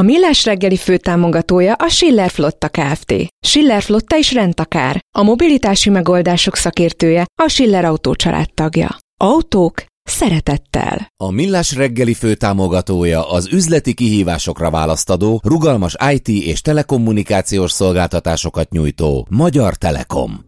A 0.00 0.02
Millás 0.02 0.44
reggeli 0.44 0.76
főtámogatója 0.76 1.74
a 1.74 1.88
Schiller 1.88 2.30
Flotta 2.30 2.68
Kft. 2.68 3.14
Schiller 3.46 3.82
Flotta 3.82 4.16
is 4.16 4.32
rendtakár. 4.32 5.00
A 5.18 5.22
mobilitási 5.22 5.90
megoldások 5.90 6.56
szakértője 6.56 7.26
a 7.42 7.48
Schiller 7.48 7.84
Autó 7.84 8.14
tagja. 8.54 8.96
Autók 9.20 9.84
szeretettel. 10.02 11.12
A 11.16 11.30
Millás 11.30 11.74
reggeli 11.74 12.14
főtámogatója 12.14 13.30
az 13.30 13.52
üzleti 13.52 13.94
kihívásokra 13.94 14.70
választadó, 14.70 15.40
rugalmas 15.44 15.96
IT 16.12 16.28
és 16.28 16.60
telekommunikációs 16.60 17.70
szolgáltatásosokat 17.70 18.70
nyújtó 18.70 19.26
Magyar 19.30 19.74
Telekom. 19.74 20.45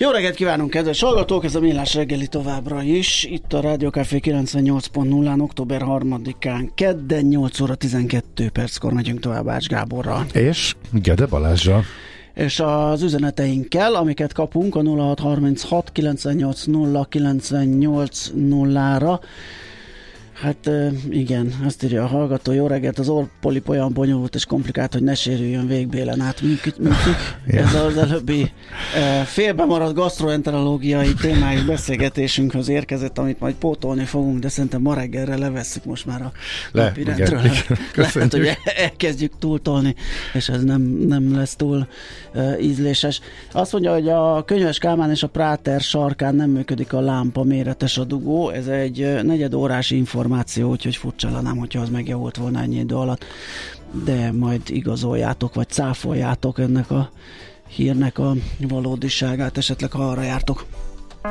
Jó 0.00 0.10
reggelt 0.10 0.34
kívánunk, 0.34 0.70
kedves 0.70 1.00
hallgatók! 1.00 1.44
Ez 1.44 1.54
a 1.54 1.60
Millás 1.60 1.94
reggeli 1.94 2.26
továbbra 2.26 2.82
is. 2.82 3.24
Itt 3.24 3.52
a 3.52 3.60
Rádió 3.60 3.90
Café 3.90 4.20
98.0-án, 4.22 5.40
október 5.40 5.82
3-án, 5.84 6.68
kedden 6.74 7.24
8 7.24 7.60
óra 7.60 7.74
12 7.74 8.48
perckor 8.48 8.92
megyünk 8.92 9.20
tovább 9.20 9.48
Ács 9.48 9.66
Gáborral. 9.66 10.26
És 10.32 10.74
Gede 10.92 11.26
Balázsra 11.26 11.82
és 12.34 12.60
az 12.60 13.02
üzeneteinkkel, 13.02 13.94
amiket 13.94 14.32
kapunk 14.32 14.74
a 14.74 14.82
0636 14.82 15.92
98 15.92 16.64
0 16.64 17.06
98 17.08 18.30
0-ra 18.36 19.20
Hát 20.40 20.70
igen, 21.10 21.54
azt 21.64 21.82
írja 21.82 22.02
a 22.02 22.06
hallgató, 22.06 22.52
jó 22.52 22.66
reggelt, 22.66 22.98
az 22.98 23.08
orpolip 23.08 23.68
olyan 23.68 23.92
bonyolult 23.92 24.34
és 24.34 24.44
komplikált, 24.44 24.92
hogy 24.92 25.02
ne 25.02 25.14
sérüljön 25.14 25.66
végbélen 25.66 26.20
át 26.20 26.40
működik. 26.40 26.88
Ez 27.46 27.74
az 27.74 27.96
előbbi 27.96 28.52
félbemaradt 29.24 29.94
gastroenterológiai 29.94 31.14
témájú 31.14 31.66
beszélgetésünkhöz 31.66 32.68
érkezett, 32.68 33.18
amit 33.18 33.40
majd 33.40 33.54
pótolni 33.54 34.04
fogunk, 34.04 34.38
de 34.38 34.48
szerintem 34.48 34.80
ma 34.80 34.94
reggelre 34.94 35.36
levesszük 35.36 35.84
most 35.84 36.06
már 36.06 36.22
a 36.22 36.32
Le, 36.72 36.84
napirendről. 36.84 37.40
Lehet, 37.94 38.32
hogy 38.32 38.56
elkezdjük 38.76 39.32
túltolni, 39.38 39.94
és 40.32 40.48
ez 40.48 40.62
nem, 40.62 40.82
nem 40.82 41.34
lesz 41.34 41.56
túl 41.56 41.86
ízléses. 42.60 43.20
Azt 43.52 43.72
mondja, 43.72 43.92
hogy 43.92 44.08
a 44.08 44.44
Könyves 44.44 44.78
Kálmán 44.78 45.10
és 45.10 45.22
a 45.22 45.28
Práter 45.28 45.80
sarkán 45.80 46.34
nem 46.34 46.50
működik 46.50 46.92
a 46.92 47.00
lámpa 47.00 47.42
méretes 47.42 47.98
a 47.98 48.04
dugó, 48.04 48.50
ez 48.50 48.66
egy 48.66 49.18
negyed 49.22 49.54
órás 49.54 49.90
információ 49.90 50.28
információ, 50.30 50.70
úgyhogy 50.70 50.96
furcsa 50.96 51.30
lenne, 51.30 51.50
hogyha 51.50 51.80
az 51.80 51.88
megjavult 51.88 52.36
volna 52.36 52.60
ennyi 52.60 52.78
idő 52.78 52.94
alatt. 52.94 53.24
De 54.04 54.32
majd 54.32 54.62
igazoljátok, 54.66 55.54
vagy 55.54 55.68
cáfoljátok 55.68 56.58
ennek 56.58 56.90
a 56.90 57.10
hírnek 57.68 58.18
a 58.18 58.34
valódiságát, 58.58 59.58
esetleg 59.58 59.90
ha 59.90 60.10
arra 60.10 60.22
jártok. 60.22 60.66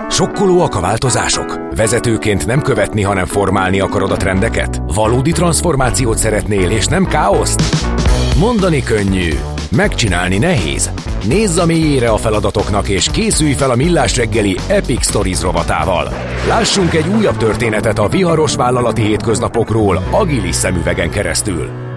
Sokkolóak 0.09 0.75
a 0.75 0.79
változások? 0.79 1.59
Vezetőként 1.75 2.45
nem 2.45 2.61
követni, 2.61 3.01
hanem 3.01 3.25
formálni 3.25 3.79
akarod 3.79 4.11
a 4.11 4.17
trendeket? 4.17 4.81
Valódi 4.93 5.31
transformációt 5.31 6.17
szeretnél, 6.17 6.71
és 6.71 6.85
nem 6.85 7.05
káoszt? 7.05 7.61
Mondani 8.39 8.83
könnyű, 8.83 9.29
megcsinálni 9.71 10.37
nehéz. 10.37 10.91
Nézz 11.27 11.57
a 11.57 11.65
mélyére 11.65 12.09
a 12.09 12.17
feladatoknak, 12.17 12.89
és 12.89 13.09
készülj 13.11 13.53
fel 13.53 13.69
a 13.69 13.75
Millás 13.75 14.15
reggeli 14.15 14.57
Epic 14.67 15.05
Stories 15.05 15.41
rovatával. 15.41 16.13
Lássunk 16.47 16.93
egy 16.93 17.07
újabb 17.07 17.37
történetet 17.37 17.99
a 17.99 18.07
viharos 18.07 18.55
vállalati 18.55 19.01
hétköznapokról 19.01 20.03
agilis 20.11 20.55
szemüvegen 20.55 21.09
keresztül. 21.09 21.88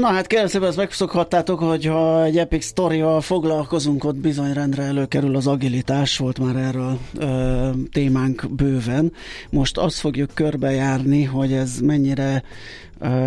Na 0.00 0.06
hát 0.06 0.26
kérem 0.26 0.46
szépen, 0.46 0.68
ezt 0.68 0.76
megszokhattátok, 0.76 1.58
hogy 1.58 1.86
ha 1.86 2.24
egy 2.24 2.38
epic 2.38 2.64
sztorival 2.64 3.20
foglalkozunk, 3.20 4.04
ott 4.04 4.16
bizony 4.16 4.52
rendre 4.52 4.82
előkerül 4.82 5.36
az 5.36 5.46
agilitás, 5.46 6.18
volt 6.18 6.38
már 6.38 6.56
erről 6.56 6.98
ö, 7.18 7.70
témánk 7.92 8.50
bőven. 8.50 9.12
Most 9.50 9.78
azt 9.78 9.98
fogjuk 9.98 10.30
körbejárni, 10.34 11.22
hogy 11.24 11.52
ez 11.52 11.78
mennyire 11.78 12.42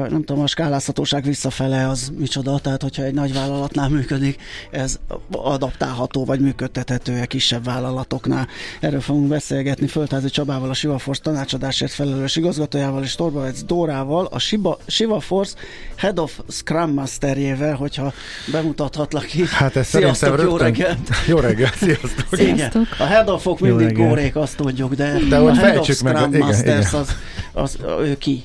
nem 0.10 0.24
tudom, 0.24 0.44
a 0.44 0.48
skálázhatóság 0.48 1.24
visszafele 1.24 1.88
az 1.88 2.12
micsoda, 2.18 2.60
tehát 2.60 2.82
hogyha 2.82 3.04
egy 3.04 3.14
nagy 3.14 3.34
vállalatnál 3.34 3.90
működik, 3.90 4.42
ez 4.72 5.00
adaptálható 5.32 6.26
vagy 6.26 6.40
működtethető 6.40 7.22
a 7.22 7.26
kisebb 7.26 7.64
vállalatoknál. 7.64 8.48
Erről 8.80 9.02
fogunk 9.02 9.28
beszélgetni 9.28 9.88
Földházi 9.88 10.30
Csabával, 10.30 10.70
a 10.70 10.74
Siva 10.74 10.98
Force 10.98 11.22
tanácsadásért 11.22 11.92
felelős 11.92 12.36
igazgatójával 12.36 13.04
és 13.04 13.16
Torbavec 13.16 13.64
Dórával, 13.64 14.26
a 14.26 14.40
Siva, 14.40 14.78
Siva 14.88 15.20
Force 15.20 15.56
Head 15.96 16.20
of 16.20 16.40
Scrum 16.48 16.94
Masterjével, 16.94 17.76
hogyha 17.76 18.14
bemutathatlak 18.52 19.34
itt. 19.34 19.48
Hát 19.48 19.76
ez 19.76 19.88
sziasztok, 19.88 20.42
jó 20.42 20.58
reggelt! 20.58 21.10
Jó 21.28 21.38
reggelt, 21.38 21.76
sziasztok! 21.76 22.26
sziasztok. 22.32 22.88
A 22.98 23.04
Head 23.04 23.30
of-ok 23.30 23.60
mindig 23.60 23.98
górék, 23.98 24.36
azt 24.36 24.56
tudjuk, 24.56 24.94
de, 24.94 25.18
de 25.30 25.38
a 25.38 25.54
Head 25.54 25.78
of 25.78 25.90
Scrum 25.90 26.30
meg, 26.30 26.40
Masters 26.40 26.60
igen, 26.60 26.78
igen. 26.78 27.02
Az, 27.02 27.16
az, 27.54 27.78
ő 28.00 28.18
ki? 28.18 28.44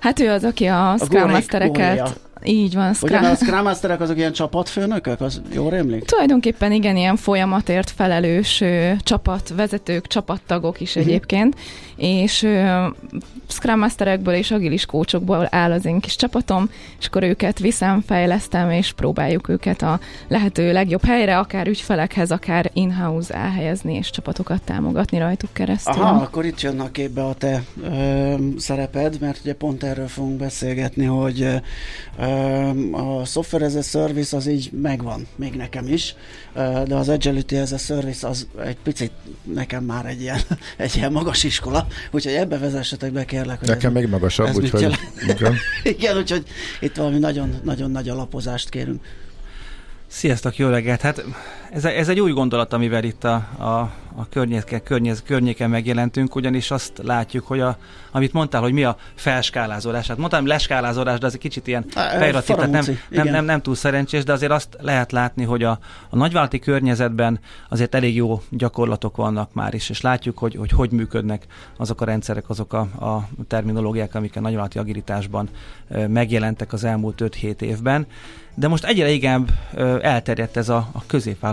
Hát 0.00 0.20
ő 0.20 0.30
az, 0.30 0.44
aki 0.44 0.66
a, 0.66 0.90
a 0.90 0.98
Scrum 0.98 1.30
Mastereket 1.30 2.20
így 2.44 2.74
van. 2.74 2.94
Scrum... 2.94 3.18
Ugye, 3.18 3.28
a 3.28 3.34
Scrum 3.34 3.62
Masterek 3.62 4.00
azok 4.00 4.16
ilyen 4.16 4.32
csapatfőnökök, 4.32 5.20
az 5.20 5.40
jól 5.52 5.70
rémlik? 5.70 6.04
Tulajdonképpen 6.04 6.72
igen, 6.72 6.96
ilyen 6.96 7.16
folyamatért 7.16 7.90
felelős 7.90 8.60
ö, 8.60 8.92
csapatvezetők, 9.02 10.06
csapattagok 10.06 10.80
is 10.80 10.96
uh-huh. 10.96 11.04
egyébként, 11.04 11.56
és 11.96 12.42
ö, 12.42 12.86
Scrum 13.48 13.78
Masterekből 13.78 14.34
és 14.34 14.50
agilis 14.50 14.86
kócsokból 14.86 15.48
áll 15.50 15.72
az 15.72 15.84
én 15.84 16.00
kis 16.00 16.16
csapatom, 16.16 16.70
és 16.98 17.06
akkor 17.06 17.22
őket 17.22 17.58
viszem, 17.58 18.00
fejlesztem, 18.06 18.70
és 18.70 18.92
próbáljuk 18.92 19.48
őket 19.48 19.82
a 19.82 20.00
lehető 20.28 20.72
legjobb 20.72 21.04
helyre, 21.04 21.38
akár 21.38 21.66
ügyfelekhez, 21.66 22.30
akár 22.30 22.70
in-house 22.72 23.34
elhelyezni, 23.34 23.94
és 23.94 24.10
csapatokat 24.10 24.62
támogatni 24.62 25.18
rajtuk 25.18 25.52
keresztül. 25.52 26.02
Aha, 26.02 26.22
akkor 26.22 26.44
itt 26.44 26.60
jön 26.60 26.80
a 26.80 26.90
képbe 26.90 27.24
a 27.24 27.34
te 27.34 27.62
ö, 27.82 28.34
szereped, 28.56 29.16
mert 29.20 29.40
ugye 29.42 29.54
pont 29.54 29.82
erről 29.82 30.08
fogunk 30.08 30.38
beszélgetni, 30.38 31.04
hogy 31.04 31.40
ö, 31.42 31.56
a 32.92 33.24
software 33.24 33.64
as 33.64 33.74
a 33.74 33.82
service 33.82 34.36
az 34.36 34.46
így 34.46 34.70
megvan, 34.72 35.26
még 35.36 35.54
nekem 35.54 35.88
is, 35.88 36.14
de 36.84 36.94
az 36.94 37.08
agility 37.08 37.54
as 37.54 37.72
a 37.72 37.78
service 37.78 38.28
az 38.28 38.48
egy 38.64 38.76
picit 38.82 39.12
nekem 39.42 39.84
már 39.84 40.06
egy 40.06 40.20
ilyen, 40.20 40.40
egy 40.76 40.96
ilyen 40.96 41.12
magas 41.12 41.44
iskola, 41.44 41.86
úgyhogy 42.10 42.32
ebbe 42.32 42.58
vezessetek 42.58 43.12
be 43.12 43.24
kérlek. 43.24 43.58
Hogy 43.58 43.68
nekem 43.68 43.96
ez, 43.96 44.02
még 44.02 44.10
magasabb, 44.10 44.54
úgyhogy... 44.54 44.98
Igen. 45.28 45.54
igen, 45.96 46.16
úgyhogy 46.16 46.44
itt 46.80 46.96
valami 46.96 47.18
nagyon, 47.18 47.60
nagyon 47.62 47.90
nagy 47.90 48.08
alapozást 48.08 48.68
kérünk. 48.68 49.04
Sziasztok, 50.06 50.56
jó 50.56 50.68
reggelt! 50.68 51.00
Hát 51.00 51.24
ez, 51.72 51.84
ez 51.84 52.08
egy 52.08 52.20
új 52.20 52.32
gondolat, 52.32 52.72
amivel 52.72 53.04
itt 53.04 53.24
a, 53.24 53.34
a, 53.58 53.90
a 54.16 54.28
környéke, 54.30 54.78
környez, 54.78 55.22
környéken 55.22 55.70
megjelentünk, 55.70 56.34
ugyanis 56.34 56.70
azt 56.70 57.00
látjuk, 57.02 57.46
hogy 57.46 57.60
a, 57.60 57.76
amit 58.10 58.32
mondtál, 58.32 58.60
hogy 58.60 58.72
mi 58.72 58.84
a 58.84 58.96
felskálázódás. 59.14 60.06
Hát 60.06 60.16
mondtam 60.16 60.46
leskálázódás, 60.46 61.18
de 61.18 61.26
az 61.26 61.34
egy 61.34 61.40
kicsit 61.40 61.66
ilyen 61.66 61.84
pejoratív, 61.94 62.56
tehát 62.56 62.70
nem, 62.70 62.84
nem, 63.08 63.28
nem, 63.28 63.44
nem 63.44 63.62
túl 63.62 63.74
szerencsés, 63.74 64.24
de 64.24 64.32
azért 64.32 64.52
azt 64.52 64.76
lehet 64.80 65.12
látni, 65.12 65.44
hogy 65.44 65.62
a, 65.62 65.78
a 66.10 66.16
nagyvállalati 66.16 66.58
környezetben 66.58 67.40
azért 67.68 67.94
elég 67.94 68.14
jó 68.14 68.42
gyakorlatok 68.50 69.16
vannak 69.16 69.52
már 69.52 69.74
is, 69.74 69.90
és 69.90 70.00
látjuk, 70.00 70.38
hogy 70.38 70.54
hogy, 70.54 70.70
hogy 70.70 70.90
működnek 70.90 71.46
azok 71.76 72.00
a 72.00 72.04
rendszerek, 72.04 72.50
azok 72.50 72.72
a, 72.72 72.80
a 72.80 73.28
terminológiák, 73.48 74.14
amik 74.14 74.36
a 74.36 74.40
nagyvállalati 74.40 74.78
agilitásban 74.78 75.48
megjelentek 76.08 76.72
az 76.72 76.84
elmúlt 76.84 77.22
5-7 77.24 77.60
évben 77.60 78.06
de 78.54 78.68
most 78.68 78.84
egyre 78.84 79.10
inkább 79.10 79.50
elterjedt 80.02 80.56
ez 80.56 80.68
a, 80.68 80.88
a 80.92 81.06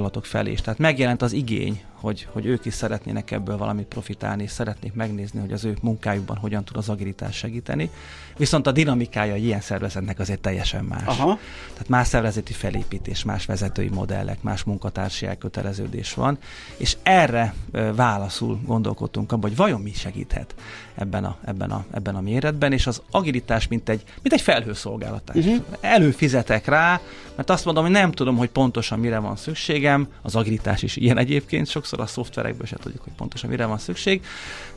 középvállalatok 0.07 0.25
felé 0.25 0.51
is. 0.51 0.61
Tehát 0.61 0.79
megjelent 0.79 1.21
az 1.21 1.33
igény, 1.33 1.81
hogy, 1.93 2.27
hogy 2.31 2.45
ők 2.45 2.65
is 2.65 2.73
szeretnének 2.73 3.31
ebből 3.31 3.57
valamit 3.57 3.85
profitálni, 3.85 4.43
és 4.43 4.51
szeretnék 4.51 4.93
megnézni, 4.93 5.39
hogy 5.39 5.51
az 5.51 5.65
ő 5.65 5.77
munkájukban 5.81 6.37
hogyan 6.37 6.63
tud 6.63 6.77
az 6.77 6.89
agilitás 6.89 7.35
segíteni. 7.35 7.89
Viszont 8.37 8.67
a 8.67 8.71
dinamikája 8.71 9.35
ilyen 9.35 9.61
szervezetnek 9.61 10.19
azért 10.19 10.39
teljesen 10.39 10.83
más. 10.83 11.05
Aha. 11.05 11.39
Tehát 11.73 11.89
más 11.89 12.07
szervezeti 12.07 12.53
felépítés, 12.53 13.23
más 13.23 13.45
vezetői 13.45 13.89
modellek, 13.89 14.41
más 14.41 14.63
munkatársi 14.63 15.25
elköteleződés 15.25 16.13
van, 16.13 16.37
és 16.77 16.97
erre 17.03 17.53
válaszul 17.95 18.59
gondolkodtunk 18.65 19.31
abban, 19.31 19.49
hogy 19.49 19.57
vajon 19.57 19.81
mi 19.81 19.93
segíthet 19.93 20.55
ebben 20.97 21.25
a, 21.25 21.37
ebben 21.45 21.71
a, 21.71 21.85
ebben 21.91 22.15
a 22.15 22.21
méretben, 22.21 22.71
és 22.71 22.87
az 22.87 23.01
agilitás 23.11 23.67
mint 23.67 23.89
egy, 23.89 24.03
mint 24.21 24.33
egy 24.33 24.41
felhőszolgálatás. 24.41 25.35
Uh-huh. 25.35 25.63
Előfizetek 25.81 26.65
rá, 26.65 27.01
mert 27.35 27.49
azt 27.49 27.65
mondom, 27.65 27.83
hogy 27.83 27.93
nem 27.93 28.11
tudom, 28.11 28.37
hogy 28.37 28.49
pontosan 28.49 28.99
mire 28.99 29.19
van 29.19 29.35
szükségem, 29.35 30.07
az 30.21 30.35
agilitás 30.35 30.81
is 30.81 30.95
ilyen 30.95 31.17
egyébként 31.17 31.67
sok 31.67 31.85
sokszor 31.87 32.05
a 32.05 32.05
szoftverekből 32.05 32.65
se 32.65 32.75
tudjuk, 32.75 33.03
hogy 33.03 33.13
pontosan 33.13 33.49
mire 33.49 33.65
van 33.65 33.77
szükség, 33.77 34.21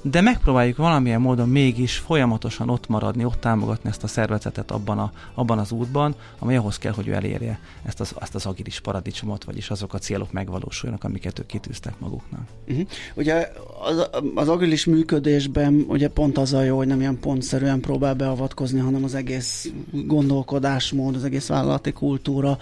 de 0.03 0.21
megpróbáljuk 0.21 0.77
valamilyen 0.77 1.21
módon 1.21 1.49
mégis 1.49 1.97
folyamatosan 1.97 2.69
ott 2.69 2.89
maradni, 2.89 3.25
ott 3.25 3.41
támogatni 3.41 3.89
ezt 3.89 4.03
a 4.03 4.07
szervezetet 4.07 4.71
abban, 4.71 4.99
a, 4.99 5.13
abban 5.35 5.59
az 5.59 5.73
útban, 5.73 6.15
ami 6.39 6.57
ahhoz 6.57 6.79
kell, 6.79 6.93
hogy 6.93 7.09
ő 7.09 7.13
elérje 7.13 7.61
ezt 7.83 8.01
az, 8.01 8.15
ezt 8.21 8.35
az 8.35 8.47
agilis 8.47 8.81
paradicsomot, 8.81 9.45
vagyis 9.45 9.71
azok 9.71 9.95
a 9.95 9.99
célok 9.99 10.33
megvalósuljanak, 10.33 11.05
amiket 11.05 11.39
ők 11.39 11.47
kitűztek 11.47 11.99
maguknak. 11.99 12.41
Uh-huh. 12.69 12.87
Ugye 13.15 13.53
az, 13.83 14.09
az 14.35 14.49
agilis 14.49 14.85
működésben 14.85 15.85
ugye 15.89 16.09
pont 16.15 16.39
az 16.39 16.53
a 16.53 16.63
jó, 16.63 16.77
hogy 16.77 16.87
nem 16.87 17.01
ilyen 17.01 17.19
pontszerűen 17.21 17.81
próbál 17.81 18.15
beavatkozni, 18.15 18.79
hanem 18.79 19.05
az 19.05 19.15
egész 19.15 19.71
gondolkodásmód, 19.93 21.17
az 21.17 21.25
egész 21.25 21.47
vállalati 21.47 21.93
kultúra 21.93 22.59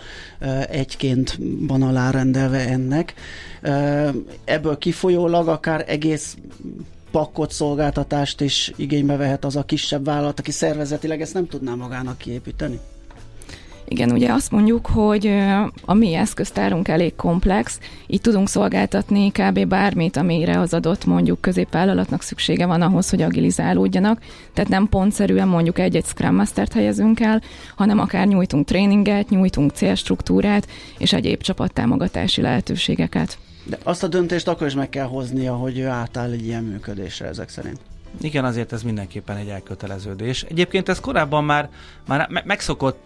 egyként 0.68 1.38
van 1.60 1.82
alárendelve 1.82 2.68
ennek. 2.68 3.14
Ebből 4.44 4.78
kifolyólag 4.78 5.48
akár 5.48 5.84
egész 5.88 6.36
pakkot 7.10 7.52
szolgáltatást 7.52 8.40
is 8.40 8.72
igénybe 8.76 9.16
vehet 9.16 9.44
az 9.44 9.56
a 9.56 9.62
kisebb 9.62 10.04
vállalat, 10.04 10.38
aki 10.38 10.50
szervezetileg 10.50 11.20
ezt 11.20 11.34
nem 11.34 11.46
tudná 11.46 11.74
magának 11.74 12.18
kiépíteni? 12.18 12.78
Igen, 13.90 14.10
ugye 14.10 14.32
azt 14.32 14.50
mondjuk, 14.50 14.86
hogy 14.86 15.26
a 15.84 15.94
mi 15.94 16.14
eszköztárunk 16.14 16.88
elég 16.88 17.16
komplex, 17.16 17.78
így 18.06 18.20
tudunk 18.20 18.48
szolgáltatni 18.48 19.30
kb. 19.30 19.66
bármit, 19.66 20.16
amire 20.16 20.60
az 20.60 20.74
adott 20.74 21.04
mondjuk 21.04 21.40
középvállalatnak 21.40 22.22
szüksége 22.22 22.66
van 22.66 22.82
ahhoz, 22.82 23.10
hogy 23.10 23.22
agilizálódjanak. 23.22 24.20
Tehát 24.54 24.70
nem 24.70 24.88
pontszerűen 24.88 25.48
mondjuk 25.48 25.78
egy-egy 25.78 26.04
Scrum 26.04 26.34
Master-t 26.34 26.72
helyezünk 26.72 27.20
el, 27.20 27.42
hanem 27.76 27.98
akár 27.98 28.26
nyújtunk 28.26 28.66
tréninget, 28.66 29.30
nyújtunk 29.30 29.70
célstruktúrát 29.70 30.66
és 30.98 31.12
egyéb 31.12 31.42
csapattámogatási 31.42 32.40
lehetőségeket. 32.40 33.38
De 33.64 33.78
azt 33.82 34.02
a 34.02 34.08
döntést 34.08 34.48
akkor 34.48 34.66
is 34.66 34.74
meg 34.74 34.88
kell 34.88 35.06
hoznia, 35.06 35.54
hogy 35.54 35.78
ő 35.78 35.86
átáll 35.86 36.30
egy 36.30 36.44
ilyen 36.44 36.64
működésre 36.64 37.26
ezek 37.26 37.48
szerint. 37.48 37.80
Igen, 38.20 38.44
azért 38.44 38.72
ez 38.72 38.82
mindenképpen 38.82 39.36
egy 39.36 39.48
elköteleződés. 39.48 40.42
Egyébként 40.42 40.88
ez 40.88 41.00
korábban 41.00 41.44
már, 41.44 41.70
már 42.06 42.28
megszokott 42.44 42.98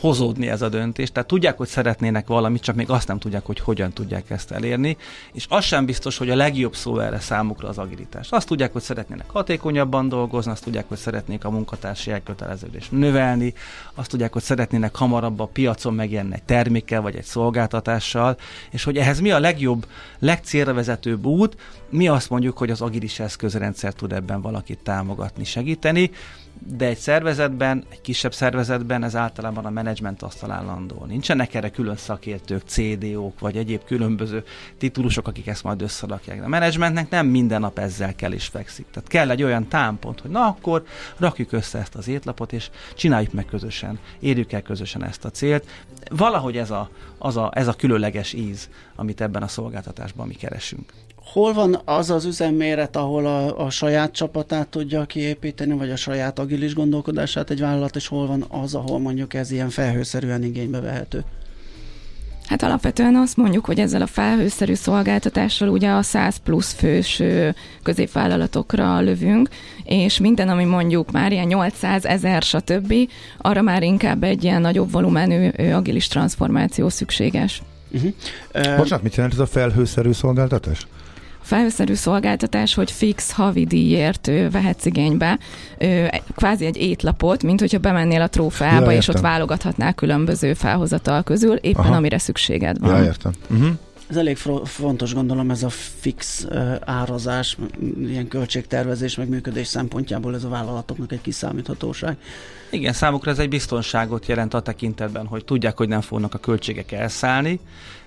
hozódni 0.00 0.48
ez 0.48 0.62
a 0.62 0.68
döntés, 0.68 1.12
tehát 1.12 1.28
tudják, 1.28 1.56
hogy 1.56 1.68
szeretnének 1.68 2.26
valamit, 2.26 2.62
csak 2.62 2.74
még 2.74 2.90
azt 2.90 3.08
nem 3.08 3.18
tudják, 3.18 3.46
hogy 3.46 3.60
hogyan 3.60 3.92
tudják 3.92 4.30
ezt 4.30 4.50
elérni, 4.50 4.96
és 5.32 5.46
az 5.48 5.64
sem 5.64 5.86
biztos, 5.86 6.18
hogy 6.18 6.30
a 6.30 6.34
legjobb 6.34 6.74
szó 6.74 6.98
erre 6.98 7.20
számukra 7.20 7.68
az 7.68 7.78
agilitás. 7.78 8.30
Azt 8.30 8.46
tudják, 8.46 8.72
hogy 8.72 8.82
szeretnének 8.82 9.30
hatékonyabban 9.30 10.08
dolgozni, 10.08 10.50
azt 10.50 10.64
tudják, 10.64 10.88
hogy 10.88 10.98
szeretnék 10.98 11.44
a 11.44 11.50
munkatársi 11.50 12.10
elköteleződést 12.10 12.92
növelni, 12.92 13.54
azt 13.94 14.10
tudják, 14.10 14.32
hogy 14.32 14.42
szeretnének 14.42 14.96
hamarabb 14.96 15.40
a 15.40 15.46
piacon 15.46 15.94
megjelenni 15.94 16.34
egy 16.34 16.42
termékkel 16.42 17.00
vagy 17.00 17.16
egy 17.16 17.24
szolgáltatással, 17.24 18.36
és 18.70 18.84
hogy 18.84 18.96
ehhez 18.96 19.20
mi 19.20 19.30
a 19.30 19.38
legjobb, 19.38 19.86
legcélra 20.18 20.74
vezetőbb 20.74 21.24
út, 21.24 21.56
mi 21.90 22.08
azt 22.08 22.30
mondjuk, 22.30 22.58
hogy 22.58 22.70
az 22.70 22.80
agilis 22.80 23.20
eszközrendszer 23.20 23.92
tud 23.92 24.12
ebben 24.12 24.41
valakit 24.42 24.78
támogatni, 24.82 25.44
segíteni, 25.44 26.10
de 26.66 26.86
egy 26.86 26.98
szervezetben, 26.98 27.84
egy 27.88 28.00
kisebb 28.00 28.34
szervezetben 28.34 29.04
ez 29.04 29.16
általában 29.16 29.64
a 29.64 29.70
menedzsment 29.70 30.22
asztalán 30.22 30.64
landol. 30.64 31.06
Nincsenek 31.06 31.54
erre 31.54 31.70
külön 31.70 31.96
szakértők, 31.96 32.62
CDO-k, 32.66 33.40
vagy 33.40 33.56
egyéb 33.56 33.84
különböző 33.84 34.44
titulusok, 34.78 35.28
akik 35.28 35.46
ezt 35.46 35.62
majd 35.62 35.82
összerakják. 35.82 36.38
De 36.38 36.44
a 36.44 36.48
menedzsmentnek 36.48 37.10
nem 37.10 37.26
minden 37.26 37.60
nap 37.60 37.78
ezzel 37.78 38.14
kell 38.14 38.32
is 38.32 38.46
fekszik. 38.46 38.86
Tehát 38.90 39.08
kell 39.08 39.30
egy 39.30 39.42
olyan 39.42 39.68
támpont, 39.68 40.20
hogy 40.20 40.30
na 40.30 40.46
akkor 40.46 40.84
rakjuk 41.16 41.52
össze 41.52 41.78
ezt 41.78 41.94
az 41.94 42.08
étlapot, 42.08 42.52
és 42.52 42.70
csináljuk 42.94 43.32
meg 43.32 43.44
közösen, 43.44 43.98
érjük 44.20 44.52
el 44.52 44.62
közösen 44.62 45.04
ezt 45.04 45.24
a 45.24 45.30
célt. 45.30 45.66
Valahogy 46.10 46.56
ez 46.56 46.70
a, 46.70 46.90
az 47.18 47.36
a, 47.36 47.50
ez 47.54 47.68
a 47.68 47.72
különleges 47.72 48.32
íz, 48.32 48.68
amit 48.94 49.20
ebben 49.20 49.42
a 49.42 49.48
szolgáltatásban 49.48 50.26
mi 50.26 50.34
keresünk. 50.34 50.92
Hol 51.24 51.52
van 51.52 51.80
az 51.84 52.10
az 52.10 52.24
üzemméret, 52.24 52.96
ahol 52.96 53.26
a, 53.26 53.64
a 53.64 53.70
saját 53.70 54.12
csapatát 54.12 54.68
tudja 54.68 55.04
kiépíteni, 55.04 55.76
vagy 55.76 55.90
a 55.90 55.96
saját 55.96 56.38
agilis 56.38 56.74
gondolkodását 56.74 57.50
egy 57.50 57.60
vállalat, 57.60 57.96
és 57.96 58.06
hol 58.06 58.26
van 58.26 58.44
az, 58.48 58.74
ahol 58.74 58.98
mondjuk 58.98 59.34
ez 59.34 59.50
ilyen 59.50 59.70
felhőszerűen 59.70 60.42
igénybe 60.42 60.80
vehető? 60.80 61.24
Hát 62.46 62.62
alapvetően 62.62 63.16
azt 63.16 63.36
mondjuk, 63.36 63.64
hogy 63.64 63.78
ezzel 63.78 64.02
a 64.02 64.06
felhőszerű 64.06 64.74
szolgáltatással 64.74 65.68
ugye 65.68 65.90
a 65.90 66.02
100 66.02 66.36
plusz 66.36 66.72
fős 66.72 67.22
középvállalatokra 67.82 69.00
lövünk, 69.00 69.48
és 69.84 70.18
minden, 70.18 70.48
ami 70.48 70.64
mondjuk 70.64 71.10
már 71.10 71.32
ilyen 71.32 71.46
800, 71.46 72.04
1000, 72.04 72.42
stb., 72.42 72.94
arra 73.38 73.62
már 73.62 73.82
inkább 73.82 74.22
egy 74.22 74.44
ilyen 74.44 74.60
nagyobb 74.60 74.90
volumenű 74.90 75.48
agilis 75.72 76.06
transformáció 76.06 76.88
szükséges. 76.88 77.62
Uh-huh. 77.92 78.12
Uh, 78.54 78.76
Bocsánat, 78.76 79.02
mit 79.02 79.14
jelent 79.14 79.34
ez 79.34 79.40
a 79.40 79.46
felhőszerű 79.46 80.12
szolgáltatás? 80.12 80.86
Felszerű 81.52 81.94
szolgáltatás, 81.94 82.74
hogy 82.74 82.90
fix 82.90 83.32
havi 83.32 83.64
díjért 83.64 84.30
vehetsz 84.50 84.84
igénybe 84.84 85.38
kvázi 86.34 86.64
egy 86.64 86.76
étlapot, 86.76 87.42
mint 87.42 87.60
hogyha 87.60 87.78
bemennél 87.78 88.22
a 88.22 88.28
trófeába, 88.28 88.90
ja, 88.90 88.96
és 88.96 89.08
ott 89.08 89.20
válogathatnál 89.20 89.92
különböző 89.92 90.54
felhozatal 90.54 91.22
közül, 91.22 91.54
éppen 91.54 91.84
Aha. 91.84 91.94
amire 91.94 92.18
szükséged 92.18 92.78
van. 92.78 92.96
Ja, 92.96 93.04
értem. 93.04 93.32
Uh-huh. 93.50 93.68
Ez 94.08 94.16
elég 94.16 94.36
fontos, 94.64 95.14
gondolom, 95.14 95.50
ez 95.50 95.62
a 95.62 95.68
fix 96.00 96.46
uh, 96.50 96.74
árazás, 96.84 97.56
ilyen 98.06 98.28
költségtervezés, 98.28 99.16
meg 99.16 99.28
működés 99.28 99.66
szempontjából 99.66 100.34
ez 100.34 100.44
a 100.44 100.48
vállalatoknak 100.48 101.12
egy 101.12 101.20
kiszámíthatóság. 101.20 102.16
Igen, 102.70 102.92
számukra 102.92 103.30
ez 103.30 103.38
egy 103.38 103.48
biztonságot 103.48 104.26
jelent 104.26 104.54
a 104.54 104.60
tekintetben, 104.60 105.26
hogy 105.26 105.44
tudják, 105.44 105.76
hogy 105.76 105.88
nem 105.88 106.00
fognak 106.00 106.34
a 106.34 106.38
költségek 106.38 106.92
elszállni, 106.92 107.60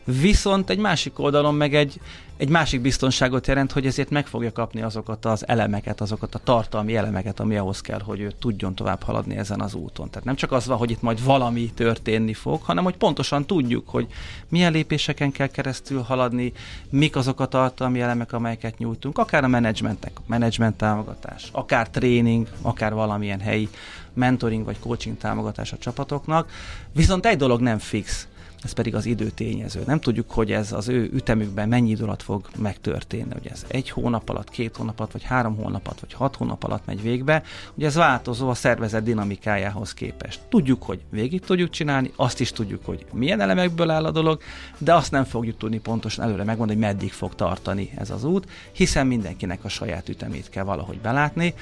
viszont 0.05 0.69
egy 0.69 0.77
másik 0.77 1.19
oldalon 1.19 1.55
meg 1.55 1.75
egy, 1.75 1.99
egy 2.37 2.49
másik 2.49 2.81
biztonságot 2.81 3.47
jelent, 3.47 3.71
hogy 3.71 3.85
ezért 3.85 4.09
meg 4.09 4.27
fogja 4.27 4.51
kapni 4.51 4.81
azokat 4.81 5.25
az 5.25 5.47
elemeket, 5.47 6.01
azokat 6.01 6.35
a 6.35 6.39
tartalmi 6.43 6.95
elemeket, 6.95 7.39
ami 7.39 7.57
ahhoz 7.57 7.81
kell, 7.81 8.01
hogy 8.01 8.19
ő 8.19 8.31
tudjon 8.39 8.75
tovább 8.75 9.03
haladni 9.03 9.35
ezen 9.35 9.61
az 9.61 9.73
úton. 9.73 10.09
Tehát 10.09 10.25
nem 10.25 10.35
csak 10.35 10.51
az 10.51 10.65
van, 10.65 10.77
hogy 10.77 10.91
itt 10.91 11.01
majd 11.01 11.23
valami 11.23 11.71
történni 11.75 12.33
fog, 12.33 12.61
hanem 12.61 12.83
hogy 12.83 12.97
pontosan 12.97 13.45
tudjuk, 13.45 13.89
hogy 13.89 14.07
milyen 14.49 14.71
lépéseken 14.71 15.31
kell 15.31 15.47
keresztül 15.47 16.01
haladni, 16.01 16.53
mik 16.89 17.15
azok 17.15 17.39
a 17.39 17.45
tartalmi 17.45 18.01
elemek, 18.01 18.33
amelyeket 18.33 18.77
nyújtunk, 18.77 19.17
akár 19.17 19.43
a 19.43 19.47
menedzsmentek, 19.47 20.11
menedzsment 20.25 20.77
támogatás, 20.77 21.49
akár 21.51 21.89
tréning, 21.89 22.47
akár 22.61 22.93
valamilyen 22.93 23.39
helyi 23.39 23.69
mentoring 24.13 24.65
vagy 24.65 24.79
coaching 24.79 25.17
támogatás 25.17 25.71
a 25.71 25.77
csapatoknak. 25.77 26.49
Viszont 26.91 27.25
egy 27.25 27.37
dolog 27.37 27.61
nem 27.61 27.77
fix, 27.77 28.27
ez 28.65 28.71
pedig 28.71 28.95
az 28.95 29.05
időtényező. 29.05 29.83
Nem 29.85 29.99
tudjuk, 29.99 30.31
hogy 30.31 30.51
ez 30.51 30.71
az 30.71 30.87
ő 30.87 31.09
ütemükben 31.13 31.69
mennyi 31.69 31.89
idő 31.89 32.03
alatt 32.03 32.21
fog 32.21 32.49
megtörténni. 32.57 33.33
Ugye 33.39 33.49
ez 33.49 33.65
egy 33.67 33.89
hónap 33.89 34.29
alatt, 34.29 34.49
két 34.49 34.75
hónap 34.75 34.99
alatt, 34.99 35.11
vagy 35.11 35.23
három 35.23 35.55
hónap 35.55 35.85
alatt, 35.85 35.99
vagy 35.99 36.13
hat 36.13 36.35
hónap 36.35 36.63
alatt 36.63 36.85
megy 36.85 37.01
végbe. 37.01 37.43
Ugye 37.73 37.85
ez 37.85 37.95
változó 37.95 38.49
a 38.49 38.53
szervezet 38.53 39.03
dinamikájához 39.03 39.93
képest. 39.93 40.39
Tudjuk, 40.49 40.83
hogy 40.83 40.99
végig 41.09 41.41
tudjuk 41.41 41.69
csinálni, 41.69 42.11
azt 42.15 42.39
is 42.39 42.51
tudjuk, 42.51 42.85
hogy 42.85 43.05
milyen 43.13 43.41
elemekből 43.41 43.89
áll 43.89 44.05
a 44.05 44.11
dolog, 44.11 44.41
de 44.77 44.93
azt 44.93 45.11
nem 45.11 45.23
fogjuk 45.23 45.57
tudni 45.57 45.79
pontosan 45.79 46.23
előre 46.23 46.43
megmondani, 46.43 46.79
hogy 46.79 46.87
meddig 46.87 47.11
fog 47.11 47.35
tartani 47.35 47.91
ez 47.97 48.09
az 48.09 48.23
út, 48.23 48.49
hiszen 48.71 49.07
mindenkinek 49.07 49.63
a 49.63 49.69
saját 49.69 50.09
ütemét 50.09 50.49
kell 50.49 50.63
valahogy 50.63 50.99
belátni 50.99 51.53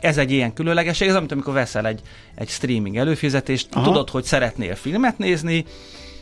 ez 0.00 0.18
egy 0.18 0.30
ilyen 0.30 0.52
különlegesség, 0.52 1.08
ez 1.08 1.14
amit 1.14 1.32
amikor 1.32 1.52
veszel 1.52 1.86
egy, 1.86 2.00
egy 2.34 2.48
streaming 2.48 2.96
előfizetést, 2.96 3.68
Aha. 3.72 3.84
tudod, 3.84 4.10
hogy 4.10 4.24
szeretnél 4.24 4.74
filmet 4.74 5.18
nézni, 5.18 5.64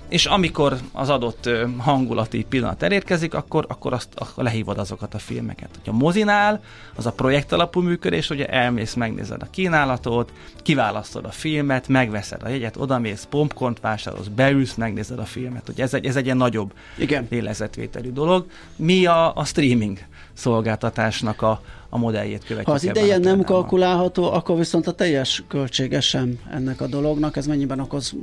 és 0.08 0.26
amikor 0.26 0.76
az 0.92 1.08
adott 1.08 1.48
hangulati 1.78 2.44
pillanat 2.48 2.82
elérkezik, 2.82 3.34
akkor, 3.34 3.64
akkor 3.68 3.92
azt 3.92 4.08
akkor 4.14 4.44
lehívod 4.44 4.78
azokat 4.78 5.14
a 5.14 5.18
filmeket. 5.18 5.68
Hogyha 5.74 5.92
mozinál, 5.92 6.60
az 6.94 7.06
a 7.06 7.12
projekt 7.12 7.52
alapú 7.52 7.80
működés, 7.80 8.30
ugye 8.30 8.46
elmész, 8.46 8.94
megnézed 8.94 9.42
a 9.42 9.50
kínálatot, 9.50 10.32
kiválasztod 10.62 11.24
a 11.24 11.30
filmet, 11.30 11.88
megveszed 11.88 12.42
a 12.42 12.48
jegyet, 12.48 12.76
odamész, 12.76 13.26
popcornt 13.30 13.80
vásárolsz, 13.80 14.26
beülsz, 14.26 14.74
megnézed 14.74 15.18
a 15.18 15.24
filmet. 15.24 15.68
Ugye 15.68 15.82
ez 15.82 15.94
egy, 15.94 16.06
ez 16.06 16.16
egy 16.16 16.24
ilyen 16.24 16.36
nagyobb 16.36 16.72
Igen. 16.96 17.26
lélegzetvételű 17.30 18.12
dolog. 18.12 18.46
Mi 18.76 19.06
a, 19.06 19.36
a 19.36 19.44
streaming 19.44 19.98
szolgáltatásnak 20.32 21.42
a, 21.42 21.60
a 21.88 21.98
modelljét 21.98 22.44
követjük. 22.44 22.66
Ha 22.66 22.72
az 22.72 22.84
ideje 22.84 23.18
nem 23.18 23.42
kalkulálható, 23.42 24.32
akkor 24.32 24.56
viszont 24.56 24.86
a 24.86 24.92
teljes 24.92 25.42
költsége 25.48 26.00
sem 26.00 26.38
ennek 26.52 26.80
a 26.80 26.86
dolognak. 26.86 27.36
Ez 27.36 27.46
mennyiben 27.46 27.80
okoz 27.80 28.14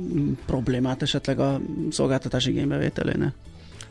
problémát 0.46 1.02
esetleg 1.02 1.40
a 1.40 1.60
szolgáltatás 1.90 2.46
igénybevételénél? 2.46 3.32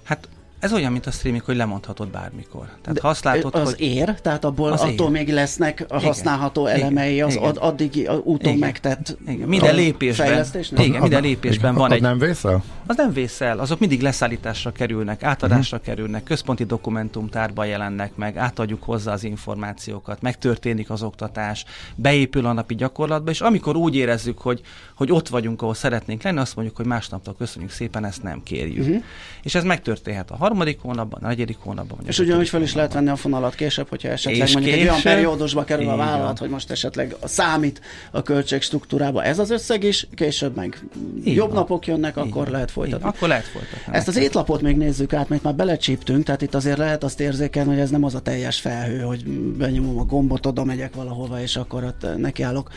Hát 0.04 0.28
ez 0.66 0.74
olyan, 0.74 0.92
mint 0.92 1.06
a 1.06 1.12
streaming, 1.12 1.44
hogy 1.44 1.56
lemondhatod 1.56 2.08
bármikor. 2.08 2.66
Tehát 2.82 3.00
ha 3.00 3.08
azt 3.08 3.24
látod, 3.24 3.56
az 3.56 3.70
hogy... 3.70 3.82
ér, 3.82 4.22
tehát 4.22 4.46
abból 4.46 4.72
az 4.72 4.82
attól 4.82 5.08
ér. 5.08 5.12
még 5.12 5.34
lesznek 5.34 5.86
a 5.88 6.00
használható 6.00 6.68
igen, 6.68 6.80
elemei 6.80 7.22
az 7.22 7.36
igen, 7.36 7.50
addig 7.50 8.10
úton 8.24 8.54
igen, 8.54 8.58
megtett 8.58 9.18
igen. 9.28 9.48
Minden 9.48 9.76
lépésben, 9.76 10.46
igen, 10.78 11.02
minden 11.02 11.22
lépésben 11.22 11.76
van 11.76 11.92
egy... 11.92 12.02
nem 12.02 12.18
vészel? 12.18 12.64
Az 12.86 12.96
nem 12.96 13.14
vészel, 13.14 13.60
azok 13.60 13.80
mindig 13.80 14.02
leszállításra 14.02 14.72
kerülnek, 14.72 15.24
átadásra 15.24 15.78
uh-huh. 15.78 15.94
kerülnek, 15.94 16.24
központi 16.24 16.64
dokumentumtárba 16.64 17.64
jelennek 17.64 18.16
meg, 18.16 18.38
átadjuk 18.38 18.84
hozzá 18.84 19.14
az 19.14 19.24
információkat, 19.24 20.22
megtörténik 20.22 20.90
az 20.90 21.04
oktatás, 21.04 21.66
beépül 21.96 22.46
a 22.46 22.54
napi 22.54 22.76
gyakorlatba, 22.76 23.32
és 23.32 23.42
amikor 23.42 23.76
úgy 23.76 23.96
érezzük, 23.96 24.38
hogy, 24.38 24.62
hogy 24.96 25.12
ott 25.12 25.28
vagyunk, 25.28 25.62
ahol 25.62 25.74
szeretnénk 25.74 26.24
lenni, 26.24 26.40
azt 26.40 26.56
mondjuk, 26.56 26.78
hogy 26.78 26.86
másnaptól 26.86 27.36
köszönjük 27.38 27.72
szépen, 27.72 28.06
ezt 28.06 28.24
nem 28.24 28.44
kérjük. 28.44 28.86
Uh-huh. 28.86 29.04
És 29.42 29.56
ez 29.56 29.64
megtörténhet 29.64 30.32
a 30.32 30.36
harmadik 30.36 30.54
hónapban, 30.82 31.20
a 31.24 31.28
negyedik 31.28 31.58
hónapban. 31.60 32.00
És 32.06 32.20
ugyanúgy 32.20 32.50
fel 32.50 32.62
is 32.62 32.74
lehet 32.74 32.94
venni 32.94 33.10
a 33.10 33.16
fonalat 33.16 33.56
később, 33.56 33.90
hogyha 33.90 34.08
esetleg 34.08 34.48
és 34.48 34.54
mondjuk 34.54 34.76
később, 34.76 34.90
egy 34.90 34.92
olyan 34.92 35.16
periódusba 35.16 35.64
kerül 35.64 35.90
a 35.90 35.96
vállalat, 35.96 36.40
hogy 36.40 36.50
most 36.50 36.72
esetleg 36.72 37.16
a 37.20 37.28
számít 37.28 37.82
a 38.12 38.22
költségstruktúrába 38.22 39.24
ez 39.24 39.40
az 39.40 39.50
összeg 39.50 39.84
is, 39.84 40.08
később 40.16 40.56
meg 40.56 40.84
így 41.26 41.36
jobb 41.36 41.48
van. 41.48 41.56
napok 41.56 41.88
jönnek, 41.88 42.18
így 42.18 42.24
akkor 42.24 42.44
van. 42.44 42.52
lehet 42.52 42.72
folytatni. 42.72 43.08
Akkor 43.08 43.28
lehet 43.28 43.46
folytatni. 43.46 43.94
Ezt 43.96 44.08
az 44.08 44.18
étlapot 44.18 44.62
még 44.62 44.78
nézzük 44.78 45.14
át, 45.14 45.30
mert 45.30 45.44
már 45.44 45.56
belecsíptünk, 45.56 46.24
tehát 46.24 46.42
itt 46.42 46.56
azért 46.56 46.78
lehet 46.78 47.04
azt 47.04 47.20
érzékelni, 47.20 47.70
hogy 47.70 47.80
ez 47.80 47.90
nem 47.90 48.04
az 48.04 48.16
a 48.16 48.20
teljes 48.20 48.60
felhő, 48.60 49.00
hogy 49.00 49.26
benyomom 49.58 50.00
a 50.00 50.04
gombot, 50.04 50.46
oda 50.46 50.64
megyek 50.64 50.96
valahova, 50.96 51.42
és 51.42 51.56
akkor 51.56 51.84
ott 51.84 52.18
nekiállok 52.18 52.70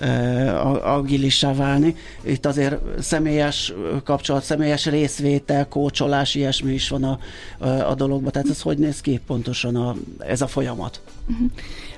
uh, 0.00 0.94
agilissá 0.94 1.54
válni. 1.54 1.96
Itt 2.22 2.46
azért 2.46 2.76
személyes 2.98 3.72
kapcsolat, 4.04 4.42
személyes 4.42 4.86
részvétel, 4.86 5.68
kócsolás, 5.68 6.34
ilyesmi 6.34 6.72
is 6.72 6.88
van 6.88 7.04
a, 7.04 7.15
a, 7.58 7.66
a 7.68 7.94
dologban. 7.94 8.32
Tehát 8.32 8.48
ez 8.48 8.60
hogy 8.60 8.78
néz 8.78 9.00
ki 9.00 9.20
pontosan 9.26 9.76
a, 9.76 9.94
ez 10.18 10.40
a 10.40 10.46
folyamat? 10.46 11.00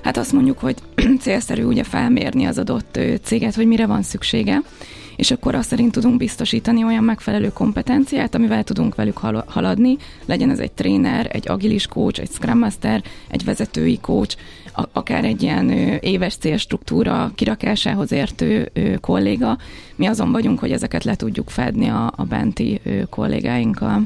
Hát 0.01 0.17
azt 0.17 0.31
mondjuk, 0.31 0.59
hogy 0.59 0.75
célszerű 1.21 1.63
ugye 1.63 1.83
felmérni 1.83 2.45
az 2.45 2.57
adott 2.57 2.99
céget, 3.23 3.55
hogy 3.55 3.67
mire 3.67 3.85
van 3.85 4.01
szüksége, 4.01 4.61
és 5.19 5.31
akkor 5.31 5.55
azt 5.55 5.69
szerint 5.69 5.91
tudunk 5.91 6.17
biztosítani 6.17 6.83
olyan 6.83 7.03
megfelelő 7.03 7.51
kompetenciát, 7.53 8.35
amivel 8.35 8.63
tudunk 8.63 8.95
velük 8.95 9.17
haladni, 9.45 9.97
legyen 10.25 10.49
ez 10.49 10.59
egy 10.59 10.71
tréner, 10.71 11.29
egy 11.31 11.49
agilis 11.49 11.87
coach, 11.87 12.19
egy 12.19 12.29
scrum 12.31 12.57
master, 12.57 13.03
egy 13.27 13.43
vezetői 13.43 13.99
coach, 14.01 14.37
akár 14.93 15.25
egy 15.25 15.41
ilyen 15.41 15.69
éves 15.99 16.35
célstruktúra 16.35 17.31
kirakásához 17.35 18.11
értő 18.11 18.71
kolléga. 19.01 19.57
Mi 19.95 20.05
azon 20.05 20.31
vagyunk, 20.31 20.59
hogy 20.59 20.71
ezeket 20.71 21.03
le 21.03 21.15
tudjuk 21.15 21.49
fedni 21.49 21.87
a, 21.87 22.13
a 22.15 22.23
benti 22.23 22.81
kollégáinkkal. 23.09 24.03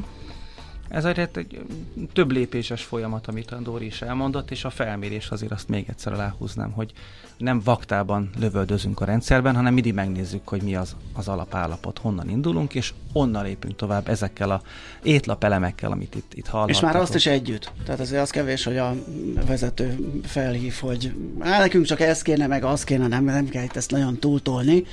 Ez 0.94 1.04
egy, 1.04 1.18
egy 1.18 1.64
több 2.12 2.30
lépéses 2.30 2.82
folyamat, 2.82 3.26
amit 3.26 3.50
a 3.50 3.56
Dóri 3.56 3.86
is 3.86 4.02
elmondott, 4.02 4.50
és 4.50 4.64
a 4.64 4.70
felmérés 4.70 5.28
azért 5.28 5.52
azt 5.52 5.68
még 5.68 5.86
egyszer 5.88 6.12
aláhúznám, 6.12 6.70
hogy 6.70 6.92
nem 7.36 7.60
vaktában 7.64 8.30
lövöldözünk 8.38 9.00
a 9.00 9.04
rendszerben, 9.04 9.54
hanem 9.54 9.74
mindig 9.74 9.94
megnézzük, 9.94 10.48
hogy 10.48 10.62
mi 10.62 10.74
az, 10.74 10.96
az 11.12 11.28
alapállapot, 11.28 11.98
honnan 11.98 12.28
indulunk, 12.28 12.74
és 12.74 12.92
onnan 13.12 13.44
lépünk 13.44 13.76
tovább 13.76 14.08
ezekkel 14.08 14.50
a 14.50 14.62
étlap 15.02 15.44
elemekkel, 15.44 15.90
amit 15.90 16.14
itt, 16.14 16.34
itt 16.34 16.46
hallhatunk. 16.46 16.76
És 16.76 16.82
már 16.82 16.96
azt 16.96 17.14
is 17.14 17.26
együtt. 17.26 17.72
Tehát 17.84 18.00
azért 18.00 18.22
az 18.22 18.30
kevés, 18.30 18.64
hogy 18.64 18.76
a 18.76 18.94
vezető 19.46 20.20
felhív, 20.24 20.74
hogy 20.80 21.14
nekünk 21.38 21.84
csak 21.84 22.00
ez 22.00 22.22
kéne, 22.22 22.46
meg 22.46 22.64
az 22.64 22.84
kéne, 22.84 23.06
nem, 23.06 23.24
nem 23.24 23.48
kell 23.48 23.62
itt 23.62 23.76
ezt 23.76 23.90
nagyon 23.90 24.18
túltolni. 24.18 24.84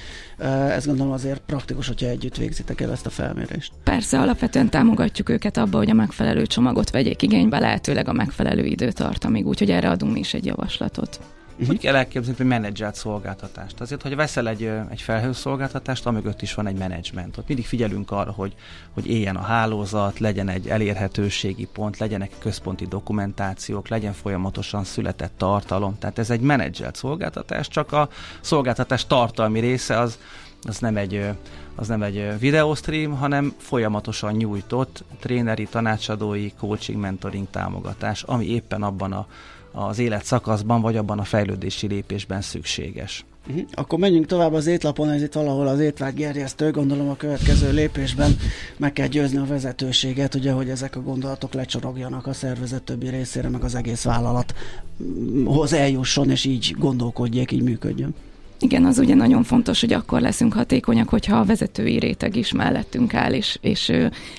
Ez 0.48 0.86
gondolom 0.86 1.12
azért 1.12 1.42
praktikus, 1.46 1.88
hogyha 1.88 2.08
együtt 2.08 2.38
végzitek 2.38 2.82
el 2.82 2.92
ezt 2.92 3.06
a 3.06 3.10
felmérést. 3.10 3.72
Persze, 3.84 4.20
alapvetően 4.20 4.70
támogatjuk 4.70 5.30
őket 5.30 5.58
abba, 5.58 5.78
hogy 5.78 5.90
a 5.90 5.94
megfelelő 5.94 6.46
csomagot 6.46 6.90
vegyék 6.90 7.22
igénybe, 7.22 7.60
lehetőleg 7.60 8.08
a 8.08 8.14
megfelelő 8.14 8.66
időtartamig, 8.66 9.48
úgyhogy 9.48 9.72
erre 9.72 9.90
adunk 9.90 10.14
mi 10.14 10.20
is 10.20 10.34
egy 10.34 10.46
javaslatot. 10.46 11.20
Uh-huh. 11.52 11.68
Hogy 11.68 11.80
kell 11.80 11.96
elképzelni 11.96 12.40
egy 12.40 12.48
menedzselt 12.48 12.96
szolgáltatást? 12.96 13.82
Azért, 13.82 14.02
hogy 14.02 14.16
veszel 14.16 14.50
egy, 14.50 14.72
egy 14.90 15.02
felhőszolgáltatást, 15.02 16.06
amögött 16.06 16.42
is 16.42 16.54
van 16.54 16.68
egy 16.68 16.78
menedzsment. 16.78 17.38
Ott 17.38 17.48
mindig 17.48 17.66
figyelünk 17.66 18.12
arra, 18.12 18.32
hogy, 18.32 18.56
hogy 18.94 19.08
éljen 19.08 19.36
a 19.36 19.42
hálózat, 19.42 20.20
legyen 20.20 20.50
egy 20.50 20.68
elérhetőségi 20.68 21.68
pont, 21.74 21.98
legyenek 21.98 22.32
központi 22.40 22.86
dokumentációk, 22.86 23.88
legyen 23.88 24.14
folyamatosan 24.14 24.84
született 24.84 25.34
tartalom. 25.38 25.98
Tehát 26.00 26.20
ez 26.20 26.30
egy 26.30 26.42
menedzselt 26.42 26.96
szolgáltatás, 26.96 27.68
csak 27.68 27.92
a 27.92 28.10
szolgáltatás 28.42 29.06
tartalmi 29.08 29.60
része 29.60 30.00
az, 30.00 30.20
az 30.64 30.80
nem 30.80 30.98
egy 30.98 31.30
az 31.76 31.88
nem 31.88 32.04
egy 32.04 32.40
videostream, 32.40 33.12
hanem 33.12 33.54
folyamatosan 33.58 34.34
nyújtott 34.34 35.04
tréneri, 35.20 35.66
tanácsadói, 35.66 36.52
coaching, 36.52 37.00
mentoring 37.00 37.48
támogatás, 37.50 38.24
ami 38.24 38.46
éppen 38.46 38.84
abban 38.84 39.14
a 39.14 39.28
az 39.72 40.00
életszakaszban, 40.00 40.82
vagy 40.82 40.98
abban 40.98 41.20
a 41.20 41.24
fejlődési 41.24 41.88
lépésben 41.88 42.42
szükséges. 42.42 43.26
Uh-huh. 43.48 43.66
Akkor 43.74 44.00
menjünk 44.00 44.26
tovább 44.26 44.54
az 44.54 44.68
étlapon, 44.68 45.10
ez 45.10 45.22
itt 45.22 45.34
valahol 45.34 45.68
az 45.68 45.80
étvágy 45.80 46.14
gerjesztő, 46.14 46.72
gondolom 46.72 47.10
a 47.10 47.16
következő 47.16 47.72
lépésben 47.72 48.38
meg 48.78 48.94
kell 48.94 49.08
győzni 49.08 49.38
a 49.38 49.46
vezetőséget, 49.46 50.36
ugye, 50.36 50.52
hogy 50.52 50.70
ezek 50.70 50.96
a 50.96 51.02
gondolatok 51.02 51.54
lecsorogjanak 51.54 52.28
a 52.28 52.34
szervezet 52.34 52.84
többi 52.84 53.10
részére, 53.10 53.50
meg 53.50 53.64
az 53.64 53.76
egész 53.76 54.04
vállalathoz 54.04 55.74
eljusson, 55.74 56.30
és 56.30 56.46
így 56.46 56.76
gondolkodjék, 56.78 57.52
így 57.52 57.64
működjön. 57.64 58.16
Igen, 58.62 58.86
az 58.86 59.00
ugye 59.00 59.16
nagyon 59.16 59.44
fontos, 59.44 59.80
hogy 59.80 59.94
akkor 59.94 60.22
leszünk 60.22 60.54
hatékonyak, 60.54 61.10
hogyha 61.10 61.38
a 61.38 61.46
vezetői 61.46 62.00
réteg 62.00 62.36
is 62.36 62.52
mellettünk 62.52 63.14
áll, 63.14 63.34
és, 63.34 63.58
és 63.62 63.92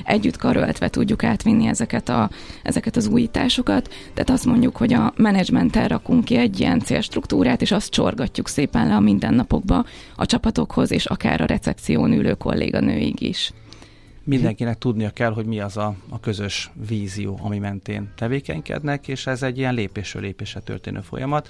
együtt 0.05 0.37
karöltve 0.37 0.89
tudjuk 0.89 1.25
átvinni 1.25 1.67
ezeket, 1.67 2.09
a, 2.09 2.31
ezeket 2.63 2.97
az 2.97 3.07
újításokat. 3.07 3.89
Tehát 4.15 4.31
azt 4.31 4.45
mondjuk, 4.45 4.77
hogy 4.77 4.93
a 4.93 5.13
menedzsmenttel 5.17 5.89
rakunk 5.89 6.25
ki 6.25 6.37
egy 6.37 6.61
ilyen 6.61 6.81
célstruktúrát, 6.81 7.63
és 7.63 7.73
azt 7.73 7.91
csorgatjuk 7.91 8.49
szépen 8.49 8.87
le 8.87 8.95
a 8.95 9.01
mindennapokba 9.01 9.85
a 10.17 10.27
csapatokhoz, 10.27 10.91
és 10.91 11.05
akár 11.05 11.41
a 11.41 11.47
recepción 11.47 12.13
ülő 12.13 12.35
kolléganőig 12.35 13.21
is 13.21 13.53
mindenkinek 14.25 14.79
tudnia 14.79 15.11
kell, 15.11 15.33
hogy 15.33 15.47
mi 15.47 15.61
az 15.61 15.77
a, 15.77 15.95
a 16.09 16.21
közös 16.21 16.71
vízió, 16.89 17.39
ami 17.43 17.59
mentén 17.59 18.13
tevékenykednek, 18.17 19.09
és 19.09 19.27
ez 19.27 19.43
egy 19.43 19.59
ilyen 19.59 19.75
lépésről 19.75 20.23
lépésre 20.23 20.61
történő 20.61 21.01
folyamat. 21.01 21.49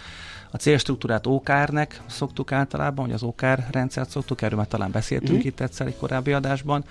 A 0.50 0.56
célstruktúrát 0.56 1.26
OKR-nek 1.26 2.00
szoktuk 2.06 2.52
általában, 2.52 3.04
hogy 3.04 3.14
az 3.14 3.22
OKR 3.22 3.64
rendszert 3.70 4.10
szoktuk, 4.10 4.42
erről 4.42 4.58
már 4.58 4.66
talán 4.66 4.90
beszéltünk 4.90 5.42
mm. 5.42 5.46
itt 5.46 5.60
egyszer 5.60 5.86
egy 5.86 5.96
korábbi 5.96 6.32
adásban, 6.32 6.84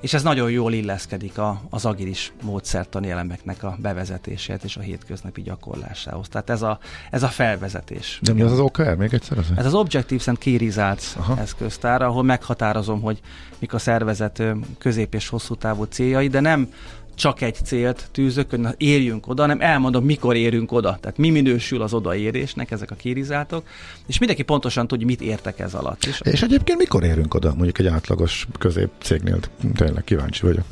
és 0.00 0.14
ez 0.14 0.22
nagyon 0.22 0.50
jól 0.50 0.72
illeszkedik 0.72 1.38
a, 1.38 1.62
az 1.70 1.84
agilis 1.84 2.32
módszertani 2.42 3.10
elemeknek 3.10 3.62
a 3.62 3.76
bevezetését 3.80 4.64
és 4.64 4.76
a 4.76 4.80
hétköznapi 4.80 5.42
gyakorlásához. 5.42 6.28
Tehát 6.28 6.50
ez 6.50 6.62
a, 6.62 6.78
ez 7.10 7.22
a 7.22 7.28
felvezetés. 7.28 8.18
De 8.22 8.32
mi 8.32 8.42
az 8.42 8.52
az 8.52 8.58
OKR? 8.58 8.94
Még 8.96 9.14
egyszer 9.14 9.38
az? 9.38 9.46
Ez 9.56 9.66
az 9.66 9.74
Objectives 9.74 10.28
and 10.28 10.38
Key 10.38 10.56
Results 10.56 11.04
Aha. 11.16 11.38
eszköztár, 11.38 12.02
ahol 12.02 12.22
meghatározom, 12.22 13.00
hogy 13.00 13.20
mik 13.58 13.74
a 13.74 13.78
szervezet 13.78 14.42
közép- 14.78 15.14
és 15.14 15.25
hosszú 15.28 15.54
távú 15.54 15.84
céljai, 15.84 16.28
de 16.28 16.40
nem 16.40 16.68
csak 17.16 17.40
egy 17.40 17.58
célt 17.64 18.08
tűzök, 18.12 18.50
hogy 18.50 18.58
na, 18.58 18.74
érjünk 18.76 19.28
oda, 19.28 19.42
hanem 19.42 19.60
elmondom, 19.60 20.04
mikor 20.04 20.36
érünk 20.36 20.72
oda. 20.72 20.98
Tehát 21.00 21.18
mi 21.18 21.30
minősül 21.30 21.82
az 21.82 21.94
odaérésnek, 21.94 22.70
ezek 22.70 22.90
a 22.90 22.94
kirizátok, 22.94 23.66
és 24.06 24.18
mindenki 24.18 24.42
pontosan 24.42 24.86
tudja, 24.86 25.06
mit 25.06 25.20
értek 25.20 25.58
ez 25.58 25.74
alatt. 25.74 26.04
És, 26.04 26.20
és 26.24 26.42
egyébként 26.42 26.78
mikor 26.78 27.04
érünk 27.04 27.34
oda, 27.34 27.54
mondjuk 27.54 27.78
egy 27.78 27.86
átlagos 27.86 28.46
közép 28.58 28.90
cégnél? 29.02 29.38
Tényleg 29.74 30.04
kíváncsi 30.04 30.42
vagyok. 30.42 30.64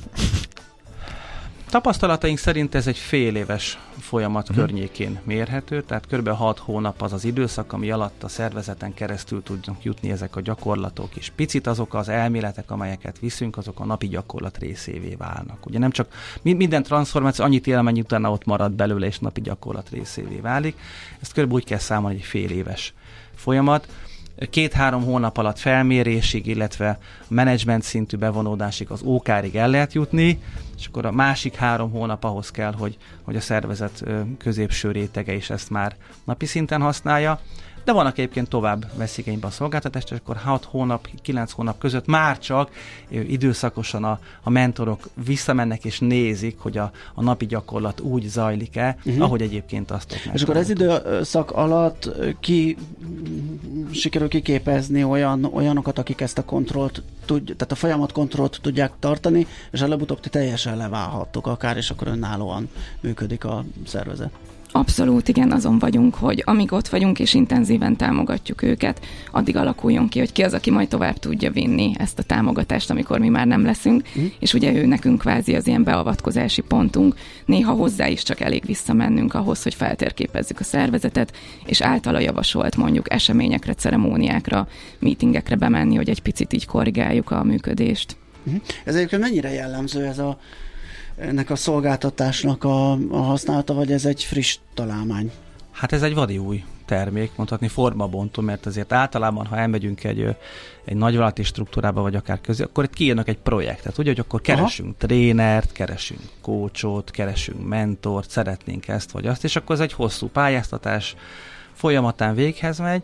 Tapasztalataink 1.75 2.39
szerint 2.39 2.75
ez 2.75 2.87
egy 2.87 2.99
fél 2.99 3.37
éves 3.37 3.79
folyamat 3.99 4.49
uh-huh. 4.49 4.65
környékén 4.65 5.21
mérhető, 5.25 5.83
tehát 5.83 6.07
kb. 6.07 6.29
6 6.29 6.59
hónap 6.59 7.03
az 7.03 7.13
az 7.13 7.25
időszak, 7.25 7.73
ami 7.73 7.91
alatt 7.91 8.23
a 8.23 8.29
szervezeten 8.29 8.95
keresztül 8.95 9.43
tudnak 9.43 9.85
jutni 9.85 10.11
ezek 10.11 10.37
a 10.37 10.41
gyakorlatok, 10.41 11.17
és 11.17 11.33
picit 11.37 11.67
azok 11.67 11.95
az 11.95 12.09
elméletek, 12.09 12.71
amelyeket 12.71 13.19
viszünk, 13.19 13.57
azok 13.57 13.81
a 13.81 13.85
napi 13.85 14.09
gyakorlat 14.09 14.59
részévé 14.59 15.15
válnak. 15.15 15.67
Ugye 15.67 15.79
nem 15.79 15.91
csak 15.91 16.13
minden 16.43 16.83
transformáció 16.83 17.45
annyit 17.45 17.67
él, 17.67 17.79
amennyi 17.79 18.01
utána 18.01 18.31
ott 18.31 18.45
marad 18.45 18.73
belőle, 18.73 19.07
és 19.07 19.19
napi 19.19 19.41
gyakorlat 19.41 19.91
részévé 19.91 20.37
válik. 20.37 20.77
Ezt 21.21 21.33
kb. 21.33 21.53
úgy 21.53 21.65
kell 21.65 21.79
számolni, 21.79 22.17
egy 22.17 22.25
fél 22.25 22.51
éves 22.51 22.95
folyamat 23.35 23.89
két-három 24.51 25.05
hónap 25.05 25.37
alatt 25.37 25.59
felmérésig, 25.59 26.47
illetve 26.47 26.99
menedzsment 27.29 27.83
szintű 27.83 28.17
bevonódásig 28.17 28.91
az 28.91 29.03
ókárig 29.03 29.57
el 29.57 29.69
lehet 29.69 29.93
jutni, 29.93 30.43
és 30.79 30.87
akkor 30.87 31.07
a 31.07 31.13
másik 31.13 31.55
három 31.55 31.91
hónap 31.91 32.25
ahhoz 32.25 32.51
kell, 32.51 32.73
hogy, 32.73 32.97
hogy 33.23 33.37
a 33.37 33.41
szervezet 33.41 34.05
középső 34.39 34.91
rétege 34.91 35.35
is 35.35 35.51
ezt 35.51 35.71
már 35.71 35.97
napi 36.25 36.47
szinten 36.47 36.81
használja 36.81 37.41
de 37.85 37.93
vannak 37.93 38.19
egyébként 38.19 38.49
tovább 38.49 38.87
veszik 38.97 39.27
igénybe 39.27 39.47
a 39.47 39.51
szolgáltatást, 39.51 40.11
és 40.11 40.19
akkor 40.19 40.37
6 40.37 40.65
hónap, 40.65 41.09
9 41.23 41.53
hónap 41.53 41.79
között 41.79 42.07
már 42.07 42.39
csak 42.39 42.71
időszakosan 43.11 44.05
a, 44.05 44.19
a 44.43 44.51
mentorok 44.51 45.09
visszamennek 45.25 45.85
és 45.85 45.99
nézik, 45.99 46.59
hogy 46.59 46.79
a, 46.79 46.91
a 47.15 47.23
napi 47.23 47.47
gyakorlat 47.47 48.01
úgy 48.01 48.29
zajlik-e, 48.29 48.97
uh-huh. 49.05 49.23
ahogy 49.23 49.43
egyébként 49.43 49.91
azt 49.91 50.29
És 50.33 50.43
akkor 50.43 50.57
ez 50.57 50.71
időszak 50.71 51.51
alatt 51.51 52.11
ki 52.41 52.77
sikerül 53.91 54.29
kiképezni 54.29 55.05
olyan, 55.05 55.45
olyanokat, 55.45 55.99
akik 55.99 56.21
ezt 56.21 56.39
a 56.39 56.45
kontrollt 56.45 57.03
tud, 57.25 57.45
tehát 57.45 57.73
a 57.73 57.75
folyamat 57.75 58.13
kontrollt 58.13 58.59
tudják 58.63 58.93
tartani, 58.99 59.47
és 59.71 59.81
előbb-utóbb 59.81 60.21
ti 60.21 60.29
teljesen 60.29 60.77
leválhattok 60.77 61.47
akár, 61.47 61.77
és 61.77 61.91
akkor 61.91 62.09
önállóan 62.09 62.69
működik 63.01 63.45
a 63.45 63.65
szervezet. 63.87 64.31
Abszolút 64.77 65.29
igen, 65.29 65.53
azon 65.53 65.79
vagyunk, 65.79 66.15
hogy 66.15 66.43
amíg 66.47 66.73
ott 66.73 66.89
vagyunk 66.89 67.19
és 67.19 67.35
intenzíven 67.35 67.97
támogatjuk 67.97 68.63
őket, 68.63 69.01
addig 69.31 69.57
alakuljon 69.57 70.09
ki, 70.09 70.19
hogy 70.19 70.33
ki 70.33 70.43
az, 70.43 70.53
aki 70.55 70.71
majd 70.71 70.89
tovább 70.89 71.19
tudja 71.19 71.51
vinni 71.51 71.93
ezt 71.99 72.19
a 72.19 72.23
támogatást, 72.23 72.91
amikor 72.91 73.19
mi 73.19 73.29
már 73.29 73.47
nem 73.47 73.65
leszünk, 73.65 74.03
mm. 74.19 74.25
és 74.39 74.55
ugye 74.55 74.73
ő 74.73 74.87
nekünk 74.87 75.19
kvázi 75.19 75.55
az 75.55 75.67
ilyen 75.67 75.85
beavatkozási 75.85 76.61
pontunk, 76.61 77.15
néha 77.47 77.73
hozzá 77.73 78.09
is 78.09 78.23
csak 78.23 78.41
elég 78.41 78.63
visszamennünk 78.67 79.35
ahhoz, 79.35 79.63
hogy 79.63 79.75
feltérképezzük 79.75 80.61
a 80.61 80.65
szervezetet, 80.65 81.37
és 81.67 81.81
általa 81.81 82.19
javasolt 82.19 82.77
mondjuk 82.77 83.13
eseményekre, 83.13 83.75
ceremóniákra, 83.75 84.69
meetingekre 84.99 85.57
bemenni, 85.57 85.95
hogy 85.95 86.09
egy 86.09 86.23
picit 86.23 86.53
így 86.53 86.67
korrigáljuk 86.67 87.31
a 87.31 87.45
működést. 87.45 88.17
Mm. 88.51 88.55
Ez 88.85 88.95
egyébként 88.95 89.23
mennyire 89.23 89.53
jellemző 89.53 90.05
ez 90.05 90.19
a 90.19 90.39
ennek 91.17 91.51
a 91.51 91.57
szolgáltatásnak 91.57 92.65
a, 92.65 92.93
a 92.93 93.21
használata, 93.23 93.75
vagy 93.75 93.93
ez 93.93 94.05
egy 94.05 94.23
friss 94.23 94.59
találmány? 94.75 95.33
Hát 95.71 95.93
ez 95.93 96.03
egy 96.03 96.15
vadi 96.15 96.39
új 96.39 96.65
termék, 96.85 97.31
mondhatni 97.37 97.69
formabontó, 97.69 98.43
mert 98.43 98.67
azért 98.67 98.93
általában, 98.93 99.47
ha 99.47 99.57
elmegyünk 99.57 100.05
egy, 100.05 100.37
egy 100.85 100.97
nagyvállalati 100.97 101.43
struktúrába, 101.43 102.03
vagy 102.03 102.15
akár 102.15 102.41
közé, 102.41 102.63
akkor 102.63 102.85
itt 102.85 102.95
kiírnak 102.95 103.29
egy 103.29 103.39
projektet, 103.39 103.99
ugye, 103.99 104.11
hogy 104.11 104.21
akkor 104.21 104.41
keresünk 104.41 104.89
Aha. 104.89 105.07
trénert, 105.07 105.73
keresünk 105.73 106.21
kócsot, 106.41 107.11
keresünk 107.11 107.69
mentort, 107.69 108.31
szeretnénk 108.31 108.89
ezt 108.89 109.11
vagy 109.11 109.27
azt, 109.27 109.45
és 109.45 109.57
akkor 109.57 109.75
ez 109.75 109.81
egy 109.81 109.93
hosszú 109.93 110.29
pályáztatás 110.29 111.15
folyamatán 111.73 112.35
véghez 112.35 112.79
megy, 112.79 113.03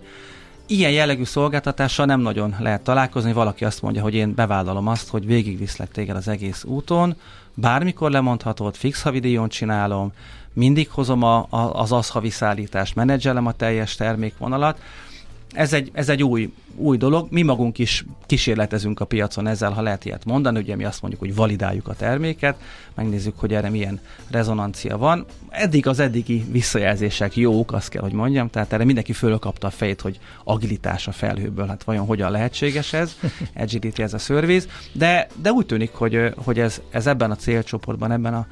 ilyen 0.70 0.90
jellegű 0.90 1.24
szolgáltatással 1.24 2.06
nem 2.06 2.20
nagyon 2.20 2.56
lehet 2.58 2.82
találkozni. 2.82 3.32
Valaki 3.32 3.64
azt 3.64 3.82
mondja, 3.82 4.02
hogy 4.02 4.14
én 4.14 4.34
bevállalom 4.34 4.86
azt, 4.86 5.08
hogy 5.08 5.26
végigviszlek 5.26 5.90
téged 5.90 6.16
az 6.16 6.28
egész 6.28 6.64
úton, 6.64 7.16
bármikor 7.54 8.10
lemondhatod, 8.10 8.74
fix 8.74 9.02
havidíjon 9.02 9.48
csinálom, 9.48 10.12
mindig 10.52 10.90
hozom 10.90 11.22
a, 11.22 11.46
a, 11.50 11.80
az 11.80 11.92
az 11.92 12.08
havi 12.08 12.30
szállítást, 12.30 12.94
menedzselem 12.94 13.46
a 13.46 13.52
teljes 13.52 13.94
termékvonalat. 13.94 14.78
Ez 15.52 15.72
egy, 15.72 15.90
ez 15.92 16.08
egy 16.08 16.22
új, 16.22 16.52
új 16.80 16.96
dolog. 16.96 17.26
Mi 17.30 17.42
magunk 17.42 17.78
is 17.78 18.04
kísérletezünk 18.26 19.00
a 19.00 19.04
piacon 19.04 19.46
ezzel, 19.46 19.70
ha 19.70 19.82
lehet 19.82 20.04
ilyet 20.04 20.24
mondani. 20.24 20.58
Ugye 20.58 20.76
mi 20.76 20.84
azt 20.84 21.00
mondjuk, 21.00 21.22
hogy 21.22 21.34
validáljuk 21.34 21.88
a 21.88 21.94
terméket, 21.94 22.56
megnézzük, 22.94 23.38
hogy 23.38 23.54
erre 23.54 23.68
milyen 23.68 24.00
rezonancia 24.30 24.98
van. 24.98 25.24
Eddig 25.48 25.86
az 25.86 25.98
eddigi 25.98 26.44
visszajelzések 26.50 27.36
jók, 27.36 27.72
azt 27.72 27.88
kell, 27.88 28.02
hogy 28.02 28.12
mondjam, 28.12 28.50
tehát 28.50 28.72
erre 28.72 28.84
mindenki 28.84 29.12
fölkapta 29.12 29.66
a 29.66 29.70
fejét, 29.70 30.00
hogy 30.00 30.18
agilitás 30.44 31.06
a 31.08 31.12
felhőből, 31.12 31.66
hát 31.66 31.84
vajon 31.84 32.06
hogyan 32.06 32.30
lehetséges 32.30 32.92
ez, 32.92 33.16
agility 33.54 34.00
ez 34.00 34.14
a 34.14 34.18
szörvíz, 34.18 34.68
de, 34.92 35.28
de 35.42 35.52
úgy 35.52 35.66
tűnik, 35.66 35.92
hogy, 35.92 36.32
hogy 36.36 36.58
ez, 36.58 36.80
ez 36.90 37.06
ebben 37.06 37.30
a 37.30 37.36
célcsoportban, 37.36 38.12
ebben 38.12 38.34
a 38.34 38.46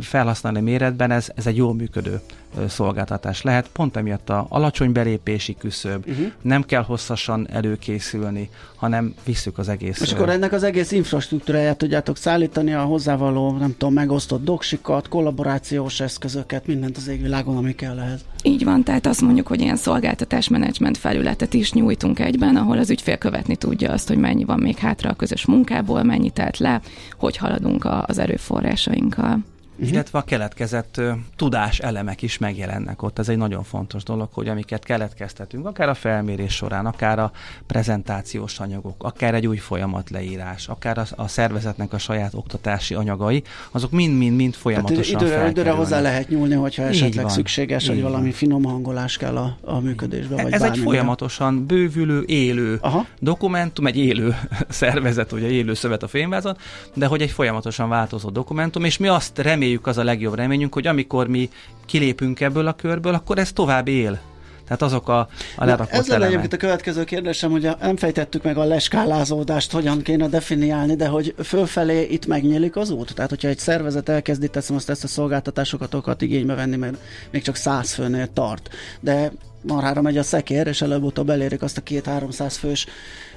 felhasználói 0.00 0.60
méretben 0.60 1.10
ez, 1.10 1.30
ez 1.34 1.46
egy 1.46 1.56
jól 1.56 1.74
működő 1.74 2.20
szolgáltatás 2.68 3.42
lehet, 3.42 3.68
pont 3.68 3.96
emiatt 3.96 4.30
a 4.30 4.46
alacsony 4.48 4.92
belépési 4.92 5.54
küszöb, 5.54 6.06
uh-huh. 6.08 6.32
nem 6.42 6.62
kell 6.62 6.82
hosszasan 7.26 7.48
előkészülni, 7.50 8.48
hanem 8.76 9.14
visszük 9.24 9.58
az 9.58 9.68
egész. 9.68 10.00
És 10.00 10.12
akkor 10.12 10.28
ennek 10.28 10.52
az 10.52 10.62
egész 10.62 10.92
infrastruktúráját 10.92 11.76
tudjátok 11.76 12.16
szállítani, 12.16 12.74
a 12.74 12.82
hozzávaló, 12.82 13.56
nem 13.56 13.74
tudom, 13.78 13.94
megosztott 13.94 14.44
doksikat, 14.44 15.08
kollaborációs 15.08 16.00
eszközöket, 16.00 16.66
mindent 16.66 16.96
az 16.96 17.08
égvilágon, 17.08 17.56
ami 17.56 17.74
kell 17.74 17.98
ehhez. 17.98 18.20
Így 18.42 18.64
van, 18.64 18.82
tehát 18.82 19.06
azt 19.06 19.20
mondjuk, 19.20 19.46
hogy 19.46 19.60
ilyen 19.60 19.76
szolgáltatásmenedzsment 19.76 20.98
felületet 20.98 21.54
is 21.54 21.72
nyújtunk 21.72 22.18
egyben, 22.18 22.56
ahol 22.56 22.78
az 22.78 22.90
ügyfél 22.90 23.16
követni 23.16 23.56
tudja 23.56 23.92
azt, 23.92 24.08
hogy 24.08 24.18
mennyi 24.18 24.44
van 24.44 24.58
még 24.58 24.76
hátra 24.76 25.10
a 25.10 25.14
közös 25.14 25.46
munkából, 25.46 26.02
mennyi 26.02 26.30
telt 26.30 26.58
le, 26.58 26.80
hogy 27.18 27.36
haladunk 27.36 27.88
az 28.06 28.18
erőforrásainkkal 28.18 29.38
uh-huh. 29.76 29.92
illetve 29.92 30.18
a 30.18 30.22
keletkezett 30.22 31.00
tudás 31.36 31.78
elemek 31.78 32.22
is 32.22 32.38
megjelennek 32.38 33.02
ott. 33.02 33.18
Ez 33.18 33.28
egy 33.28 33.36
nagyon 33.36 33.62
fontos 33.62 34.02
dolog, 34.02 34.28
hogy 34.32 34.48
amiket 34.48 34.84
keletkeztetünk, 34.84 35.66
akár 35.66 35.88
a 35.88 35.94
felmérés 35.94 36.54
során, 36.54 36.86
akár 36.86 37.18
a 37.18 37.32
prezentációs 37.66 38.58
anyagok, 38.58 39.04
akár 39.04 39.34
egy 39.34 39.46
új 39.46 39.56
folyamat 39.56 40.10
leírás, 40.10 40.68
akár 40.68 40.98
a, 40.98 41.04
a 41.16 41.28
szervezetnek 41.28 41.92
a 41.92 41.98
saját 41.98 42.34
oktatási 42.34 42.94
anyagai, 42.94 43.42
azok 43.70 43.90
mind-mind-mind 43.90 44.54
folyamatosan 44.54 45.18
Tehát 45.18 45.22
időre, 45.22 45.48
időre 45.48 45.70
hozzá 45.70 46.00
lehet 46.00 46.28
nyúlni, 46.28 46.54
hogyha 46.54 46.82
esetleg 46.82 47.28
szükséges, 47.28 47.88
hogy 47.88 48.02
valami 48.02 48.32
finom 48.32 48.64
hangolás 48.64 49.16
kell 49.16 49.36
a, 49.36 49.56
a 49.60 49.80
működésbe. 49.80 50.42
Vagy 50.42 50.52
Ez 50.52 50.62
egy 50.62 50.78
folyamatosan 50.78 51.66
bővülő, 51.66 52.24
élő 52.26 52.78
Aha. 52.80 53.06
dokumentum, 53.18 53.86
egy 53.86 53.96
élő 53.96 54.34
szervezet, 54.68 55.32
ugye 55.32 55.48
élő 55.48 55.74
szövet 55.74 56.02
a 56.02 56.08
fényvázon, 56.08 56.56
de 56.94 57.06
hogy 57.06 57.22
egy 57.22 57.30
folyamatosan 57.30 57.88
változó 57.88 58.30
dokumentum, 58.30 58.84
és 58.84 58.96
mi 58.96 59.06
azt 59.08 59.38
reméljük, 59.38 59.65
reméljük, 59.66 59.86
az 59.86 59.98
a 59.98 60.04
legjobb 60.04 60.34
reményünk, 60.34 60.74
hogy 60.74 60.86
amikor 60.86 61.28
mi 61.28 61.50
kilépünk 61.86 62.40
ebből 62.40 62.66
a 62.66 62.72
körből, 62.72 63.14
akkor 63.14 63.38
ez 63.38 63.52
tovább 63.52 63.88
él. 63.88 64.20
Tehát 64.64 64.82
azok 64.82 65.08
a, 65.08 65.28
a 65.56 65.64
lerakott 65.64 65.92
Ez 65.92 66.08
lenne 66.08 66.26
egyébként 66.26 66.52
a 66.52 66.56
következő 66.56 67.04
kérdésem, 67.04 67.50
hogy 67.50 67.68
nem 67.80 67.96
fejtettük 67.96 68.42
meg 68.42 68.56
a 68.56 68.64
leskálázódást, 68.64 69.72
hogyan 69.72 70.02
kéne 70.02 70.28
definiálni, 70.28 70.96
de 70.96 71.06
hogy 71.06 71.34
fölfelé 71.44 72.02
itt 72.02 72.26
megnyílik 72.26 72.76
az 72.76 72.90
út? 72.90 73.14
Tehát, 73.14 73.30
hogyha 73.30 73.48
egy 73.48 73.58
szervezet 73.58 74.08
elkezdi, 74.08 74.48
teszem 74.48 74.76
azt 74.76 74.90
ezt 74.90 75.04
a 75.04 75.06
szolgáltatásokat 75.06 76.22
igénybe 76.22 76.54
venni, 76.54 76.76
mert 76.76 76.96
még 77.30 77.42
csak 77.42 77.56
száz 77.56 77.92
főnél 77.92 78.32
tart, 78.32 78.68
de 79.00 79.32
marhára 79.66 80.02
megy 80.02 80.18
a 80.18 80.22
szekér, 80.22 80.66
és 80.66 80.82
előbb-utóbb 80.82 81.30
elérik 81.30 81.62
azt 81.62 81.78
a 81.78 81.82
két-háromszáz 81.82 82.56
fős 82.56 82.86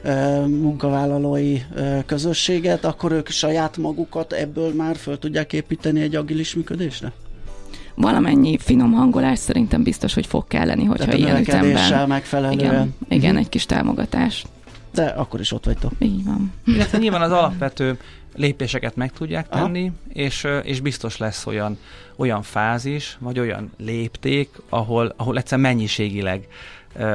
e, 0.04 0.40
munkavállalói 0.40 1.58
e, 1.76 2.04
közösséget, 2.06 2.86
akkor 2.86 3.12
ők 3.12 3.30
saját 3.30 3.78
magukat 3.78 4.34
ebből 4.34 4.74
már 4.74 4.96
föl 4.96 5.20
tudják 5.20 5.54
építeni 5.54 6.02
egy 6.02 6.16
agilis 6.16 6.56
működésre? 6.56 7.12
valamennyi 7.96 8.58
finom 8.58 8.92
hangolás 8.92 9.40
szerintem 9.40 9.84
biztos, 9.84 10.14
hogy 10.14 10.26
fog 10.26 10.48
kelleni, 10.48 10.84
hogyha 10.84 11.06
Tehát 11.06 11.20
ilyen 11.20 11.38
ütemben. 11.42 12.08
megfelelően. 12.08 12.60
Igen, 12.60 12.96
igen, 13.10 13.38
egy 13.38 13.50
kis 13.50 13.66
támogatás. 13.66 14.46
De 14.94 15.06
akkor 15.06 15.40
is 15.40 15.52
ott 15.52 15.66
vagytok. 15.66 15.92
Így 16.00 16.26
van. 16.26 16.54
Illetve 16.66 16.98
nyilván 16.98 17.22
az 17.22 17.32
alapvető 17.32 17.98
lépéseket 18.40 18.96
meg 18.96 19.12
tudják 19.12 19.50
tenni, 19.50 19.92
és, 20.08 20.48
és 20.64 20.80
biztos 20.80 21.18
lesz 21.18 21.46
olyan, 21.46 21.78
olyan 22.16 22.42
fázis, 22.42 23.18
vagy 23.20 23.40
olyan 23.40 23.72
lépték, 23.78 24.50
ahol, 24.70 25.14
ahol 25.18 25.38
egyszer 25.38 25.60
mennyiségileg 25.60 26.48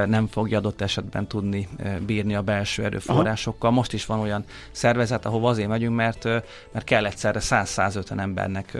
nem 0.05 0.27
fogja 0.27 0.57
adott 0.57 0.81
esetben 0.81 1.27
tudni 1.27 1.67
bírni 2.05 2.35
a 2.35 2.41
belső 2.41 2.83
erőforrásokkal. 2.83 3.69
Aha. 3.69 3.77
Most 3.77 3.93
is 3.93 4.05
van 4.05 4.19
olyan 4.19 4.43
szervezet, 4.71 5.25
ahova 5.25 5.49
azért 5.49 5.67
megyünk, 5.67 5.95
mert, 5.95 6.23
mert 6.71 6.83
kell 6.83 7.05
egyszerre 7.05 7.39
100-150 7.41 8.19
embernek 8.19 8.77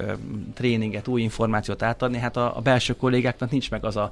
tréninget, 0.54 1.08
új 1.08 1.22
információt 1.22 1.82
átadni. 1.82 2.18
Hát 2.18 2.38
a, 2.38 2.58
a 2.58 2.62
belső 2.62 2.96
kollégáknak 2.96 3.52
nincs 3.52 3.72
meg 3.72 3.86
az 3.86 3.96
a, 3.96 4.12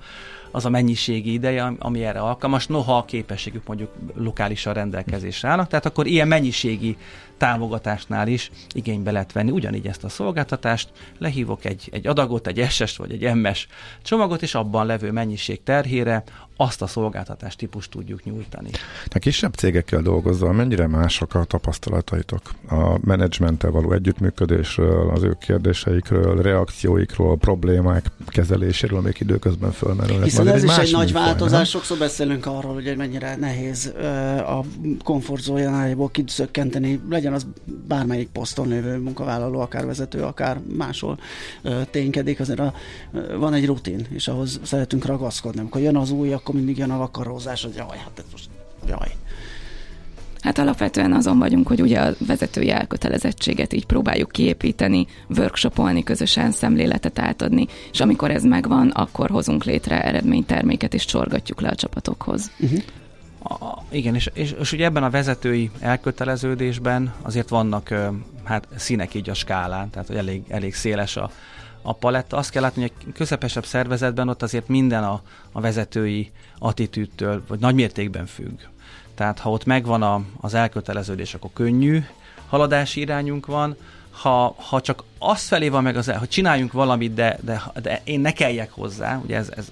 az 0.53 0.65
a 0.65 0.69
mennyiségi 0.69 1.33
ideje, 1.33 1.73
ami 1.79 2.03
erre 2.03 2.19
alkalmas, 2.19 2.67
noha 2.67 2.97
a 2.97 3.05
képességük 3.05 3.67
mondjuk 3.67 3.89
lokálisan 4.15 4.73
rendelkezésre 4.73 5.49
állnak. 5.49 5.67
Tehát 5.67 5.85
akkor 5.85 6.07
ilyen 6.07 6.27
mennyiségi 6.27 6.97
támogatásnál 7.37 8.27
is 8.27 8.51
igénybe 8.73 9.11
lehet 9.11 9.31
venni 9.31 9.51
ugyanígy 9.51 9.87
ezt 9.87 10.03
a 10.03 10.09
szolgáltatást, 10.09 10.91
lehívok 11.17 11.65
egy, 11.65 11.89
egy 11.91 12.07
adagot, 12.07 12.47
egy 12.47 12.65
SS 12.69 12.97
vagy 12.97 13.11
egy 13.11 13.35
MS 13.35 13.67
csomagot, 14.01 14.41
és 14.41 14.55
abban 14.55 14.85
levő 14.85 15.11
mennyiség 15.11 15.63
terhére 15.63 16.23
azt 16.57 16.81
a 16.81 16.87
szolgáltatás 16.87 17.55
típust 17.55 17.91
tudjuk 17.91 18.23
nyújtani. 18.23 18.69
A 19.05 19.19
kisebb 19.19 19.53
cégekkel 19.53 20.01
dolgozva 20.01 20.51
mennyire 20.51 20.87
mások 20.87 21.33
a 21.35 21.43
tapasztalataitok? 21.43 22.41
A 22.69 22.97
menedzsmenttel 23.01 23.71
való 23.71 23.91
együttműködésről, 23.91 25.09
az 25.09 25.23
ő 25.23 25.37
kérdéseikről, 25.39 26.41
reakcióikról, 26.41 27.37
problémák 27.37 28.05
kezeléséről 28.27 29.01
még 29.01 29.15
időközben 29.19 29.71
fölmerülnek. 29.71 30.23
Hiszen 30.23 30.42
ez 30.47 30.63
is 30.63 30.77
egy 30.77 30.91
nagy 30.91 31.12
változás, 31.12 31.69
sokszor 31.69 31.97
beszélünk 31.97 32.45
arról, 32.45 32.73
hogy 32.73 32.93
mennyire 32.97 33.36
nehéz 33.36 33.93
a 34.47 34.63
komfortzójánájából 35.03 36.10
kiszökkenteni, 36.10 37.01
legyen 37.10 37.34
az 37.34 37.45
bármelyik 37.88 38.29
poszton 38.29 38.67
lévő 38.67 38.97
munkavállaló, 38.97 39.60
akár 39.60 39.86
vezető, 39.86 40.21
akár 40.21 40.60
máshol 40.77 41.19
ténykedik, 41.91 42.39
azért 42.39 42.60
a, 42.60 42.73
van 43.38 43.53
egy 43.53 43.65
rutin, 43.65 44.08
és 44.10 44.27
ahhoz 44.27 44.60
szeretünk 44.63 45.06
ragaszkodni. 45.06 45.60
Amikor 45.60 45.82
jön 45.82 45.97
az 45.97 46.12
új, 46.12 46.34
akkor 46.34 46.56
mindig 46.56 46.77
jön 46.77 46.91
a 46.91 46.97
vakarózás, 46.97 47.63
hogy 47.63 47.75
jaj, 47.75 47.97
hát 47.97 48.12
ez 48.19 48.25
most 48.32 48.49
jaj. 48.88 49.12
Hát 50.43 50.58
alapvetően 50.58 51.13
azon 51.13 51.39
vagyunk, 51.39 51.67
hogy 51.67 51.82
ugye 51.82 51.99
a 51.99 52.13
vezetői 52.27 52.69
elkötelezettséget 52.71 53.73
így 53.73 53.86
próbáljuk 53.86 54.32
kiépíteni, 54.32 55.08
workshopolni, 55.38 56.03
közösen 56.03 56.51
szemléletet 56.51 57.19
átadni, 57.19 57.67
és 57.91 57.99
amikor 57.99 58.32
ez 58.32 58.43
megvan, 58.43 58.89
akkor 58.89 59.29
hozunk 59.29 59.63
létre 59.63 60.03
eredményterméket, 60.03 60.93
és 60.93 61.06
csorgatjuk 61.06 61.62
le 61.62 61.69
a 61.69 61.75
csapatokhoz. 61.75 62.51
Uh-huh. 62.60 62.79
A, 63.43 63.84
igen, 63.89 64.15
és, 64.15 64.29
és, 64.34 64.56
és 64.60 64.71
ugye 64.71 64.86
ebben 64.86 65.03
a 65.03 65.10
vezetői 65.10 65.71
elköteleződésben 65.79 67.13
azért 67.21 67.49
vannak 67.49 67.93
hát 68.43 68.67
színek 68.75 69.13
így 69.13 69.29
a 69.29 69.34
skálán, 69.34 69.89
tehát 69.89 70.10
elég, 70.10 70.43
elég 70.47 70.75
széles 70.75 71.17
a, 71.17 71.32
a 71.82 71.93
paletta. 71.93 72.38
Azt 72.38 72.49
kell 72.49 72.62
látni, 72.62 72.82
hogy 72.82 72.91
egy 73.06 73.13
közepesebb 73.13 73.65
szervezetben 73.65 74.29
ott 74.29 74.41
azért 74.41 74.67
minden 74.67 75.03
a, 75.03 75.21
a 75.51 75.62
vezetői 75.62 76.32
attitűdtől, 76.58 77.43
vagy 77.47 77.60
nagy 77.60 77.75
mértékben 77.75 78.25
függ. 78.25 78.60
Tehát 79.15 79.39
ha 79.39 79.49
ott 79.49 79.65
megvan 79.65 80.02
a, 80.02 80.21
az 80.41 80.54
elköteleződés, 80.54 81.34
akkor 81.34 81.49
könnyű 81.54 82.04
haladási 82.47 82.99
irányunk 82.99 83.45
van, 83.45 83.76
ha, 84.12 84.56
ha 84.58 84.82
csak 84.82 85.04
azt 85.19 85.47
felé 85.47 85.69
van 85.69 85.84
meg 85.84 85.97
az, 85.97 86.12
hogy 86.12 86.30
csináljunk 86.30 86.71
valamit, 86.71 87.13
de, 87.13 87.38
de, 87.41 87.62
de 87.82 88.02
én 88.04 88.19
ne 88.19 88.32
kelljek 88.32 88.71
hozzá, 88.71 89.19
ugye 89.23 89.38
ez, 89.38 89.49
ez 89.56 89.67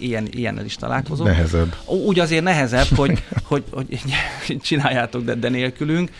ilyen, 0.00 0.28
ilyennel 0.30 0.64
is 0.64 0.76
találkozom. 0.76 1.26
Nehezebb. 1.26 1.76
Úgy 1.84 2.18
azért 2.18 2.42
nehezebb, 2.42 2.86
hogy, 2.96 3.24
hogy, 3.50 3.64
hogy 3.70 4.00
csináljátok, 4.62 5.24
de, 5.24 5.34
de 5.34 5.48
nélkülünk, 5.48 6.10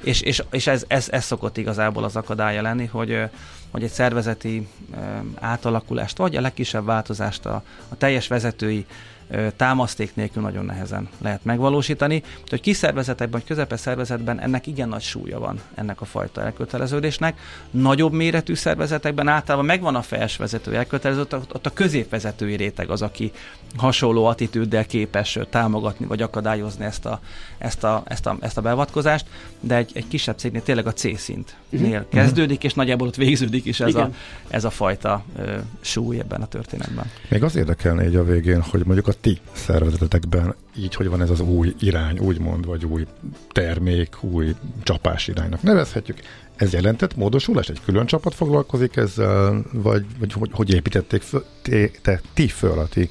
és, 0.00 0.20
és, 0.20 0.42
és 0.50 0.66
ez, 0.66 0.84
ez, 0.88 1.08
ez 1.10 1.24
szokott 1.24 1.56
igazából 1.56 2.04
az 2.04 2.16
akadálya 2.16 2.62
lenni, 2.62 2.86
hogy, 2.86 3.18
hogy 3.70 3.82
egy 3.82 3.90
szervezeti 3.90 4.68
átalakulást, 5.40 6.16
vagy 6.16 6.36
a 6.36 6.40
legkisebb 6.40 6.84
változást 6.84 7.46
a, 7.46 7.62
a 7.88 7.96
teljes 7.96 8.28
vezetői 8.28 8.86
támaszték 9.56 10.14
nélkül 10.14 10.42
nagyon 10.42 10.64
nehezen 10.64 11.08
lehet 11.18 11.44
megvalósítani. 11.44 12.22
Úgyhogy 12.42 12.60
kis 12.60 12.76
szervezetekben, 12.76 13.40
vagy 13.40 13.48
közepes 13.48 13.80
szervezetben 13.80 14.40
ennek 14.40 14.66
igen 14.66 14.88
nagy 14.88 15.02
súlya 15.02 15.38
van 15.38 15.60
ennek 15.74 16.00
a 16.00 16.04
fajta 16.04 16.42
elköteleződésnek. 16.42 17.40
Nagyobb 17.70 18.12
méretű 18.12 18.54
szervezetekben 18.54 19.28
általában 19.28 19.66
megvan 19.66 19.94
a 19.94 20.02
felsvezető 20.02 20.76
elköteleződés, 20.76 21.38
ott 21.52 21.66
a 21.66 21.72
középvezetői 21.72 22.56
réteg 22.56 22.90
az, 22.90 23.02
aki 23.02 23.32
hasonló 23.76 24.24
attitűddel 24.24 24.86
képes 24.86 25.38
támogatni 25.50 26.06
vagy 26.06 26.22
akadályozni 26.22 26.84
ezt 26.84 27.06
a, 27.06 27.20
ezt 27.58 27.84
a, 27.84 28.02
ezt 28.06 28.26
a, 28.26 28.36
ezt 28.40 28.56
a 28.56 28.60
beavatkozást, 28.60 29.26
de 29.60 29.76
egy, 29.76 29.90
egy 29.94 30.08
kisebb 30.08 30.38
cégnél 30.38 30.62
tényleg 30.62 30.86
a 30.86 30.92
C 30.92 31.18
szintnél 31.18 31.46
uh-huh. 31.70 32.08
kezdődik, 32.08 32.64
és 32.64 32.74
nagyjából 32.74 33.06
ott 33.06 33.14
végződik 33.14 33.64
is 33.64 33.80
ez, 33.80 33.94
a, 33.94 34.10
ez 34.48 34.64
a 34.64 34.70
fajta 34.70 35.24
ö, 35.38 35.56
súly 35.80 36.18
ebben 36.18 36.42
a 36.42 36.46
történetben. 36.46 37.10
Még 37.28 37.42
az 37.42 37.56
érdekelne 37.56 38.06
így 38.06 38.16
a 38.16 38.24
végén, 38.24 38.62
hogy 38.62 38.84
mondjuk 38.84 39.08
a 39.08 39.12
ti 39.22 39.38
szervezetetekben 39.52 40.54
így, 40.76 40.94
hogy 40.94 41.08
van 41.08 41.22
ez 41.22 41.30
az 41.30 41.40
új 41.40 41.74
irány, 41.78 42.18
úgymond, 42.18 42.66
vagy 42.66 42.84
új 42.84 43.06
termék, 43.52 44.22
új 44.22 44.54
csapás 44.82 45.28
iránynak 45.28 45.62
nevezhetjük. 45.62 46.18
Ez 46.56 46.72
jelentett 46.72 47.16
módosulás? 47.16 47.68
Egy 47.68 47.80
külön 47.84 48.06
csapat 48.06 48.34
foglalkozik 48.34 48.96
ezzel, 48.96 49.62
vagy, 49.72 50.04
vagy 50.18 50.32
hogy, 50.32 50.50
hogy 50.52 50.74
építették 50.74 51.22
föl, 51.22 51.44
te, 51.62 51.90
te, 52.02 52.20
ti 52.34 52.48
föl 52.48 52.78
a 52.78 52.86
ti 52.86 53.08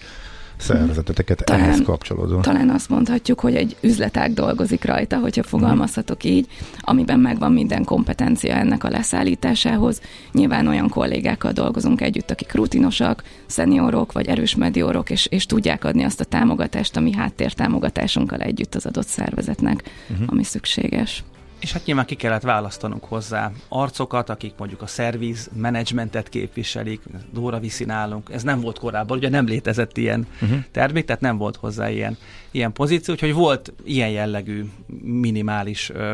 szervezeteteket 0.61 1.45
talán, 1.45 1.63
ehhez 1.63 1.81
kapcsolódóan. 1.81 2.41
Talán 2.41 2.69
azt 2.69 2.89
mondhatjuk, 2.89 3.39
hogy 3.39 3.55
egy 3.55 3.75
üzletág 3.81 4.33
dolgozik 4.33 4.85
rajta, 4.85 5.17
hogyha 5.17 5.43
fogalmazhatok 5.43 6.23
így, 6.23 6.47
amiben 6.79 7.19
megvan 7.19 7.51
minden 7.51 7.83
kompetencia 7.83 8.53
ennek 8.53 8.83
a 8.83 8.89
leszállításához. 8.89 10.01
Nyilván 10.31 10.67
olyan 10.67 10.89
kollégákkal 10.89 11.51
dolgozunk 11.51 12.01
együtt, 12.01 12.31
akik 12.31 12.53
rutinosak, 12.53 13.23
szeniorok 13.45 14.11
vagy 14.11 14.27
erős 14.27 14.55
mediorok, 14.55 15.09
és, 15.09 15.25
és 15.25 15.45
tudják 15.45 15.83
adni 15.83 16.03
azt 16.03 16.19
a 16.19 16.25
támogatást, 16.25 16.97
ami 16.97 17.13
háttértámogatásunkkal 17.13 18.39
együtt 18.39 18.75
az 18.75 18.85
adott 18.85 19.07
szervezetnek, 19.07 19.83
uh-huh. 20.09 20.25
ami 20.29 20.43
szükséges. 20.43 21.23
És 21.61 21.71
hát 21.71 21.85
nyilván 21.85 22.05
ki 22.05 22.15
kellett 22.15 22.41
választanunk 22.41 23.03
hozzá 23.03 23.51
arcokat, 23.69 24.29
akik 24.29 24.53
mondjuk 24.57 24.81
a 24.81 24.87
szerviz 24.87 25.49
menedzsmentet 25.53 26.29
képviselik, 26.29 27.01
Dóra 27.31 27.59
viszi 27.59 27.83
nálunk. 27.83 28.29
Ez 28.33 28.43
nem 28.43 28.61
volt 28.61 28.79
korábban, 28.79 29.17
ugye 29.17 29.29
nem 29.29 29.45
létezett 29.45 29.97
ilyen 29.97 30.27
uh-huh. 30.41 30.59
termék, 30.71 31.05
tehát 31.05 31.21
nem 31.21 31.37
volt 31.37 31.55
hozzá 31.55 31.89
ilyen, 31.89 32.17
ilyen 32.51 32.71
pozíció, 32.71 33.13
úgyhogy 33.13 33.33
volt 33.33 33.73
ilyen 33.83 34.09
jellegű 34.09 34.65
minimális 35.01 35.89
ö, 35.89 36.13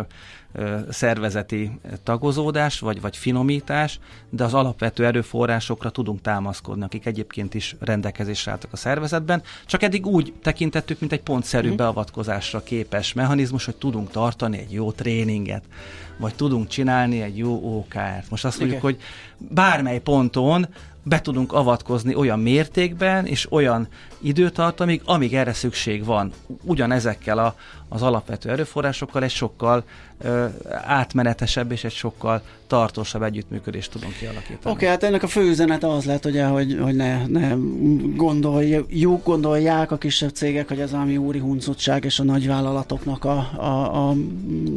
szervezeti 0.90 1.80
tagozódás, 2.04 2.80
vagy, 2.80 3.02
vagy 3.02 3.18
finomítás, 3.18 4.00
de 4.30 4.44
az 4.44 4.54
alapvető 4.54 5.06
erőforrásokra 5.06 5.90
tudunk 5.90 6.22
támaszkodni, 6.22 6.84
akik 6.84 7.06
egyébként 7.06 7.54
is 7.54 7.76
rendelkezésre 7.80 8.52
álltak 8.52 8.74
a 8.74 8.78
szervezetben, 8.78 9.42
csak 9.66 9.84
eddig 9.84 10.06
úgy 10.06 10.34
tekintettük, 10.42 11.00
mint 11.00 11.12
egy 11.12 11.22
pontszerű 11.22 11.72
mm. 11.72 11.76
beavatkozásra 11.76 12.64
képes 12.64 13.14
mechanizmus, 13.14 13.66
hogy 13.66 13.76
tudunk 13.76 14.12
tartani 14.12 14.58
egy 14.58 14.74
jó 14.74 14.92
tréninget, 14.92 15.64
vagy 16.18 16.36
tudunk 16.36 16.68
csinálni 16.68 17.22
egy 17.22 17.38
jó 17.38 17.78
OKR-t. 17.78 18.30
Most 18.30 18.46
azt 18.46 18.60
mondjuk, 18.60 18.82
hogy 18.82 18.98
bármely 19.38 20.00
ponton 20.00 20.68
be 21.08 21.22
tudunk 21.22 21.54
avatkozni 21.54 22.16
olyan 22.16 22.40
mértékben 22.40 23.26
és 23.26 23.52
olyan 23.52 23.88
időtartamig, 24.22 25.02
amíg 25.06 25.34
erre 25.34 25.54
szükség 25.54 26.06
van. 26.06 26.32
Ugyanezekkel 26.64 27.38
a, 27.38 27.56
az 27.90 28.02
alapvető 28.02 28.50
erőforrásokkal 28.50 29.24
egy 29.24 29.32
sokkal 29.32 29.84
ö, 30.22 30.46
átmenetesebb 30.86 31.72
és 31.72 31.84
egy 31.84 31.92
sokkal 31.92 32.42
tartósabb 32.68 33.22
együttműködést 33.22 33.92
tudunk 33.92 34.14
kialakítani. 34.18 34.58
Oké, 34.58 34.70
okay, 34.70 34.88
hát 34.88 35.04
ennek 35.04 35.24
a 35.24 35.28
fő 35.28 35.42
üzenete 35.42 35.88
az 35.88 36.06
lett, 36.06 36.26
ugye, 36.26 36.46
hogy, 36.46 36.78
hogy 36.82 36.96
ne, 36.96 37.26
ne 37.28 37.54
gondoljuk, 38.16 39.24
gondolják 39.24 39.92
a 39.92 39.98
kisebb 39.98 40.30
cégek, 40.30 40.68
hogy 40.68 40.80
ez 40.80 40.94
ami 40.94 41.18
úri 41.18 41.40
huncutság 41.40 42.06
és 42.06 42.20
a 42.20 42.24
nagyvállalatoknak 42.24 43.26
a, 43.26 43.50
a, 43.56 44.10
a, 44.10 44.16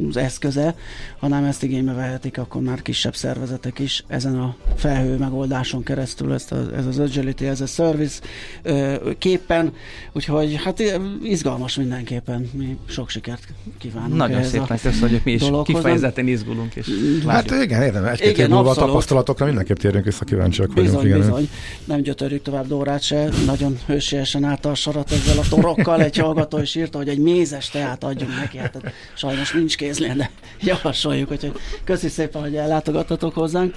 az 0.08 0.16
eszköze, 0.16 0.74
hanem 1.18 1.44
ezt 1.44 1.62
igénybe 1.62 1.92
vehetik 1.92 2.38
akkor 2.38 2.62
már 2.62 2.82
kisebb 2.82 3.14
szervezetek 3.14 3.78
is 3.78 4.04
ezen 4.06 4.38
a 4.38 4.56
felhő 4.76 5.16
megoldáson 5.16 5.82
keresztül, 5.82 6.19
ezt 6.28 6.52
a, 6.52 6.76
ez 6.76 6.86
az 6.86 6.98
agility, 6.98 7.42
ez 7.42 7.60
a 7.60 7.66
service 7.66 8.20
ö, 8.62 8.94
képpen, 9.18 9.72
úgyhogy 10.12 10.60
hát 10.64 10.82
izgalmas 11.22 11.76
mindenképpen, 11.76 12.50
mi 12.52 12.76
sok 12.88 13.08
sikert 13.08 13.48
kívánunk. 13.78 14.16
Nagyon 14.16 14.42
szépen 14.42 14.78
köszönjük, 14.82 15.24
mi 15.24 15.32
is 15.32 15.42
kifejezetten 15.64 16.26
izgulunk. 16.26 16.74
És 16.74 16.86
hát 17.26 17.50
igen, 17.50 17.82
értem, 17.82 18.04
egy-két 18.04 18.38
év 18.38 18.48
múlva 18.48 18.70
a 18.70 18.74
tapasztalatokra 18.74 19.46
mindenképp 19.46 19.76
térünk 19.76 20.04
vissza, 20.04 20.24
kíváncsiak 20.24 20.74
bizony, 20.74 20.94
vagyunk. 20.94 21.04
Igen. 21.04 21.18
Bizony, 21.18 21.48
nem 21.84 22.00
gyötörjük 22.00 22.42
tovább 22.42 22.66
Dórát 22.66 23.02
se, 23.02 23.28
nagyon 23.46 23.78
hősiesen 23.86 24.44
állta 24.44 24.70
a 24.70 24.74
sarat 24.74 25.12
ezzel 25.12 25.38
a 25.38 25.48
torokkal, 25.48 26.02
egy 26.02 26.16
hallgató 26.16 26.58
is 26.58 26.74
írta, 26.74 26.98
hogy 26.98 27.08
egy 27.08 27.18
mézes 27.18 27.68
teát 27.68 28.04
adjunk 28.04 28.36
neki, 28.36 28.58
hát 28.58 28.92
sajnos 29.14 29.52
nincs 29.52 29.76
kézlén, 29.76 30.16
de 30.16 30.30
javasoljuk, 30.60 31.30
úgyhogy 31.30 31.52
köszi 31.84 32.08
szépen, 32.08 32.42
hogy 32.42 32.54
ellátogattatok 32.54 33.34
hozzánk. 33.34 33.74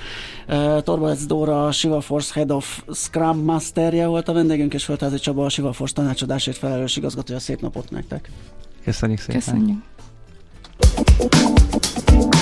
Uh, 0.47 0.81
Torvalds 0.81 1.25
Dóra, 1.25 1.67
a 1.67 1.71
Shiva 1.71 2.01
Force 2.01 2.32
Head 2.33 2.51
of 2.51 2.83
Scrum 2.93 3.43
Masterje 3.43 4.07
volt 4.07 4.27
a 4.27 4.33
vendégünk, 4.33 4.73
és 4.73 4.83
Földházi 4.83 5.19
Csaba, 5.19 5.45
a 5.45 5.49
Shiva 5.49 5.73
Force 5.73 5.93
tanácsadásért 5.93 6.57
felelős 6.57 6.95
igazgatója. 6.95 7.39
Szép 7.39 7.61
napot 7.61 7.89
nektek! 7.89 8.29
Köszönjük 8.83 9.19
szépen! 9.19 9.39
Köszönjük! 9.39 9.77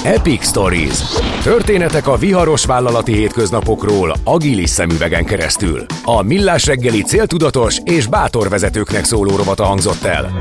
Epic 0.03 0.47
Stories. 0.47 0.99
Történetek 1.43 2.07
a 2.07 2.15
viharos 2.17 2.65
vállalati 2.65 3.13
hétköznapokról 3.13 4.13
agilis 4.23 4.69
szemüvegen 4.69 5.25
keresztül. 5.25 5.85
A 6.03 6.21
Millás 6.21 6.65
reggeli 6.65 7.01
céltudatos 7.01 7.79
és 7.83 8.07
bátor 8.07 8.49
vezetőknek 8.49 9.03
szóló 9.03 9.35
rovata 9.35 9.63
hangzott 9.63 10.03
el. 10.03 10.31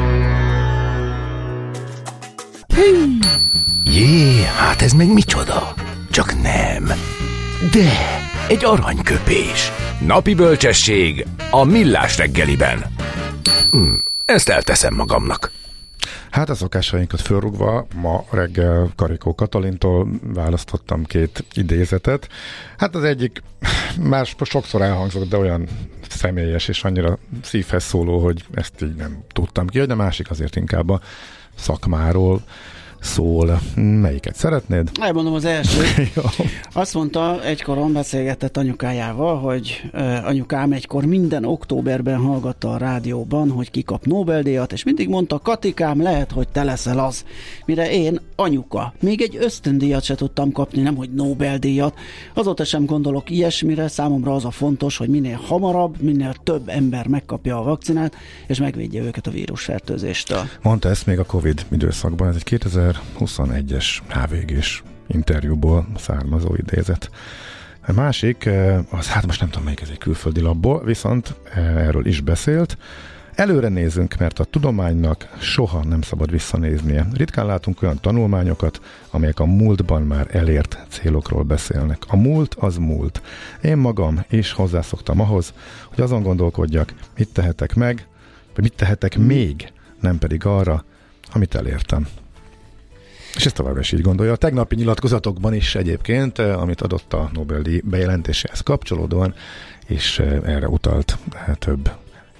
Jé, 3.84 4.42
hát 4.56 4.82
ez 4.82 4.92
meg 4.92 5.12
micsoda? 5.12 5.74
Csak 6.10 6.42
nem. 6.42 6.84
De, 7.72 8.20
egy 8.50 8.64
aranyköpés. 8.64 9.72
Napi 10.06 10.34
bölcsesség 10.34 11.26
a 11.50 11.64
Millás 11.64 12.16
reggeliben. 12.16 12.84
Hm, 13.70 13.94
ezt 14.24 14.48
elteszem 14.48 14.94
magamnak. 14.94 15.50
Hát 16.30 16.48
a 16.50 16.54
szokásainkat 16.54 17.20
fölrugva, 17.20 17.86
ma 17.94 18.24
reggel 18.30 18.92
Karikó 18.96 19.34
Katalintól 19.34 20.08
választottam 20.22 21.04
két 21.04 21.44
idézetet. 21.54 22.28
Hát 22.76 22.94
az 22.94 23.04
egyik 23.04 23.42
már 24.00 24.26
sokszor 24.42 24.82
elhangzott, 24.82 25.28
de 25.28 25.36
olyan 25.36 25.68
személyes 26.08 26.68
és 26.68 26.84
annyira 26.84 27.18
szívhez 27.42 27.84
szóló, 27.84 28.18
hogy 28.18 28.44
ezt 28.54 28.82
így 28.82 28.94
nem 28.94 29.24
tudtam 29.32 29.66
ki, 29.66 29.80
de 29.80 29.94
másik 29.94 30.30
azért 30.30 30.56
inkább 30.56 30.88
a 30.88 31.00
szakmáról 31.54 32.42
szól. 33.00 33.60
Melyiket 33.74 34.34
szeretnéd? 34.34 34.90
Elmondom 35.00 35.34
az 35.34 35.44
első. 35.44 35.82
Azt 36.72 36.94
mondta, 36.94 37.44
egykoron 37.44 37.92
beszélgetett 37.92 38.56
anyukájával, 38.56 39.38
hogy 39.38 39.90
anyukám 40.24 40.72
egykor 40.72 41.04
minden 41.04 41.44
októberben 41.44 42.18
hallgatta 42.18 42.72
a 42.72 42.76
rádióban, 42.76 43.50
hogy 43.50 43.70
kikap 43.70 44.04
Nobel-díjat, 44.04 44.72
és 44.72 44.84
mindig 44.84 45.08
mondta, 45.08 45.38
Katikám, 45.38 46.02
lehet, 46.02 46.30
hogy 46.30 46.48
te 46.48 46.64
leszel 46.64 46.98
az. 46.98 47.24
Mire 47.66 47.90
én, 47.90 48.20
anyuka, 48.36 48.94
még 49.00 49.20
egy 49.20 49.36
ösztöndíjat 49.40 50.02
se 50.02 50.14
tudtam 50.14 50.52
kapni, 50.52 50.82
nem 50.82 50.96
hogy 50.96 51.10
Nobel-díjat. 51.14 51.98
Azóta 52.34 52.64
sem 52.64 52.84
gondolok 52.84 53.30
ilyesmire, 53.30 53.88
számomra 53.88 54.34
az 54.34 54.44
a 54.44 54.50
fontos, 54.50 54.96
hogy 54.96 55.08
minél 55.08 55.40
hamarabb, 55.46 56.00
minél 56.00 56.34
több 56.42 56.68
ember 56.68 57.06
megkapja 57.06 57.58
a 57.58 57.62
vakcinát, 57.62 58.16
és 58.46 58.58
megvédje 58.58 59.02
őket 59.02 59.26
a 59.26 59.30
vírusfertőzéstől. 59.30 60.42
Mondta 60.62 60.88
ezt 60.88 61.06
még 61.06 61.18
a 61.18 61.24
Covid 61.24 61.66
időszakban, 61.70 62.28
ez 62.28 62.34
egy 62.34 62.44
2000 62.44 62.89
2021-es 63.18 63.98
HVG-s 64.08 64.82
interjúból 65.06 65.86
származó 65.96 66.54
idézet. 66.54 67.10
A 67.86 67.92
másik, 67.92 68.44
eh, 68.44 68.78
az 68.90 69.08
hát 69.08 69.26
most 69.26 69.40
nem 69.40 69.48
tudom 69.48 69.64
melyik 69.64 69.80
ez 69.80 69.88
egy 69.88 69.98
külföldi 69.98 70.40
labból, 70.40 70.84
viszont 70.84 71.34
eh, 71.54 71.86
erről 71.86 72.06
is 72.06 72.20
beszélt. 72.20 72.76
Előre 73.34 73.68
nézünk, 73.68 74.16
mert 74.18 74.38
a 74.38 74.44
tudománynak 74.44 75.28
soha 75.38 75.84
nem 75.84 76.02
szabad 76.02 76.30
visszanéznie. 76.30 77.06
Ritkán 77.12 77.46
látunk 77.46 77.82
olyan 77.82 77.98
tanulmányokat, 78.00 78.80
amelyek 79.10 79.40
a 79.40 79.44
múltban 79.44 80.02
már 80.02 80.26
elért 80.30 80.78
célokról 80.88 81.42
beszélnek. 81.42 82.02
A 82.06 82.16
múlt 82.16 82.54
az 82.54 82.76
múlt. 82.76 83.22
Én 83.62 83.76
magam 83.76 84.24
is 84.30 84.52
hozzászoktam 84.52 85.20
ahhoz, 85.20 85.52
hogy 85.88 86.00
azon 86.00 86.22
gondolkodjak, 86.22 86.94
mit 87.16 87.32
tehetek 87.32 87.74
meg, 87.74 88.06
vagy 88.54 88.62
mit 88.62 88.74
tehetek 88.76 89.18
még, 89.18 89.72
nem 90.00 90.18
pedig 90.18 90.46
arra, 90.46 90.84
amit 91.32 91.54
elértem. 91.54 92.06
És 93.36 93.46
ezt 93.46 93.54
továbbra 93.54 93.80
is 93.80 93.92
így 93.92 94.00
gondolja. 94.00 94.32
A 94.32 94.36
tegnapi 94.36 94.74
nyilatkozatokban 94.74 95.54
is 95.54 95.74
egyébként, 95.74 96.38
eh, 96.38 96.62
amit 96.62 96.80
adott 96.80 97.12
a 97.12 97.30
Nobel-díj 97.32 97.80
bejelentéséhez 97.84 98.60
kapcsolódóan, 98.60 99.34
és 99.86 100.18
eh, 100.18 100.40
erre 100.44 100.68
utalt 100.68 101.18
eh, 101.32 101.54
több 101.54 101.90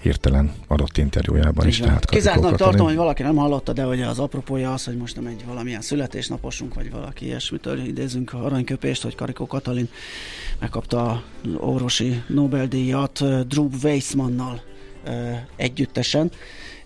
hirtelen 0.02 0.52
adott 0.66 0.96
interjújában 0.96 1.66
is. 1.66 1.78
Tehát 1.78 2.04
Kizártnak 2.04 2.56
tartom, 2.56 2.86
hogy 2.86 2.96
valaki 2.96 3.22
nem 3.22 3.36
hallotta, 3.36 3.72
de 3.72 3.86
ugye 3.86 4.06
az 4.06 4.18
apropója 4.18 4.72
az, 4.72 4.84
hogy 4.84 4.96
most 4.96 5.16
nem 5.16 5.26
egy 5.26 5.44
valamilyen 5.46 5.80
születésnaposunk, 5.80 6.74
vagy 6.74 6.90
valaki 6.90 7.24
ilyesmitől 7.24 7.78
idézünk 7.78 8.32
aranyköpést, 8.32 9.02
hogy 9.02 9.14
Karikó 9.14 9.46
Katalin 9.46 9.88
megkapta 10.58 11.10
a 11.10 11.22
orvosi 11.56 12.22
Nobel-díjat 12.26 13.46
Drew 13.48 13.68
Weissmannal 13.82 14.62
együttesen, 15.56 16.30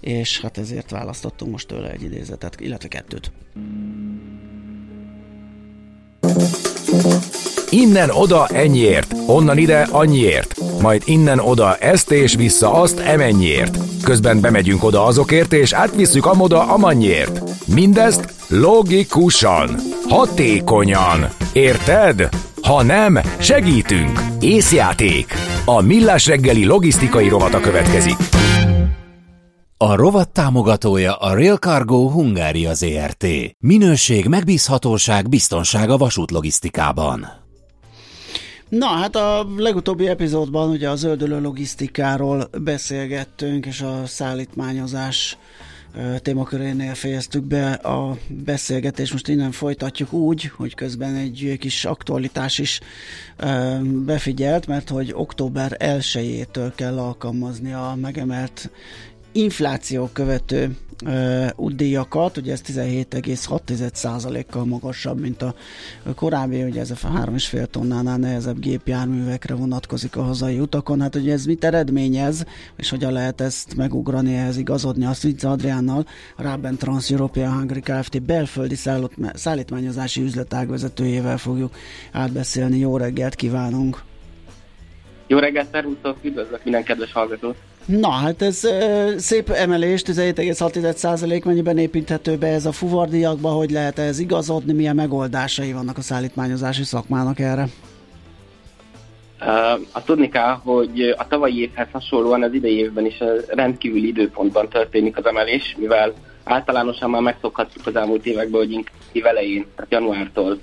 és 0.05 0.41
hát 0.41 0.59
ezért 0.59 0.91
választottunk 0.91 1.51
most 1.51 1.69
tőle 1.69 1.91
egy 1.91 2.03
idézetet, 2.03 2.61
illetve 2.61 2.89
kettőt. 2.89 3.33
Innen 7.71 8.11
oda 8.11 8.47
ennyiért, 8.47 9.15
onnan 9.27 9.59
ide 9.59 9.87
annyiért, 9.91 10.55
majd 10.81 11.03
innen 11.05 11.39
oda 11.39 11.77
ezt 11.77 12.11
és 12.11 12.35
vissza 12.35 12.73
azt 12.73 12.99
emennyiért. 12.99 13.79
Közben 14.03 14.41
bemegyünk 14.41 14.85
oda 14.85 15.05
azokért, 15.05 15.53
és 15.53 15.73
átvisszük 15.73 16.27
amoda 16.27 16.67
amannyiért. 16.67 17.41
Mindezt 17.67 18.35
logikusan, 18.49 19.77
hatékonyan. 20.09 21.29
Érted? 21.53 22.29
Ha 22.63 22.83
nem, 22.83 23.21
segítünk! 23.39 24.21
Észjáték! 24.41 25.33
A 25.65 25.81
Millás 25.81 26.27
reggeli 26.27 26.65
logisztikai 26.65 27.29
rovata 27.29 27.61
következik. 27.61 28.17
A 29.77 29.95
rovat 29.95 30.29
támogatója 30.29 31.15
a 31.15 31.35
Rail 31.35 31.57
Cargo 31.57 32.09
Hungária 32.09 32.75
ZRT. 32.75 33.27
Minőség, 33.59 34.27
megbízhatóság, 34.27 35.29
biztonság 35.29 35.91
a 35.91 35.97
vasútlogisztikában. 35.97 37.27
Na, 38.69 38.87
hát 38.87 39.17
a 39.17 39.47
legutóbbi 39.57 40.09
epizódban 40.09 40.71
ugye 40.71 40.91
a 40.91 40.97
zöldölő 40.97 41.41
logisztikáról 41.41 42.51
beszélgettünk, 42.63 43.67
és 43.67 43.81
a 43.81 44.07
szállítmányozás 44.07 45.39
témakörénél 46.23 46.95
fejeztük 46.95 47.45
be 47.45 47.73
a 47.73 48.17
beszélgetést. 48.29 49.13
Most 49.13 49.29
innen 49.29 49.53
folytatjuk 49.53 50.13
úgy, 50.13 50.45
hogy 50.57 50.75
közben 50.75 51.15
egy 51.15 51.57
kis 51.61 51.85
aktualitás 51.85 52.59
is 52.59 52.81
befigyelt, 53.85 54.67
mert 54.67 54.89
hogy 54.89 55.13
október 55.15 55.77
1-től 55.79 56.73
kell 56.75 56.99
alkalmazni 56.99 57.73
a 57.73 57.97
megemelt 58.01 58.71
infláció 59.35 60.11
követő 60.13 60.77
uh, 61.07 61.49
útdíjakat, 61.57 62.37
ugye 62.37 62.53
ez 62.53 62.61
17,6%-kal 62.67 64.65
magasabb, 64.65 65.21
mint 65.21 65.43
a 65.43 65.55
korábbi, 66.15 66.63
ugye 66.63 66.81
ez 66.81 66.91
a 66.91 66.95
3,5 66.95 67.67
tonnánál 67.67 68.17
nehezebb 68.17 68.59
gépjárművekre 68.59 69.55
vonatkozik 69.55 70.17
a 70.17 70.23
hazai 70.23 70.61
utakon. 70.61 71.01
Hát 71.01 71.15
ugye 71.15 71.33
ez 71.33 71.45
mit 71.45 71.65
eredményez, 71.65 72.45
és 72.77 72.91
hogyan 72.91 73.13
lehet 73.13 73.41
ezt 73.41 73.77
megugrani, 73.77 74.35
ehhez 74.35 74.57
igazodni, 74.57 75.05
azt 75.05 75.23
Vince 75.23 75.49
Adriánnal, 75.49 76.07
a 76.37 76.43
Raben 76.43 76.77
Trans 76.77 77.11
European 77.11 77.53
Hungary 77.53 77.81
Kft. 77.81 78.23
belföldi 78.23 78.77
szállítmányozási 79.33 80.23
üzletág 80.23 80.69
vezetőjével 80.69 81.39
fogjuk 81.39 81.75
átbeszélni. 82.13 82.79
Jó 82.79 82.97
reggelt 82.97 83.35
kívánunk! 83.35 84.03
Jó 85.27 85.39
reggelt, 85.39 85.71
szervusztok, 85.73 86.17
üdvözlök 86.23 86.65
minden 86.65 86.83
kedves 86.83 87.13
hallgatót! 87.13 87.57
Na, 87.87 88.11
hát 88.11 88.43
ez 88.43 88.65
uh, 88.65 89.17
szép 89.17 89.51
emelés, 89.51 90.03
17,6% 90.03 91.45
mennyiben 91.45 91.79
építhető 91.79 92.37
be 92.37 92.47
ez 92.47 92.67
a 92.67 92.73
fuvardiakba, 92.73 93.49
hogy 93.49 93.71
lehet 93.71 93.99
ez 93.99 94.19
igazodni, 94.19 94.73
milyen 94.73 94.95
megoldásai 94.95 95.73
vannak 95.73 95.99
a 95.99 96.01
szállítmányozási 96.01 96.83
szakmának 96.83 97.39
erre? 97.39 97.67
Uh, 99.41 99.81
azt 99.93 100.05
tudni 100.05 100.29
kell, 100.29 100.53
hogy 100.63 101.15
a 101.17 101.27
tavalyi 101.29 101.61
évhez 101.61 101.89
hasonlóan 101.93 102.43
az 102.43 102.53
idei 102.53 102.77
évben 102.77 103.07
is 103.07 103.19
rendkívüli 103.49 104.07
időpontban 104.07 104.69
történik 104.69 105.17
az 105.17 105.27
emelés, 105.27 105.77
mivel 105.79 106.13
általánosan 106.45 107.11
már 107.11 107.23
megszokhattuk 107.23 107.87
az 107.87 107.97
elmúlt 107.97 108.27
években, 108.27 108.61
hogy 108.61 108.71
inkább 108.73 109.25
elején, 109.25 109.67
tehát 109.77 109.93
januártól 109.93 110.59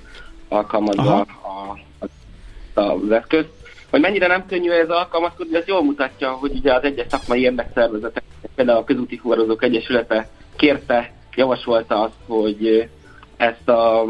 alkalmazva 0.47 1.19
a, 1.21 1.79
a, 2.73 2.81
az 2.81 3.12
eszközt 3.12 3.61
hogy 3.91 4.01
mennyire 4.01 4.27
nem 4.27 4.45
könnyű 4.45 4.69
ez 4.69 4.89
alkalmazkodni, 4.89 5.56
ez 5.56 5.67
jól 5.67 5.84
mutatja, 5.84 6.32
hogy 6.32 6.51
ugye 6.56 6.73
az 6.73 6.84
egyes 6.84 7.06
szakmai 7.10 7.41
érdekszervezetek, 7.41 8.23
például 8.56 8.77
a 8.77 8.84
Közúti 8.84 9.17
Fuvarozók 9.17 9.63
Egyesülete 9.63 10.30
kérte, 10.56 11.13
javasolta 11.36 12.01
azt, 12.01 12.15
hogy 12.27 12.89
ezt 13.38 13.69
a 13.69 14.06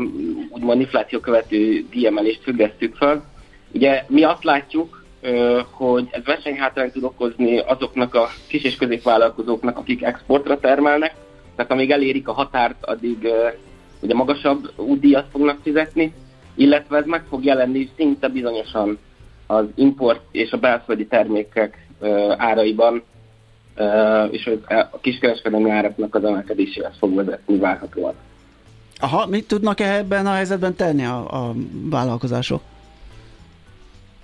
úgymond 0.49 0.79
infláció 0.79 1.19
követő 1.19 1.85
díjemelést 1.89 2.43
függesztük 2.43 2.95
fel. 2.95 3.23
Ugye 3.73 4.03
mi 4.07 4.23
azt 4.23 4.43
látjuk, 4.43 5.03
hogy 5.71 6.07
ez 6.11 6.23
versenyhátrányt 6.23 6.93
tud 6.93 7.03
okozni 7.03 7.59
azoknak 7.59 8.15
a 8.15 8.29
kis 8.47 8.63
és 8.63 8.75
középvállalkozóknak, 8.75 9.77
akik 9.77 10.03
exportra 10.03 10.59
termelnek, 10.59 11.15
tehát 11.55 11.71
amíg 11.71 11.91
elérik 11.91 12.27
a 12.27 12.33
határt, 12.33 12.85
addig 12.85 13.27
ugye 14.01 14.13
magasabb 14.13 14.71
útdíjat 14.75 15.27
fognak 15.31 15.59
fizetni, 15.63 16.13
illetve 16.55 16.97
ez 16.97 17.05
meg 17.05 17.23
fog 17.29 17.43
jelenni 17.43 17.89
szinte 17.95 18.27
bizonyosan 18.27 18.99
az 19.51 19.65
import 19.75 20.21
és 20.31 20.51
a 20.51 20.57
belföldi 20.57 21.05
termékek 21.07 21.87
áraiban, 22.37 23.03
és 24.31 24.51
a 24.91 24.99
kiskereskedelmi 25.01 25.69
áraknak 25.69 26.15
az 26.15 26.23
emelkedéséhez 26.23 26.93
fog 26.97 27.15
vezetni 27.15 27.57
várhatóan. 27.57 28.13
Aha, 28.99 29.25
mit 29.25 29.47
tudnak 29.47 29.79
-e 29.79 29.95
ebben 29.95 30.25
a 30.25 30.31
helyzetben 30.31 30.75
tenni 30.75 31.05
a, 31.05 31.47
a 31.47 31.53
vállalkozások? 31.89 32.61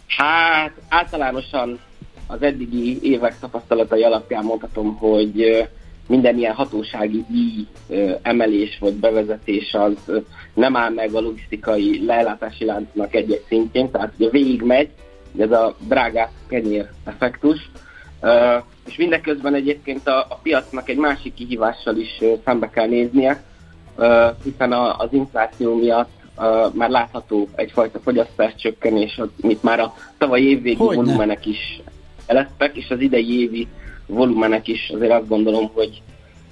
Hát 0.07 0.71
általánosan 0.89 1.79
az 2.27 2.41
eddigi 2.41 2.99
évek 3.01 3.39
tapasztalatai 3.39 4.03
alapján 4.03 4.43
mondhatom, 4.43 4.95
hogy 4.95 5.67
minden 6.07 6.37
ilyen 6.37 6.53
hatósági 6.53 7.25
díj 7.29 7.67
emelés 8.21 8.77
vagy 8.79 8.93
bevezetés 8.93 9.73
az 9.73 10.11
nem 10.53 10.75
áll 10.75 10.93
meg 10.93 11.13
a 11.13 11.19
logisztikai 11.19 12.05
leellátási 12.05 12.65
láncnak 12.65 13.15
egy-egy 13.15 13.43
szintjén, 13.47 13.91
tehát 13.91 14.13
ugye 14.17 14.29
végig 14.29 14.61
megy, 14.61 14.89
ez 15.41 15.51
a 15.51 15.75
drága 15.79 16.29
kenyér 16.47 16.89
effektus. 17.03 17.69
Uh, 18.21 18.63
és 18.87 18.95
mindeközben 18.97 19.53
egyébként 19.53 20.07
a, 20.07 20.25
a 20.29 20.39
piacnak 20.43 20.89
egy 20.89 20.97
másik 20.97 21.33
kihívással 21.33 21.95
is 21.95 22.17
uh, 22.19 22.33
szembe 22.45 22.69
kell 22.69 22.87
néznie, 22.87 23.43
uh, 23.97 24.27
hiszen 24.43 24.71
a, 24.71 24.97
az 24.97 25.07
infláció 25.11 25.75
miatt 25.75 26.11
uh, 26.37 26.73
már 26.73 26.89
látható 26.89 27.47
egyfajta 27.55 27.99
fogyasztás 27.99 28.55
csökkenés, 28.55 29.21
amit 29.41 29.63
már 29.63 29.79
a 29.79 29.93
tavalyi 30.17 30.49
évvégi 30.49 30.75
Hogyne. 30.75 31.03
volumenek 31.03 31.45
is 31.45 31.81
elesztek, 32.25 32.75
és 32.75 32.89
az 32.89 32.99
idei 32.99 33.39
évi 33.41 33.67
volumenek 34.05 34.67
is 34.67 34.91
azért 34.93 35.11
azt 35.11 35.27
gondolom, 35.27 35.69
hogy 35.73 36.01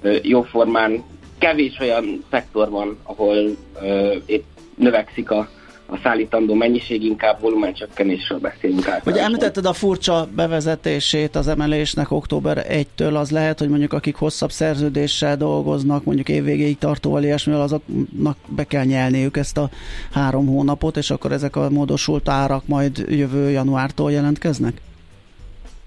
uh, 0.02 0.16
jóformán 0.22 1.02
kevés 1.38 1.78
olyan 1.80 2.24
szektor 2.30 2.70
van, 2.70 2.98
ahol 3.02 3.36
uh, 3.80 4.16
épp 4.26 4.44
növekszik 4.74 5.30
a 5.30 5.48
a 5.88 5.98
szállítandó 6.02 6.54
mennyiség, 6.54 7.02
inkább 7.02 7.40
volumencsökkenésről 7.40 8.38
beszélünk 8.38 8.88
át. 8.88 9.02
Hogy 9.02 9.16
említetted 9.16 9.66
a 9.66 9.72
furcsa 9.72 10.28
bevezetését 10.34 11.36
az 11.36 11.48
emelésnek 11.48 12.10
október 12.10 12.66
1-től, 12.68 13.14
az 13.14 13.30
lehet, 13.30 13.58
hogy 13.58 13.68
mondjuk 13.68 13.92
akik 13.92 14.16
hosszabb 14.16 14.50
szerződéssel 14.50 15.36
dolgoznak, 15.36 16.04
mondjuk 16.04 16.28
évvégéig 16.28 16.78
tartóval 16.78 17.22
ilyesmivel, 17.22 17.60
azoknak 17.60 18.36
be 18.46 18.64
kell 18.64 18.84
nyelniük 18.84 19.36
ezt 19.36 19.58
a 19.58 19.68
három 20.12 20.46
hónapot, 20.46 20.96
és 20.96 21.10
akkor 21.10 21.32
ezek 21.32 21.56
a 21.56 21.70
módosult 21.70 22.28
árak 22.28 22.66
majd 22.66 23.04
jövő 23.08 23.50
januártól 23.50 24.12
jelentkeznek? 24.12 24.80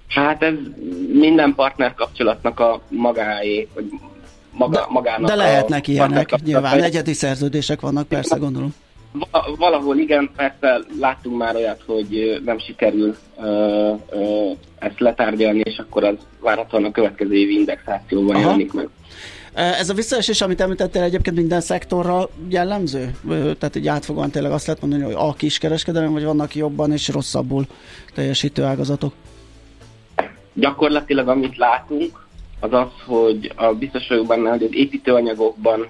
Hát 0.08 0.42
ez 0.42 0.54
minden 1.12 1.54
partner 1.54 1.94
kapcsolatnak 1.94 2.60
a 2.60 2.80
magáé, 2.88 3.68
vagy 3.74 3.84
maga, 4.52 4.78
de, 4.78 4.86
magának 4.88 5.28
De 5.28 5.34
lehetnek 5.34 5.88
ilyenek, 5.88 6.42
nyilván 6.44 6.82
egyedi 6.82 7.12
szerződések 7.12 7.80
vannak, 7.80 8.08
persze 8.08 8.36
gondolom. 8.36 8.74
Valahol 9.56 9.98
igen, 9.98 10.30
persze 10.36 10.80
láttunk 11.00 11.36
már 11.36 11.56
olyat, 11.56 11.82
hogy 11.86 12.40
nem 12.44 12.58
sikerül 12.58 13.16
ö, 13.40 13.92
ö, 14.10 14.50
ezt 14.78 15.00
letárgyalni, 15.00 15.60
és 15.64 15.78
akkor 15.78 16.04
az 16.04 16.16
várhatóan 16.40 16.84
a 16.84 16.90
következő 16.90 17.34
évi 17.34 17.58
indexációban 17.58 18.34
Aha. 18.34 18.44
jelenik 18.44 18.72
meg. 18.72 18.88
Ez 19.54 19.88
a 19.88 19.94
visszaesés, 19.94 20.40
amit 20.40 20.60
említettél 20.60 21.02
egyébként 21.02 21.36
minden 21.36 21.60
szektorra 21.60 22.28
jellemző? 22.48 23.14
Tehát 23.28 23.76
így 23.76 23.88
átfogóan 23.88 24.30
tényleg 24.30 24.52
azt 24.52 24.66
lehet 24.66 24.82
mondani, 24.82 25.02
hogy 25.02 25.14
a 25.16 25.34
kiskereskedelem, 25.34 26.12
vagy 26.12 26.24
vannak 26.24 26.54
jobban 26.54 26.92
és 26.92 27.08
rosszabbul 27.08 27.66
teljesítő 28.14 28.62
ágazatok? 28.62 29.12
Gyakorlatilag 30.52 31.28
amit 31.28 31.56
látunk, 31.56 32.26
az 32.60 32.72
az, 32.72 32.88
hogy 33.06 33.52
a 33.56 33.72
biztos 33.72 34.08
vagyok 34.08 34.26
benne, 34.26 34.50
hogy 34.50 34.62
az 34.62 34.70
építőanyagokban 34.72 35.88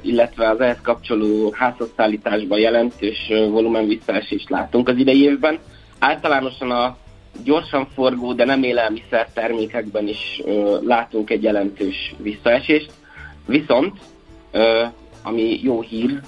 illetve 0.00 0.48
az 0.48 0.60
ehhez 0.60 0.80
kapcsoló 0.82 1.52
házhozszállításban 1.56 2.58
jelentős 2.58 3.28
volumen 3.28 3.86
visszaesést 3.86 4.50
látunk 4.50 4.88
az 4.88 4.96
idei 4.96 5.22
évben. 5.22 5.58
Általánosan 5.98 6.70
a 6.70 6.96
gyorsan 7.44 7.86
forgó, 7.94 8.32
de 8.32 8.44
nem 8.44 8.62
élelmiszer 8.62 9.28
termékekben 9.34 10.08
is 10.08 10.42
látunk 10.80 11.30
egy 11.30 11.42
jelentős 11.42 12.14
visszaesést. 12.18 12.92
Viszont, 13.46 13.98
ami 15.22 15.60
jó 15.62 15.80
hír, 15.80 16.20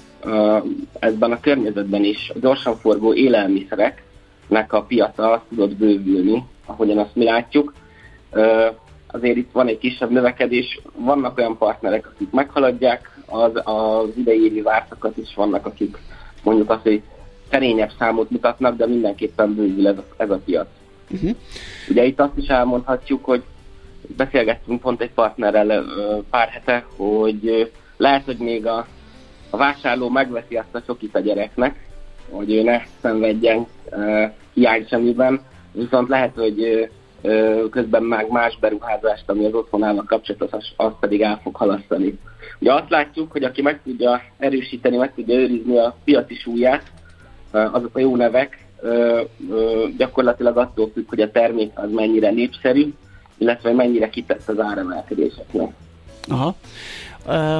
ebben 0.99 1.31
a 1.31 1.39
környezetben 1.39 2.03
is 2.03 2.31
a 2.35 2.39
gyorsan 2.39 2.75
forgó 2.75 3.13
élelmiszereknek 3.13 4.73
a 4.73 4.81
piaca 4.81 5.43
tudott 5.49 5.75
bővülni, 5.75 6.43
ahogyan 6.65 6.97
azt 6.97 7.15
mi 7.15 7.23
látjuk 7.23 7.73
azért 9.13 9.37
itt 9.37 9.51
van 9.51 9.67
egy 9.67 9.77
kisebb 9.77 10.11
növekedés, 10.11 10.79
vannak 10.95 11.37
olyan 11.37 11.57
partnerek, 11.57 12.07
akik 12.07 12.31
meghaladják 12.31 13.19
az, 13.25 13.51
az 13.63 14.09
idei 14.15 14.43
évi 14.43 14.61
vártakat 14.61 15.17
is, 15.17 15.33
vannak, 15.35 15.65
akik 15.65 15.97
mondjuk 16.43 16.69
azt, 16.69 16.81
hogy 16.81 17.01
szerényebb 17.49 17.91
számot 17.99 18.29
mutatnak, 18.29 18.77
de 18.77 18.87
mindenképpen 18.87 19.55
bővül 19.55 19.87
ez 19.87 19.97
a, 19.97 20.03
ez 20.17 20.29
a 20.29 20.41
piac. 20.45 20.67
Uh-huh. 21.09 21.29
Ugye 21.89 22.03
itt 22.03 22.19
azt 22.19 22.37
is 22.37 22.47
elmondhatjuk, 22.47 23.25
hogy 23.25 23.43
beszélgettünk 24.17 24.81
pont 24.81 25.01
egy 25.01 25.11
partnerrel 25.11 25.83
pár 26.29 26.47
hete, 26.47 26.85
hogy 26.95 27.71
lehet, 27.97 28.25
hogy 28.25 28.37
még 28.37 28.65
a, 28.65 28.87
a 29.49 29.57
vásárló 29.57 30.09
megveszi 30.09 30.55
azt 30.55 30.75
a 30.75 30.81
sokit 30.85 31.15
a 31.15 31.19
gyereknek, 31.19 31.89
hogy 32.29 32.53
ő 32.53 32.63
ne 32.63 32.81
szenvedjen 33.01 33.67
hiány 34.53 34.85
semmiben, 34.89 35.41
viszont 35.71 36.09
lehet, 36.09 36.35
hogy 36.35 36.89
közben 37.69 38.03
meg 38.03 38.29
más 38.29 38.57
beruházást, 38.59 39.29
ami 39.29 39.45
az 39.45 39.53
otthonával 39.53 40.03
kapcsolatos, 40.07 40.73
azt 40.75 40.95
pedig 40.99 41.21
el 41.21 41.39
fog 41.43 41.55
halasztani. 41.55 42.19
Ugye 42.59 42.73
azt 42.73 42.89
látjuk, 42.89 43.31
hogy 43.31 43.43
aki 43.43 43.61
meg 43.61 43.79
tudja 43.83 44.21
erősíteni, 44.37 44.97
meg 44.97 45.13
tudja 45.13 45.35
őrizni 45.35 45.77
a 45.77 45.95
piaci 46.03 46.35
súlyát, 46.35 46.91
azok 47.51 47.95
a 47.95 47.99
jó 47.99 48.15
nevek, 48.15 48.65
gyakorlatilag 49.97 50.57
attól 50.57 50.89
függ, 50.93 51.09
hogy 51.09 51.21
a 51.21 51.31
termék 51.31 51.71
az 51.75 51.91
mennyire 51.91 52.31
népszerű, 52.31 52.93
illetve 53.37 53.71
mennyire 53.71 54.09
kitett 54.09 54.47
az 54.47 54.59
áremelkedéseknek. 54.59 55.73
Aha. 56.27 56.55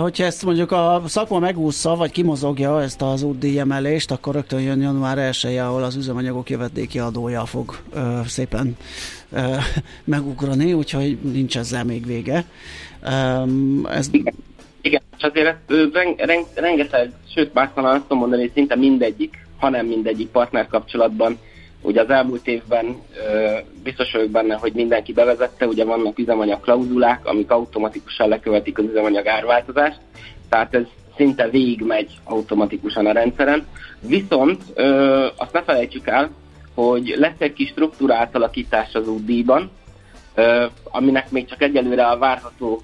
Hogyha 0.01 0.23
ezt 0.23 0.45
mondjuk 0.45 0.71
a 0.71 1.01
szakma 1.05 1.39
megúszza, 1.39 1.95
vagy 1.95 2.11
kimozogja 2.11 2.81
ezt 2.81 3.01
az 3.01 3.23
útdíj 3.23 3.59
emelést, 3.59 4.11
akkor 4.11 4.33
rögtön 4.33 4.61
jön 4.61 4.81
január 4.81 5.17
1 5.17 5.57
ahol 5.57 5.83
az 5.83 5.95
üzemanyagok 5.95 6.49
jövedéki 6.49 6.99
adója 6.99 7.45
fog 7.45 7.75
ö, 7.93 8.19
szépen 8.25 8.77
ö, 9.31 9.39
megugrani, 10.03 10.73
úgyhogy 10.73 11.17
nincs 11.21 11.57
ezzel 11.57 11.83
még 11.83 12.05
vége. 12.05 12.45
ez... 13.89 14.07
Igen. 14.11 14.33
Igen, 14.81 15.01
és 15.17 15.23
azért 15.23 15.55
rengeteg, 16.55 17.11
sőt, 17.33 17.53
már 17.53 17.69
azt 17.75 18.01
tudom 18.01 18.17
mondani, 18.17 18.41
hogy 18.41 18.51
szinte 18.53 18.75
mindegyik, 18.75 19.47
hanem 19.57 19.85
mindegyik 19.85 20.27
partner 20.27 20.67
kapcsolatban 20.67 21.37
Ugye 21.85 22.01
az 22.01 22.09
elmúlt 22.09 22.47
évben 22.47 23.01
biztos 23.83 24.11
vagyok 24.11 24.29
benne, 24.29 24.55
hogy 24.55 24.73
mindenki 24.73 25.13
bevezette, 25.13 25.67
ugye 25.67 25.85
vannak 25.85 26.19
üzemanyag 26.19 26.59
klauzulák, 26.61 27.25
amik 27.25 27.51
automatikusan 27.51 28.29
lekövetik 28.29 28.77
az 28.77 28.85
üzemanyag 28.85 29.27
árváltozást, 29.27 29.99
tehát 30.49 30.75
ez 30.75 30.83
szinte 31.17 31.49
végigmegy 31.49 32.11
automatikusan 32.23 33.05
a 33.05 33.11
rendszeren. 33.11 33.67
Viszont 34.01 34.61
azt 35.37 35.53
ne 35.53 35.63
felejtsük 35.63 36.07
el, 36.07 36.29
hogy 36.75 37.13
lesz 37.17 37.39
egy 37.39 37.53
kis 37.53 37.69
struktúra 37.69 38.15
átalakítás 38.15 38.93
az 38.93 39.07
útdíjban, 39.07 39.71
aminek 40.83 41.31
még 41.31 41.45
csak 41.45 41.61
egyelőre 41.61 42.05
a 42.05 42.17
várható 42.17 42.81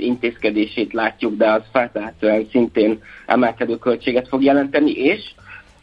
intézkedését 0.00 0.92
látjuk, 0.92 1.36
de 1.36 1.50
az 1.50 1.62
feltehetően 1.72 2.48
szintén 2.50 3.02
emelkedő 3.26 3.76
költséget 3.76 4.28
fog 4.28 4.42
jelenteni, 4.42 4.90
és 4.90 5.20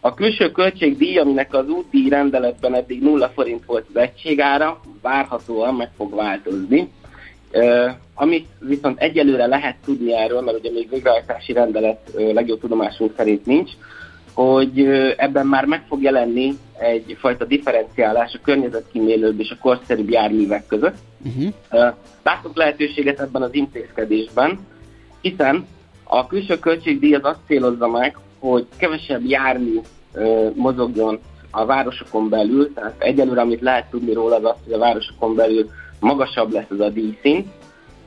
a 0.05 0.13
külső 0.13 0.51
költségdíj, 0.51 1.17
aminek 1.17 1.53
az 1.53 1.69
úti 1.69 2.09
rendeletben 2.09 2.75
eddig 2.75 3.01
0 3.01 3.29
forint 3.29 3.65
volt 3.65 3.85
az 3.93 4.01
egységára, 4.01 4.79
várhatóan 5.01 5.75
meg 5.75 5.89
fog 5.95 6.15
változni. 6.15 6.89
Uh, 7.53 7.89
amit 8.13 8.47
viszont 8.59 8.99
egyelőre 8.99 9.45
lehet 9.45 9.75
tudni 9.85 10.13
erről, 10.13 10.41
mert 10.41 10.57
ugye 10.57 10.71
még 10.71 10.89
végrehajtási 10.89 11.53
rendelet 11.53 12.09
uh, 12.13 12.33
legjobb 12.33 12.59
tudomásunk 12.59 13.13
szerint 13.17 13.45
nincs, 13.45 13.71
hogy 14.33 14.81
uh, 14.81 15.13
ebben 15.17 15.47
már 15.47 15.65
meg 15.65 15.83
fog 15.87 16.01
jelenni 16.01 16.53
egyfajta 16.77 17.45
differenciálás 17.45 18.33
a 18.33 18.43
környezetkímélőbb 18.43 19.39
és 19.39 19.49
a 19.49 19.57
korszerűbb 19.61 20.09
járművek 20.09 20.67
között. 20.67 20.97
Uh-huh. 21.25 21.53
Uh, 21.71 21.93
látok 22.23 22.57
lehetőséget 22.57 23.19
ebben 23.19 23.41
az 23.41 23.53
intézkedésben, 23.53 24.59
hiszen 25.21 25.67
a 26.03 26.27
külső 26.27 26.59
költségdíj 26.59 27.13
az 27.13 27.23
azt 27.23 27.39
célozza 27.47 27.87
meg, 27.87 28.17
hogy 28.39 28.67
kevesebb 28.77 29.25
jármű 29.25 29.79
mozogjon 30.53 31.19
a 31.51 31.65
városokon 31.65 32.29
belül, 32.29 32.73
tehát 32.73 32.95
egyelőre 32.97 33.41
amit 33.41 33.61
lehet 33.61 33.89
tudni 33.89 34.13
róla 34.13 34.35
az 34.35 34.43
az, 34.43 34.55
hogy 34.63 34.73
a 34.73 34.77
városokon 34.77 35.35
belül 35.35 35.69
magasabb 35.99 36.51
lesz 36.51 36.69
az 36.69 36.79
a 36.79 36.89
díjszint. 36.89 37.47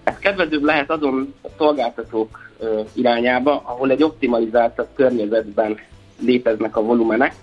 Ez 0.05 0.19
kedvezőbb 0.19 0.63
lehet 0.63 0.91
azon 0.91 1.35
szolgáltatók 1.59 2.51
irányába, 2.93 3.63
ahol 3.65 3.91
egy 3.91 4.03
optimalizáltabb 4.03 4.89
környezetben 4.95 5.79
léteznek 6.21 6.77
a 6.77 6.83
volumenek, 6.83 7.35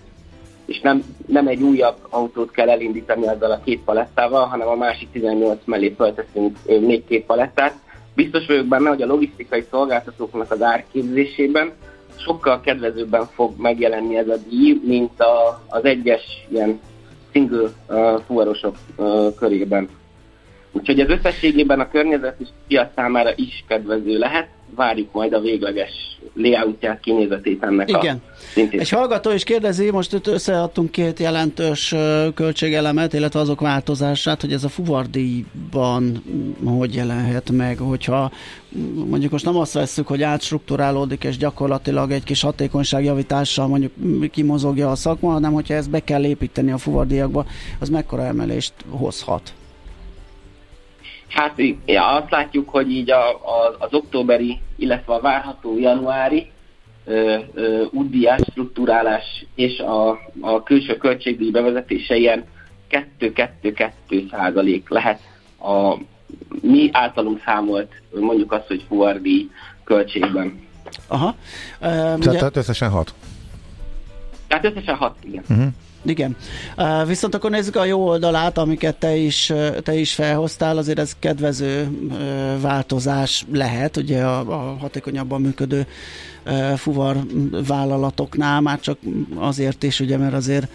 és 0.66 0.80
nem, 0.82 1.04
nem 1.28 1.48
egy 1.48 1.62
újabb 1.62 1.96
autót 2.10 2.52
kell 2.52 2.70
elindítani 2.70 3.28
ezzel 3.28 3.52
a 3.52 3.62
két 3.64 3.84
palettával, 3.84 4.46
hanem 4.46 4.68
a 4.68 4.76
másik 4.76 5.12
18 5.12 5.60
mellé 5.66 5.94
felteszünk 5.98 6.58
még 6.66 7.06
két 7.06 7.26
palettát. 7.26 7.74
Biztos 8.16 8.46
vagyok 8.46 8.66
benne, 8.66 8.90
hogy 8.90 9.02
a 9.02 9.06
logisztikai 9.06 9.66
szolgáltatóknak 9.72 10.52
az 10.52 10.62
árképzésében 10.62 11.72
sokkal 12.18 12.62
kedvezőbben 12.62 13.26
fog 13.26 13.54
megjelenni 13.58 14.18
ez 14.18 14.28
a 14.28 14.38
díj, 14.50 14.82
mint 14.84 15.20
a, 15.20 15.62
az 15.68 15.84
egyes 15.84 16.46
ilyen 16.50 16.80
single 17.32 17.70
uh, 17.90 18.22
fuvarosok 18.26 18.76
uh, 18.96 19.36
körében. 19.36 19.90
Úgyhogy 20.72 21.00
ez 21.00 21.10
összességében 21.10 21.80
a 21.80 21.90
környezet 21.90 22.40
és 22.40 22.48
piac 22.68 22.94
számára 22.96 23.32
is 23.36 23.64
kedvező 23.68 24.18
lehet. 24.18 24.48
Várjuk 24.76 25.12
majd 25.12 25.34
a 25.34 25.40
végleges 25.40 26.16
layoutját, 26.34 27.00
kinézetét 27.00 27.64
ennek 27.64 27.90
Igen. 27.90 28.22
a 28.56 28.60
Egy 28.72 28.90
hallgató 28.90 29.32
is 29.32 29.44
kérdezi, 29.44 29.92
most 29.92 30.14
itt 30.14 30.28
összeadtunk 30.28 30.92
két 30.92 31.20
jelentős 31.20 31.96
költségelemet, 32.34 33.14
illetve 33.14 33.40
azok 33.40 33.60
változását, 33.60 34.42
hogy 34.42 34.54
ez 34.54 34.64
a 34.64 34.70
fuvardíjban 34.70 36.24
hogy 36.66 36.96
jelenhet 36.96 37.52
meg, 37.52 37.78
hogyha 37.78 38.32
mondjuk 39.10 39.32
most 39.32 39.46
nem 39.46 39.58
azt 39.58 39.74
veszük, 39.74 40.08
hogy 40.08 40.22
átstruktúrálódik, 40.22 41.24
és 41.24 41.38
gyakorlatilag 41.38 42.12
egy 42.12 42.24
kis 42.24 42.42
hatékonyságjavítással 42.42 43.68
mondjuk 43.68 43.92
kimozogja 44.32 44.92
a 44.92 44.96
szakma, 44.96 45.32
hanem 45.32 45.54
hogyha 45.54 45.74
ezt 45.74 45.90
be 45.90 46.00
kell 46.00 46.26
építeni 46.26 46.72
a 46.72 46.78
fuvardíjakba, 46.78 47.46
az 47.80 47.90
mekkora 47.90 48.26
emelést 48.26 48.74
hozhat? 48.90 49.54
Hát 51.36 51.62
ja, 51.86 52.08
azt 52.08 52.32
látjuk, 52.32 52.70
hogy 52.70 52.92
így 52.92 53.12
a, 53.12 53.30
a, 53.30 53.76
az 53.80 53.94
októberi, 53.94 54.60
illetve 54.76 55.14
a 55.14 55.22
várható 55.22 55.78
januári 55.78 56.52
útdiás 57.92 58.42
struktúrálás 58.52 59.46
és 59.56 59.80
a, 59.80 60.10
a 60.42 60.64
külső 60.64 60.98
költségdíj 60.98 61.52
bevezetése 61.52 62.16
ilyen 62.16 62.46
2-2-2 63.20 64.32
százalék 64.32 64.90
lehet 64.90 65.20
a 65.60 65.98
mi 66.62 66.90
általunk 66.92 67.42
számolt 67.46 67.92
mondjuk 68.20 68.52
azt, 68.52 68.68
hogy 68.68 68.86
fuvardi 68.88 69.50
költségben. 69.84 70.68
Aha. 71.08 71.28
Um, 71.28 71.36
tehát, 71.80 72.18
ugye... 72.18 72.32
tehát 72.32 72.58
összesen 72.58 72.90
6. 72.90 73.14
Tehát 74.48 74.66
összesen 74.66 74.96
6, 74.96 75.16
igen. 75.24 75.44
Uh-huh. 75.50 75.68
Igen. 76.06 76.36
Viszont 77.08 77.36
akkor 77.36 77.50
nézzük 77.50 77.76
a 77.76 77.86
jó 77.86 78.08
oldalát, 78.08 78.58
amiket 78.58 78.96
te 78.96 79.16
is, 79.16 79.54
te 79.84 79.96
is 79.96 80.14
felhoztál, 80.14 80.78
azért 80.78 81.00
ez 81.00 81.16
kedvező 81.20 81.90
változás 82.62 83.46
lehet, 83.52 83.98
ugye 83.98 84.24
a, 84.24 84.40
a 84.40 84.78
hatékonyabban 84.80 85.42
működő 85.42 85.88
fuvar 86.76 87.18
vállalatoknál, 87.68 88.62
már 88.62 88.80
csak 88.80 88.98
azért 89.36 89.84
is, 89.84 90.00
ugye, 90.00 90.18
mert 90.18 90.34
azért 90.34 90.68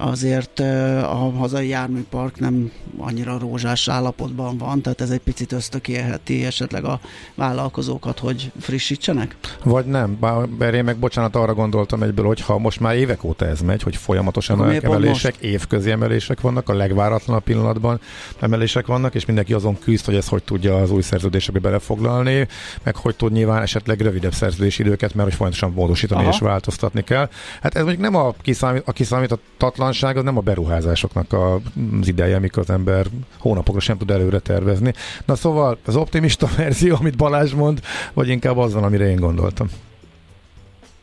azért 0.00 0.58
a 1.02 1.32
hazai 1.36 1.68
járműpark 1.68 2.38
nem 2.38 2.72
annyira 2.98 3.38
rózsás 3.38 3.88
állapotban 3.88 4.58
van, 4.58 4.82
tehát 4.82 5.00
ez 5.00 5.10
egy 5.10 5.20
picit 5.20 5.52
ösztökélheti 5.52 6.44
esetleg 6.44 6.84
a 6.84 7.00
vállalkozókat, 7.34 8.18
hogy 8.18 8.52
frissítsenek? 8.60 9.36
Vagy 9.64 9.84
nem, 9.84 10.18
bár 10.58 10.74
én 10.74 10.84
meg 10.84 10.96
bocsánat, 10.96 11.36
arra 11.36 11.54
gondoltam 11.54 12.02
egyből, 12.02 12.26
hogy 12.26 12.40
ha 12.40 12.58
most 12.58 12.80
már 12.80 12.96
évek 12.96 13.24
óta 13.24 13.46
ez 13.46 13.60
megy, 13.60 13.82
hogy 13.82 13.96
folyamatosan 13.96 14.70
emelések, 14.70 15.36
évközi 15.36 15.90
emelések 15.90 16.40
vannak, 16.40 16.68
a 16.68 16.74
legváratlanabb 16.74 17.42
pillanatban 17.42 18.00
emelések 18.38 18.86
vannak, 18.86 19.14
és 19.14 19.24
mindenki 19.26 19.52
azon 19.52 19.78
küzd, 19.78 20.04
hogy 20.04 20.14
ez 20.14 20.28
hogy 20.28 20.42
tudja 20.42 20.76
az 20.76 20.90
új 20.90 21.02
szerződésekbe 21.02 21.60
belefoglalni, 21.60 22.48
meg 22.82 22.96
hogy 22.96 23.16
tud 23.16 23.32
nyilván 23.32 23.62
esetleg 23.62 24.00
rövidebb 24.00 24.32
szerződési 24.32 24.82
időket, 24.82 25.14
mert 25.14 25.28
hogy 25.28 25.36
folyamatosan 25.36 25.72
módosítani 25.72 26.20
Aha. 26.20 26.30
és 26.30 26.38
változtatni 26.38 27.04
kell. 27.04 27.28
Hát 27.62 27.74
ez 27.74 27.82
mondjuk 27.82 28.02
nem 28.02 28.14
a, 28.14 28.34
kiszámít, 28.42 28.82
a 28.86 28.92
kiszámítatlan 28.92 29.89
bizonytalanság 29.90 30.16
az 30.16 30.24
nem 30.24 30.36
a 30.36 30.40
beruházásoknak 30.40 31.32
az 31.32 32.08
ideje, 32.08 32.36
amikor 32.36 32.62
az 32.62 32.70
ember 32.70 33.06
hónapokra 33.38 33.80
sem 33.80 33.98
tud 33.98 34.10
előre 34.10 34.38
tervezni. 34.38 34.92
Na 35.26 35.34
szóval 35.34 35.78
az 35.86 35.96
optimista 35.96 36.48
verzió, 36.56 36.96
amit 37.00 37.16
Balázs 37.16 37.52
mond, 37.52 37.80
vagy 38.12 38.28
inkább 38.28 38.56
az 38.56 38.74
van, 38.74 38.84
amire 38.84 39.10
én 39.10 39.16
gondoltam? 39.16 39.68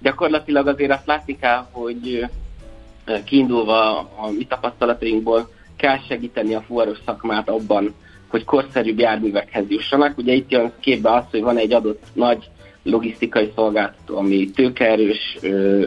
Gyakorlatilag 0.02 0.68
azért 0.68 0.92
azt 0.92 1.06
látni 1.06 1.38
kell, 1.38 1.66
hogy 1.72 2.26
kiindulva 3.26 3.98
a 4.00 4.32
mi 4.38 4.46
tapasztalatainkból 4.46 5.50
kell 5.76 5.98
segíteni 6.08 6.54
a 6.54 6.62
fuvaros 6.62 6.98
szakmát 7.06 7.50
abban, 7.50 7.94
hogy 8.28 8.44
korszerűbb 8.44 9.00
járművekhez 9.00 9.66
jussanak. 9.68 10.18
Ugye 10.18 10.34
itt 10.34 10.52
jön 10.52 10.72
képbe 10.80 11.14
az, 11.14 11.24
hogy 11.32 11.42
van 11.42 11.58
egy 11.58 11.74
adott 11.74 12.04
nagy 12.14 12.50
logisztikai 12.84 13.52
szolgáltató, 13.56 14.18
ami 14.18 14.50
tőkeerős, 14.50 15.38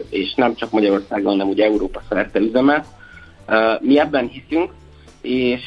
és 0.09 0.33
nem 0.33 0.55
csak 0.55 0.71
Magyarországon, 0.71 1.31
hanem 1.31 1.47
ugye 1.47 1.65
Európa 1.65 2.01
szerte 2.09 2.39
üzemel. 2.39 2.85
Mi 3.79 3.99
ebben 3.99 4.27
hiszünk, 4.27 4.71
és 5.21 5.61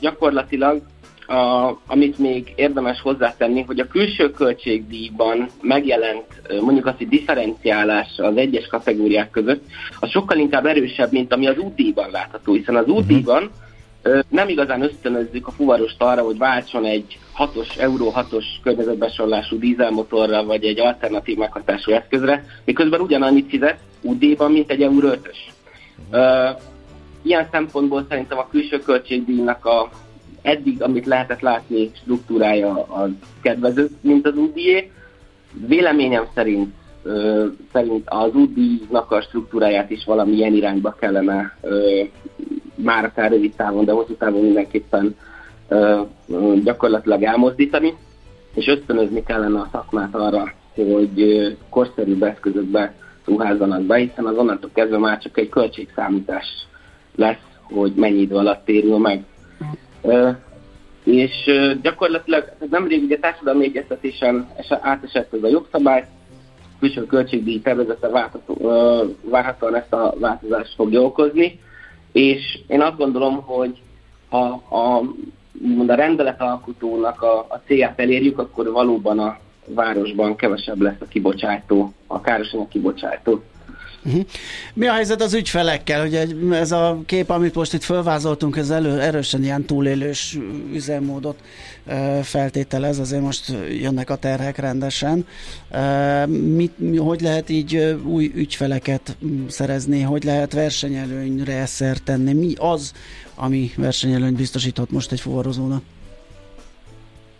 gyakorlatilag 0.00 0.82
a, 1.26 1.72
amit 1.86 2.18
még 2.18 2.52
érdemes 2.56 3.00
hozzátenni, 3.00 3.62
hogy 3.62 3.80
a 3.80 3.86
külső 3.86 4.30
költségdíjban 4.30 5.48
megjelent 5.60 6.42
mondjuk 6.60 6.86
azt, 6.86 6.96
hogy 6.96 7.08
differenciálás 7.08 8.08
az 8.16 8.36
egyes 8.36 8.66
kategóriák 8.66 9.30
között, 9.30 9.64
az 10.00 10.10
sokkal 10.10 10.38
inkább 10.38 10.66
erősebb, 10.66 11.12
mint 11.12 11.32
ami 11.32 11.46
az 11.46 11.58
útdíjban 11.58 12.10
látható, 12.10 12.52
hiszen 12.52 12.76
az 12.76 12.86
útdíjban 12.86 13.50
nem 14.28 14.48
igazán 14.48 14.82
ösztönözzük 14.82 15.46
a 15.46 15.50
fuvarost 15.50 16.02
arra, 16.02 16.22
hogy 16.22 16.38
váltson 16.38 16.84
egy 16.84 17.18
6-os, 17.38 17.78
Euró 17.78 18.12
6-os 18.16 18.44
környezetbesorlású 18.62 19.58
dízelmotorra, 19.58 20.44
vagy 20.44 20.64
egy 20.64 20.80
alternatív 20.80 21.36
meghatású 21.36 21.92
eszközre, 21.92 22.44
miközben 22.64 23.00
ugyanannyit 23.00 23.48
fizet 23.48 23.78
UD-ban, 24.02 24.52
mint 24.52 24.70
egy 24.70 24.82
Euró 24.82 25.08
5-ös. 25.08 25.36
Ilyen 27.26 27.48
szempontból 27.50 28.06
szerintem 28.08 28.38
a 28.38 28.48
külső 28.48 28.78
költségdíjnak 28.78 29.64
a 29.64 29.88
eddig, 30.42 30.82
amit 30.82 31.06
lehetett 31.06 31.40
látni, 31.40 31.90
struktúrája 31.94 32.82
az 32.82 33.10
kedvező, 33.42 33.88
mint 34.00 34.26
az 34.26 34.36
UDI. 34.36 34.90
Véleményem 35.66 36.26
szerint 36.34 36.74
szerint 37.72 38.08
az 38.08 38.34
UDI-nak 38.34 39.10
a 39.10 39.20
struktúráját 39.20 39.90
is 39.90 40.04
valamilyen 40.04 40.54
irányba 40.54 40.96
kellene 41.00 41.56
már 42.74 43.04
akár 43.04 43.30
rövid 43.30 43.54
távon, 43.56 43.84
de 43.84 43.92
hosszú 43.92 44.14
távon 44.14 44.42
mindenképpen 44.42 45.16
gyakorlatilag 46.64 47.22
elmozdítani, 47.22 47.94
és 48.54 48.66
ösztönözni 48.66 49.22
kellene 49.22 49.58
a 49.58 49.68
szakmát 49.72 50.14
arra, 50.14 50.52
hogy 50.74 51.56
korszerűbb 51.70 52.22
eszközökbe 52.22 52.94
ruházzanak 53.24 53.82
be, 53.82 53.96
hiszen 53.96 54.26
az 54.26 54.36
onnantól 54.36 54.70
kezdve 54.74 54.98
már 54.98 55.18
csak 55.18 55.38
egy 55.38 55.48
költségszámítás 55.48 56.66
lesz, 57.16 57.42
hogy 57.62 57.92
mennyi 57.94 58.20
idő 58.20 58.34
alatt 58.34 58.64
térül 58.64 58.98
meg. 58.98 59.24
És 61.04 61.50
gyakorlatilag 61.82 62.52
nemrég 62.70 63.02
ugye 63.02 63.18
társadalmi 63.18 63.64
egyeztetésen 63.64 64.48
átesett 64.80 65.32
ez 65.32 65.42
a 65.42 65.48
jogszabály, 65.48 66.06
külső 66.78 67.06
költségdíj 67.06 67.60
tervezete 67.60 68.08
várhatóan 69.22 69.74
ezt 69.74 69.92
a 69.92 70.14
változást 70.18 70.74
fogja 70.74 71.00
okozni, 71.00 71.60
és 72.12 72.58
én 72.66 72.80
azt 72.80 72.96
gondolom, 72.96 73.42
hogy 73.42 73.80
ha 74.28 74.62
a, 74.68 74.98
a 75.86 75.94
rendeletalkotónak 75.94 77.22
a, 77.22 77.38
a 77.38 77.60
célját 77.66 78.00
elérjük, 78.00 78.38
akkor 78.38 78.70
valóban 78.70 79.18
a 79.18 79.38
városban 79.66 80.36
kevesebb 80.36 80.80
lesz 80.80 81.00
a 81.00 81.06
kibocsátó, 81.08 81.92
a 82.06 82.20
károsanyag 82.20 82.68
kibocsátó. 82.68 83.42
Uh-huh. 84.06 84.24
Mi 84.74 84.86
a 84.86 84.92
helyzet 84.92 85.22
az 85.22 85.34
ügyfelekkel? 85.34 86.06
Ugye 86.06 86.26
ez 86.50 86.72
a 86.72 86.98
kép, 87.06 87.30
amit 87.30 87.54
most 87.54 87.72
itt 87.72 87.82
felvázoltunk, 87.82 88.56
ez 88.56 88.70
elő, 88.70 89.00
erősen 89.00 89.42
ilyen 89.42 89.64
túlélős 89.64 90.38
üzemmódot 90.72 91.38
feltételez, 92.22 92.98
azért 92.98 93.22
most 93.22 93.52
jönnek 93.80 94.10
a 94.10 94.16
terhek 94.16 94.58
rendesen. 94.58 95.26
Mit, 96.26 96.72
hogy 96.98 97.20
lehet 97.20 97.48
így 97.48 97.96
új 98.04 98.32
ügyfeleket 98.34 99.16
szerezni, 99.48 100.00
hogy 100.00 100.24
lehet 100.24 100.52
versenyelőnyre 100.52 101.66
szert 101.66 102.02
tenni? 102.02 102.32
Mi 102.32 102.52
az, 102.58 102.92
ami 103.34 103.70
versenyelőnyt 103.76 104.36
biztosíthat 104.36 104.90
most 104.90 105.12
egy 105.12 105.20
fuvarozónak? 105.20 105.82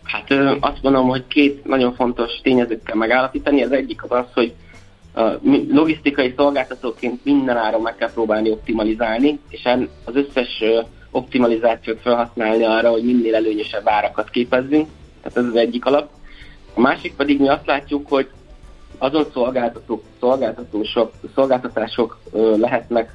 Hát 0.03 0.31
azt 0.61 0.81
gondolom, 0.83 1.09
hogy 1.09 1.25
két 1.29 1.65
nagyon 1.65 1.95
fontos 1.95 2.31
tényezőt 2.43 2.83
kell 2.85 2.97
megállapítani. 2.97 3.63
Az 3.63 3.73
egyik 3.73 4.03
az 4.03 4.11
az, 4.11 4.25
hogy 4.35 4.55
logisztikai 5.69 6.35
szolgáltatóként 6.37 7.25
minden 7.25 7.57
áron 7.57 7.83
meg 7.83 7.97
kell 7.97 8.13
próbálni 8.13 8.51
optimalizálni, 8.51 9.39
és 9.49 9.69
az 10.05 10.15
összes 10.15 10.63
optimalizációt 11.11 12.01
felhasználni 12.01 12.65
arra, 12.65 12.91
hogy 12.91 13.05
minél 13.05 13.35
előnyösebb 13.35 13.89
árakat 13.89 14.31
képezzünk. 14.31 14.89
Tehát 15.23 15.37
ez 15.37 15.45
az 15.45 15.57
egyik 15.57 15.85
alap. 15.85 16.09
A 16.75 16.81
másik 16.81 17.17
pedig 17.17 17.41
mi 17.41 17.49
azt 17.49 17.67
látjuk, 17.67 18.09
hogy 18.09 18.29
azon 18.99 19.27
szolgáltatók, 19.33 20.03
szolgáltatások, 20.21 21.13
szolgáltatások 21.35 22.19
lehetnek 22.57 23.15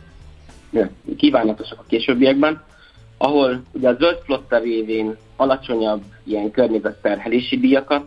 kívánatosak 1.18 1.80
a 1.80 1.86
későbbiekben, 1.88 2.64
ahol 3.18 3.62
ugye 3.72 3.89
a 3.89 3.95
zöld 3.95 4.18
flotta 4.24 4.58
révén 4.58 5.18
alacsonyabb 5.36 6.02
ilyen 6.24 6.52
környezetterhelési 6.52 7.58
díjakat 7.58 8.04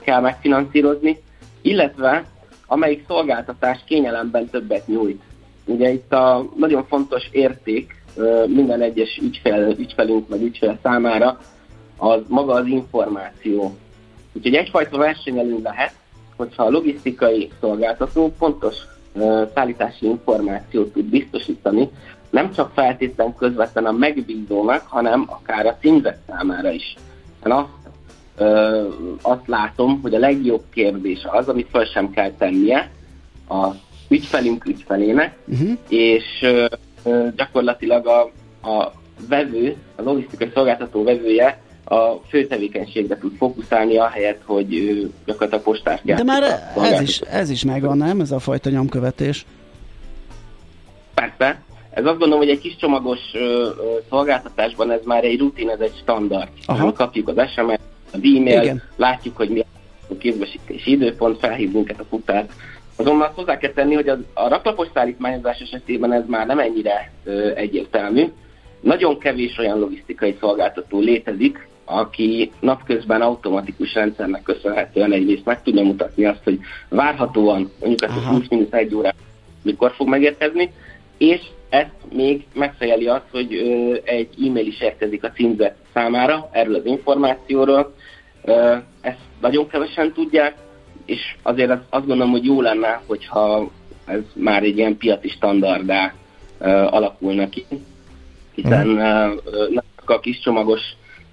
kell 0.00 0.20
megfinanszírozni, 0.20 1.18
illetve 1.62 2.24
amelyik 2.66 3.04
szolgáltatás 3.06 3.80
kényelemben 3.86 4.48
többet 4.48 4.86
nyújt. 4.86 5.22
Ugye 5.64 5.92
itt 5.92 6.12
a 6.12 6.46
nagyon 6.56 6.84
fontos 6.86 7.28
érték 7.30 8.02
minden 8.46 8.80
egyes 8.80 9.18
ügyfel, 9.22 9.70
ügyfelünk 9.70 10.28
vagy 10.28 10.42
ügyfel 10.42 10.78
számára 10.82 11.38
az 11.96 12.20
maga 12.28 12.52
az 12.52 12.66
információ. 12.66 13.76
Úgyhogy 14.32 14.54
egyfajta 14.54 14.98
versenyelő 14.98 15.60
lehet, 15.62 15.94
hogyha 16.36 16.64
a 16.64 16.70
logisztikai 16.70 17.50
szolgáltató 17.60 18.34
pontos 18.38 18.76
szállítási 19.54 20.06
információt 20.06 20.92
tud 20.92 21.04
biztosítani, 21.04 21.90
nem 22.30 22.52
csak 22.52 22.70
feltétlen 22.74 23.34
közvetlen 23.34 23.86
a 23.86 23.92
megbízónak, 23.92 24.86
hanem 24.86 25.24
akár 25.28 25.66
a 25.66 25.76
címzet 25.80 26.18
számára 26.26 26.70
is. 26.70 26.94
Azt 27.42 27.68
ö, 27.84 27.85
azt 29.22 29.46
látom, 29.46 30.00
hogy 30.02 30.14
a 30.14 30.18
legjobb 30.18 30.62
kérdés 30.74 31.26
az, 31.30 31.48
amit 31.48 31.68
fel 31.70 31.84
sem 31.84 32.10
kell 32.10 32.32
tennie 32.38 32.90
a 33.48 33.66
ügyfelünk 34.08 34.66
ügyfelének, 34.66 35.36
uh-huh. 35.46 35.78
és 35.88 36.24
gyakorlatilag 37.36 38.06
a, 38.06 38.20
a 38.68 38.92
vevő, 39.28 39.76
a 39.96 40.02
logisztikai 40.02 40.50
szolgáltató 40.54 41.04
vevője 41.04 41.60
a 41.84 42.12
fő 42.28 42.46
tevékenységre 42.46 43.18
tud 43.18 43.36
fókuszálni, 43.36 43.96
ahelyett, 43.96 44.42
hogy 44.44 44.68
gyakorlatilag 45.24 45.64
postás 45.64 46.00
De 46.04 46.24
már 46.24 46.42
ez 46.76 47.00
is, 47.00 47.20
ez 47.20 47.50
is 47.50 47.64
megvan, 47.64 47.96
nem? 47.96 48.20
Ez 48.20 48.30
a 48.30 48.38
fajta 48.38 48.70
nyomkövetés. 48.70 49.46
Persze. 51.14 51.60
Ez 51.90 52.04
azt 52.04 52.18
gondolom, 52.18 52.38
hogy 52.38 52.48
egy 52.48 52.60
kis 52.60 52.76
csomagos 52.76 53.18
ö, 53.32 53.38
ö, 53.38 53.70
szolgáltatásban 54.08 54.90
ez 54.90 55.00
már 55.04 55.24
egy 55.24 55.38
rutin, 55.38 55.68
ez 55.68 55.80
egy 55.80 55.94
standard. 56.00 56.48
Aha. 56.66 56.92
Kapjuk 56.92 57.28
az 57.28 57.34
SMS, 57.50 57.78
az 58.16 58.36
e-mail, 58.36 58.62
Igen. 58.62 58.82
látjuk, 58.96 59.36
hogy 59.36 59.48
mi 59.48 59.64
a 60.08 60.16
képbesítési 60.18 60.90
időpont, 60.90 61.38
felhív 61.38 61.72
minket 61.72 62.00
a 62.00 62.04
futár. 62.04 62.46
Azonban 62.96 63.30
hozzá 63.34 63.58
kell 63.58 63.72
tenni, 63.72 63.94
hogy 63.94 64.08
a, 64.08 64.18
a 64.34 64.48
raklapos 64.48 64.88
szállítmányozás 64.94 65.58
esetében 65.58 66.12
ez 66.12 66.22
már 66.26 66.46
nem 66.46 66.58
ennyire 66.58 67.12
ö, 67.24 67.50
egyértelmű. 67.54 68.24
Nagyon 68.80 69.18
kevés 69.18 69.58
olyan 69.58 69.78
logisztikai 69.78 70.36
szolgáltató 70.40 71.00
létezik, 71.00 71.68
aki 71.84 72.50
napközben 72.60 73.20
automatikus 73.20 73.94
rendszernek 73.94 74.42
köszönhetően 74.42 75.12
egyrészt 75.12 75.44
meg 75.44 75.62
tudja 75.62 75.82
mutatni 75.82 76.24
azt, 76.24 76.42
hogy 76.44 76.58
várhatóan 76.88 77.70
mondjuk 77.80 78.02
ezt 78.02 78.26
a 78.26 78.28
20 78.28 78.44
egy 78.70 78.94
órát 78.94 79.14
mikor 79.62 79.92
fog 79.92 80.08
megérkezni, 80.08 80.72
és 81.18 81.40
ezt 81.68 82.12
még 82.12 82.44
megfejeli 82.52 83.06
azt, 83.06 83.26
hogy 83.30 83.54
ö, 83.54 83.96
egy 84.04 84.28
e-mail 84.46 84.66
is 84.66 84.80
érkezik 84.80 85.24
a 85.24 85.30
címzet 85.30 85.76
számára 85.92 86.48
erről 86.52 86.74
az 86.74 86.84
információról. 86.86 87.94
Ö, 88.44 88.76
ezt 89.00 89.18
nagyon 89.40 89.68
kevesen 89.68 90.12
tudják, 90.12 90.54
és 91.04 91.36
azért 91.42 91.70
azt, 91.70 91.82
azt 91.90 92.06
gondolom, 92.06 92.32
hogy 92.32 92.44
jó 92.44 92.60
lenne, 92.60 93.00
hogyha 93.06 93.70
ez 94.06 94.20
már 94.32 94.62
egy 94.62 94.76
ilyen 94.76 94.96
piaci 94.96 95.28
standardá 95.28 96.14
ö, 96.58 96.68
alakulna 96.68 97.48
ki, 97.48 97.64
hiszen 98.54 98.88
ö, 98.88 99.34
nem 99.68 99.84
csak 99.96 100.10
a 100.10 100.20
kis 100.20 100.38
csomagos 100.38 100.80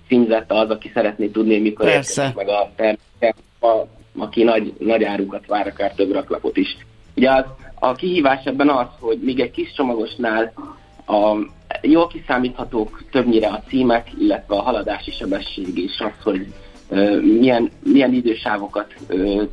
címzet 0.07 0.51
az, 0.51 0.69
aki 0.69 0.91
szeretné 0.93 1.27
tudni, 1.27 1.59
mikor 1.59 1.88
érkezik 1.88 2.36
meg 2.36 2.47
a 2.47 2.71
terméke, 2.75 3.36
a, 3.59 3.86
aki 4.17 4.43
nagy, 4.43 4.73
nagy 4.79 5.03
árukat 5.03 5.45
vár, 5.47 5.67
akár 5.67 5.93
több 5.93 6.11
raklapot 6.11 6.57
is. 6.57 6.77
Ugye 7.15 7.31
az, 7.31 7.43
a 7.84 7.93
kihívás 7.93 8.43
ebben 8.43 8.69
az, 8.69 8.88
hogy 8.99 9.19
még 9.21 9.39
egy 9.39 9.51
kis 9.51 9.73
csomagosnál 9.73 10.53
a, 11.05 11.36
jól 11.81 12.07
kiszámíthatók 12.07 13.03
többnyire 13.11 13.47
a 13.47 13.63
címek, 13.67 14.07
illetve 14.19 14.55
a 14.55 14.61
haladási 14.61 15.11
sebesség 15.11 15.77
és 15.77 15.99
az, 15.99 16.23
hogy 16.23 16.53
milyen, 17.21 17.71
milyen 17.84 18.13
idősávokat 18.13 18.93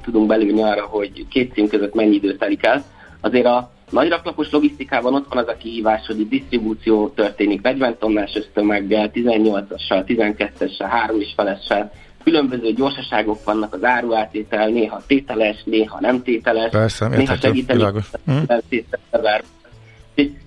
tudunk 0.02 0.26
belülni 0.26 0.62
arra, 0.62 0.86
hogy 0.86 1.26
két 1.28 1.52
cím 1.52 1.68
között 1.68 1.94
mennyi 1.94 2.14
idő 2.14 2.36
telik 2.36 2.66
el. 2.66 2.84
Azért 3.20 3.46
a 3.46 3.70
nagy 3.90 4.08
raklapos 4.08 4.50
logisztikában 4.50 5.14
ott 5.14 5.32
van 5.34 5.42
az 5.42 5.48
a 5.48 5.56
kihívás, 5.56 6.06
hogy 6.06 6.20
a 6.20 6.28
disztribúció 6.28 7.08
történik 7.08 7.62
40 7.62 7.96
tonnás 7.98 8.34
ösztömeggel, 8.34 9.10
18-assal, 9.14 10.04
12-essel, 10.06 10.86
3 10.88 11.20
is 11.20 11.32
felessel, 11.36 11.92
különböző 12.24 12.72
gyorsaságok 12.72 13.44
vannak 13.44 13.74
az 13.74 13.84
áruátétel, 13.84 14.68
néha 14.68 15.02
tételes, 15.06 15.62
néha 15.64 16.00
nem 16.00 16.22
tételes, 16.22 16.70
Persze, 16.70 17.08
néha 17.08 17.36
segíteni. 17.36 17.84
Hmm. 18.24 18.44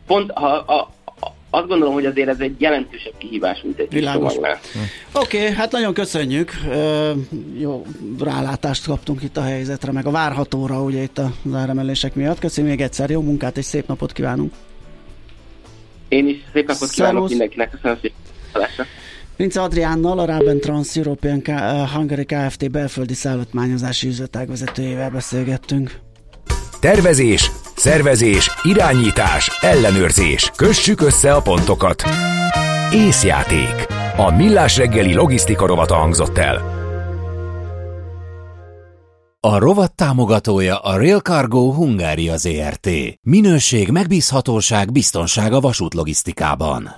Pont 0.08 0.32
ha, 0.32 0.48
a, 0.48 0.90
azt 1.56 1.68
gondolom, 1.68 1.94
hogy 1.94 2.06
azért 2.06 2.28
ez 2.28 2.40
egy 2.40 2.62
jelentősebb 2.62 3.14
kihívás, 3.18 3.62
mint 3.64 3.80
egy 3.80 3.90
Világos. 3.90 4.36
Oké, 4.36 4.58
okay, 5.14 5.52
hát 5.52 5.72
nagyon 5.72 5.94
köszönjük. 5.94 6.52
jó 7.58 7.86
rálátást 8.20 8.86
kaptunk 8.86 9.24
itt 9.24 9.38
a 9.38 9.42
helyzetre, 9.42 9.92
meg 9.92 10.06
a 10.06 10.12
várhatóra, 10.12 10.82
ugye 10.82 11.02
itt 11.02 11.18
a 11.18 11.32
áremelések 11.54 12.16
miatt. 12.16 12.40
Köszönjük 12.40 12.76
még 12.76 12.86
egyszer, 12.86 13.10
jó 13.10 13.22
munkát 13.22 13.58
és 13.58 13.66
szép 13.66 13.88
napot 13.88 14.12
kívánunk. 14.12 14.54
Én 16.08 16.28
is 16.28 16.38
szép 16.54 16.68
napot 16.68 16.90
kívánok 16.90 17.30
mindenkinek, 17.30 17.70
köszönöm 17.70 17.98
szépen. 18.02 18.22
Vince 19.36 19.62
Adriánnal, 19.62 20.20
a 20.20 20.26
Raben 20.26 20.60
Trans 20.60 20.96
European 20.96 21.42
uh, 21.48 21.90
Hungary 21.94 22.26
Kft. 22.26 22.72
belföldi 22.72 23.14
szállítmányozási 23.14 24.08
üzletág 24.08 24.48
vezetőjével 24.48 25.10
beszélgettünk. 25.10 26.00
Tervezés, 26.80 27.52
szervezés, 27.76 28.50
irányítás, 28.64 29.60
ellenőrzés. 29.62 30.52
Kössük 30.56 31.02
össze 31.02 31.34
a 31.34 31.42
pontokat. 31.42 32.04
Észjáték. 32.92 33.88
A 34.18 34.32
Millás 34.36 34.78
reggeli 34.78 35.14
logisztika 35.14 35.66
rovata 35.66 35.96
hangzott 35.96 36.38
el. 36.38 36.82
A 39.40 39.58
rovat 39.58 39.96
támogatója 39.96 40.78
a 40.78 40.98
Rail 40.98 41.20
Cargo 41.20 41.72
Hungária 41.72 42.38
ZRT. 42.38 42.90
Minőség, 43.22 43.90
megbízhatóság, 43.90 44.92
biztonság 44.92 45.54
a 45.54 45.60
vasútlogisztikában. 45.60 46.90